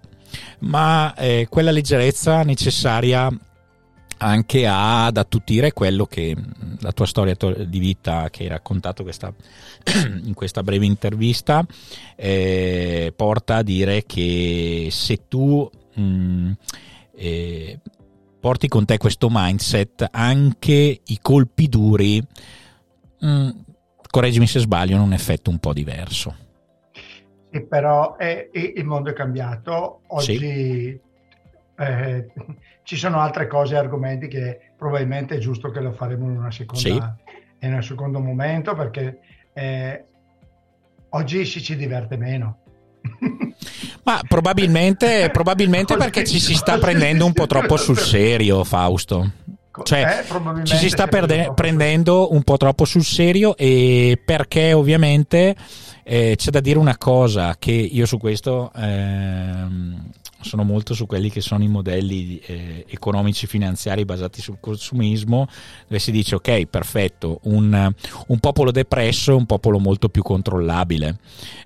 ma 0.61 1.13
eh, 1.13 1.45
quella 1.47 1.69
leggerezza 1.69 2.41
necessaria 2.41 3.29
anche 4.17 4.65
ad 4.67 5.17
attutire 5.17 5.73
quello 5.73 6.05
che 6.05 6.35
la 6.79 6.91
tua 6.91 7.05
storia 7.05 7.35
di 7.65 7.79
vita 7.79 8.29
che 8.29 8.43
hai 8.43 8.49
raccontato 8.49 9.03
questa, 9.03 9.33
in 10.23 10.33
questa 10.33 10.63
breve 10.63 10.85
intervista 10.85 11.65
eh, 12.15 13.13
porta 13.15 13.57
a 13.57 13.63
dire 13.63 14.05
che 14.05 14.87
se 14.91 15.27
tu 15.27 15.69
mh, 15.93 16.51
eh, 17.15 17.79
porti 18.39 18.67
con 18.67 18.85
te 18.85 18.97
questo 18.97 19.27
mindset 19.31 20.07
anche 20.11 21.01
i 21.03 21.19
colpi 21.21 21.67
duri 21.67 22.25
mh, 23.19 23.49
correggimi 24.09 24.47
se 24.47 24.59
sbaglio 24.59 24.95
hanno 24.95 25.03
un 25.03 25.13
effetto 25.13 25.49
un 25.49 25.59
po' 25.59 25.73
diverso. 25.73 26.43
Sì, 27.51 27.61
però 27.65 28.15
è, 28.17 28.49
è, 28.51 28.73
il 28.75 28.85
mondo 28.85 29.09
è 29.09 29.13
cambiato. 29.13 30.01
Oggi 30.07 30.37
sì 30.37 31.03
eh, 31.77 32.27
ci 32.83 32.95
sono 32.95 33.19
altre 33.19 33.47
cose, 33.47 33.75
argomenti 33.75 34.27
che 34.27 34.71
probabilmente 34.77 35.35
è 35.35 35.39
giusto 35.39 35.69
che 35.71 35.79
lo 35.79 35.91
faremo 35.91 36.25
in, 36.25 36.37
una 36.37 36.51
seconda, 36.51 37.17
sì. 37.19 37.65
in 37.65 37.73
un 37.73 37.83
secondo 37.83 38.19
momento 38.19 38.73
perché 38.75 39.19
eh, 39.53 40.05
oggi 41.09 41.45
si 41.45 41.61
ci 41.61 41.75
diverte 41.75 42.17
meno. 42.17 42.59
Ma 44.03 44.21
probabilmente, 44.27 45.29
probabilmente 45.31 45.97
perché 45.97 46.25
ci 46.25 46.39
si 46.39 46.53
sta 46.53 46.77
prendendo 46.77 47.25
un 47.25 47.33
po' 47.33 47.47
troppo 47.47 47.75
sul 47.77 47.97
serio, 47.97 48.63
Fausto. 48.63 49.31
Cioè, 49.83 50.25
eh, 50.29 50.63
ci 50.63 50.77
si 50.77 50.89
sta 50.89 51.07
perde- 51.07 51.51
prendendo 51.53 52.31
un 52.33 52.43
po' 52.43 52.55
troppo 52.55 52.85
sul 52.85 53.03
serio 53.03 53.57
e 53.57 54.21
perché 54.23 54.71
ovviamente 54.73 55.55
eh, 56.03 56.35
c'è 56.37 56.49
da 56.51 56.61
dire 56.61 56.77
una 56.77 56.97
cosa 56.97 57.55
che 57.57 57.71
io 57.71 58.05
su 58.05 58.17
questo 58.17 58.71
ehm, 58.73 60.11
sono 60.47 60.63
molto 60.63 60.93
su 60.93 61.05
quelli 61.05 61.29
che 61.29 61.41
sono 61.41 61.63
i 61.63 61.67
modelli 61.67 62.39
eh, 62.45 62.85
economici 62.87 63.47
finanziari 63.47 64.05
basati 64.05 64.41
sul 64.41 64.57
consumismo, 64.59 65.47
dove 65.87 65.99
si 65.99 66.11
dice 66.11 66.35
ok, 66.35 66.65
perfetto, 66.65 67.39
un, 67.43 67.93
un 68.27 68.39
popolo 68.39 68.71
depresso 68.71 69.31
è 69.31 69.35
un 69.35 69.45
popolo 69.45 69.79
molto 69.79 70.09
più 70.09 70.21
controllabile. 70.21 71.17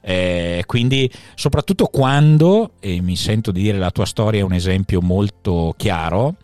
Eh, 0.01 0.63
quindi 0.65 1.11
soprattutto 1.35 1.85
quando, 1.85 2.71
e 2.79 3.01
mi 3.01 3.15
sento 3.15 3.51
di 3.51 3.61
dire 3.61 3.77
la 3.77 3.91
tua 3.91 4.05
storia 4.05 4.41
è 4.41 4.43
un 4.43 4.53
esempio 4.53 5.01
molto 5.01 5.73
chiaro, 5.77 6.35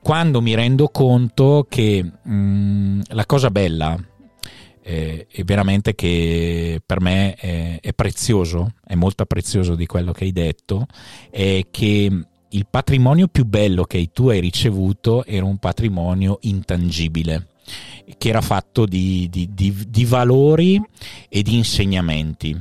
quando 0.00 0.40
mi 0.40 0.54
rendo 0.54 0.88
conto 0.88 1.66
che 1.68 2.02
mh, 2.02 2.34
mm, 2.34 3.00
la 3.08 3.26
cosa 3.26 3.50
bella 3.50 3.96
è 4.82 5.26
veramente 5.44 5.94
che 5.94 6.80
per 6.84 7.00
me 7.00 7.34
è, 7.34 7.78
è, 7.80 7.92
prezioso, 7.92 8.74
è 8.84 8.94
molto 8.94 9.24
prezioso 9.26 9.74
di 9.74 9.86
quello 9.86 10.12
che 10.12 10.24
hai 10.24 10.32
detto, 10.32 10.86
è 11.30 11.66
che 11.70 12.10
il 12.48 12.66
patrimonio 12.68 13.28
più 13.28 13.44
bello 13.44 13.84
che 13.84 14.10
tu 14.12 14.28
hai 14.28 14.40
ricevuto 14.40 15.24
era 15.24 15.44
un 15.44 15.58
patrimonio 15.58 16.38
intangibile 16.42 17.46
che 18.18 18.28
era 18.28 18.40
fatto 18.40 18.84
di, 18.84 19.28
di, 19.30 19.48
di, 19.52 19.74
di 19.88 20.04
valori 20.04 20.80
e 21.28 21.42
di 21.42 21.56
insegnamenti. 21.56 22.60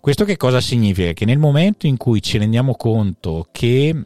Questo 0.00 0.24
che 0.24 0.36
cosa 0.36 0.60
significa? 0.60 1.12
Che 1.12 1.24
nel 1.24 1.38
momento 1.38 1.86
in 1.86 1.96
cui 1.96 2.22
ci 2.22 2.36
rendiamo 2.36 2.74
conto 2.74 3.48
che 3.50 4.04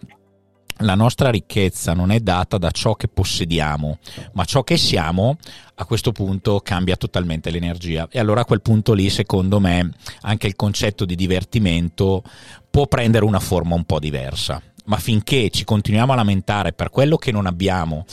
la 0.78 0.94
nostra 0.94 1.30
ricchezza 1.30 1.92
non 1.92 2.10
è 2.10 2.20
data 2.20 2.58
da 2.58 2.70
ciò 2.70 2.94
che 2.94 3.08
possediamo, 3.08 3.98
ma 4.32 4.44
ciò 4.44 4.62
che 4.62 4.76
siamo, 4.76 5.36
a 5.76 5.84
questo 5.84 6.12
punto 6.12 6.60
cambia 6.60 6.96
totalmente 6.96 7.50
l'energia. 7.50 8.08
E 8.10 8.18
allora 8.18 8.42
a 8.42 8.44
quel 8.44 8.60
punto 8.60 8.92
lì, 8.92 9.10
secondo 9.10 9.60
me, 9.60 9.90
anche 10.22 10.46
il 10.46 10.56
concetto 10.56 11.04
di 11.04 11.14
divertimento 11.14 12.22
può 12.70 12.86
prendere 12.86 13.24
una 13.24 13.40
forma 13.40 13.74
un 13.74 13.84
po' 13.84 13.98
diversa. 13.98 14.62
Ma 14.86 14.96
finché 14.96 15.50
ci 15.50 15.64
continuiamo 15.64 16.12
a 16.12 16.16
lamentare 16.16 16.72
per 16.72 16.90
quello 16.90 17.16
che 17.16 17.30
non 17.30 17.46
abbiamo 17.46 18.06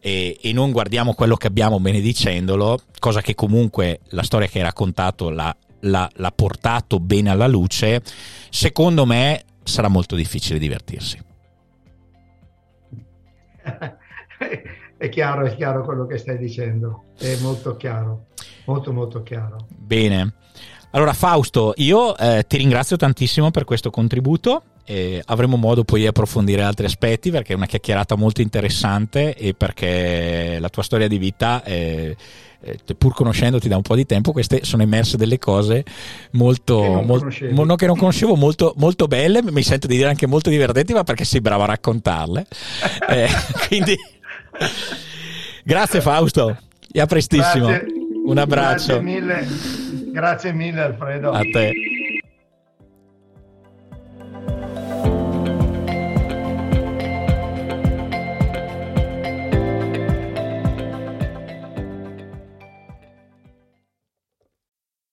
e, 0.00 0.38
e 0.40 0.52
non 0.52 0.70
guardiamo 0.70 1.14
quello 1.14 1.36
che 1.36 1.46
abbiamo 1.46 1.80
benedicendolo, 1.80 2.80
cosa 2.98 3.20
che 3.20 3.34
comunque 3.34 4.00
la 4.08 4.22
storia 4.22 4.48
che 4.48 4.58
hai 4.58 4.64
raccontato 4.64 5.30
l'ha, 5.30 5.54
l'ha, 5.80 6.10
l'ha 6.12 6.32
portato 6.32 6.98
bene 6.98 7.30
alla 7.30 7.46
luce, 7.46 8.02
secondo 8.50 9.06
me 9.06 9.44
sarà 9.62 9.88
molto 9.88 10.14
difficile 10.14 10.58
divertirsi. 10.58 11.28
È 14.96 15.08
chiaro, 15.08 15.46
è 15.46 15.54
chiaro 15.54 15.84
quello 15.84 16.06
che 16.06 16.18
stai 16.18 16.38
dicendo, 16.38 17.04
è 17.18 17.36
molto 17.40 17.76
chiaro, 17.76 18.26
molto 18.66 18.92
molto 18.92 19.22
chiaro. 19.22 19.66
Bene. 19.76 20.34
Allora 20.92 21.12
Fausto, 21.12 21.72
io 21.76 22.16
eh, 22.16 22.44
ti 22.48 22.56
ringrazio 22.56 22.96
tantissimo 22.96 23.50
per 23.50 23.64
questo 23.64 23.90
contributo. 23.90 24.64
Eh, 24.84 25.22
avremo 25.26 25.56
modo 25.56 25.84
poi 25.84 26.00
di 26.00 26.06
approfondire 26.08 26.62
altri 26.62 26.86
aspetti 26.86 27.30
perché 27.30 27.52
è 27.52 27.56
una 27.56 27.66
chiacchierata 27.66 28.16
molto 28.16 28.40
interessante 28.40 29.36
e 29.36 29.54
perché 29.54 30.58
la 30.58 30.68
tua 30.68 30.82
storia 30.82 31.06
di 31.06 31.18
vita 31.18 31.62
è, 31.62 32.12
pur 32.98 33.14
conoscendoti 33.14 33.68
da 33.68 33.76
un 33.76 33.82
po' 33.82 33.94
di 33.94 34.06
tempo, 34.06 34.32
queste 34.32 34.64
sono 34.64 34.82
emerse 34.82 35.16
delle 35.16 35.38
cose 35.38 35.84
molto, 36.32 36.80
che 36.80 36.88
non, 36.88 37.04
mol, 37.06 37.66
no, 37.66 37.74
che 37.76 37.86
non 37.86 37.96
conoscevo, 37.96 38.34
molto, 38.34 38.74
molto, 38.76 39.06
belle, 39.06 39.42
mi 39.42 39.62
sento 39.62 39.86
di 39.86 39.96
dire 39.96 40.08
anche 40.08 40.26
molto 40.26 40.50
divertenti, 40.50 40.92
ma 40.92 41.04
perché 41.04 41.24
sei 41.24 41.40
bravo 41.40 41.62
a 41.62 41.66
raccontarle. 41.66 42.46
eh, 43.08 43.28
quindi, 43.68 43.96
grazie 45.64 46.00
Fausto, 46.00 46.56
e 46.92 47.00
a 47.00 47.06
prestissimo. 47.06 47.66
Grazie. 47.66 47.98
Un 48.24 48.38
abbraccio. 48.38 49.00
Grazie 49.00 49.00
mille, 49.00 49.48
grazie 50.12 50.52
mille 50.52 50.80
Alfredo. 50.80 51.30
A 51.30 51.40
te. 51.40 51.72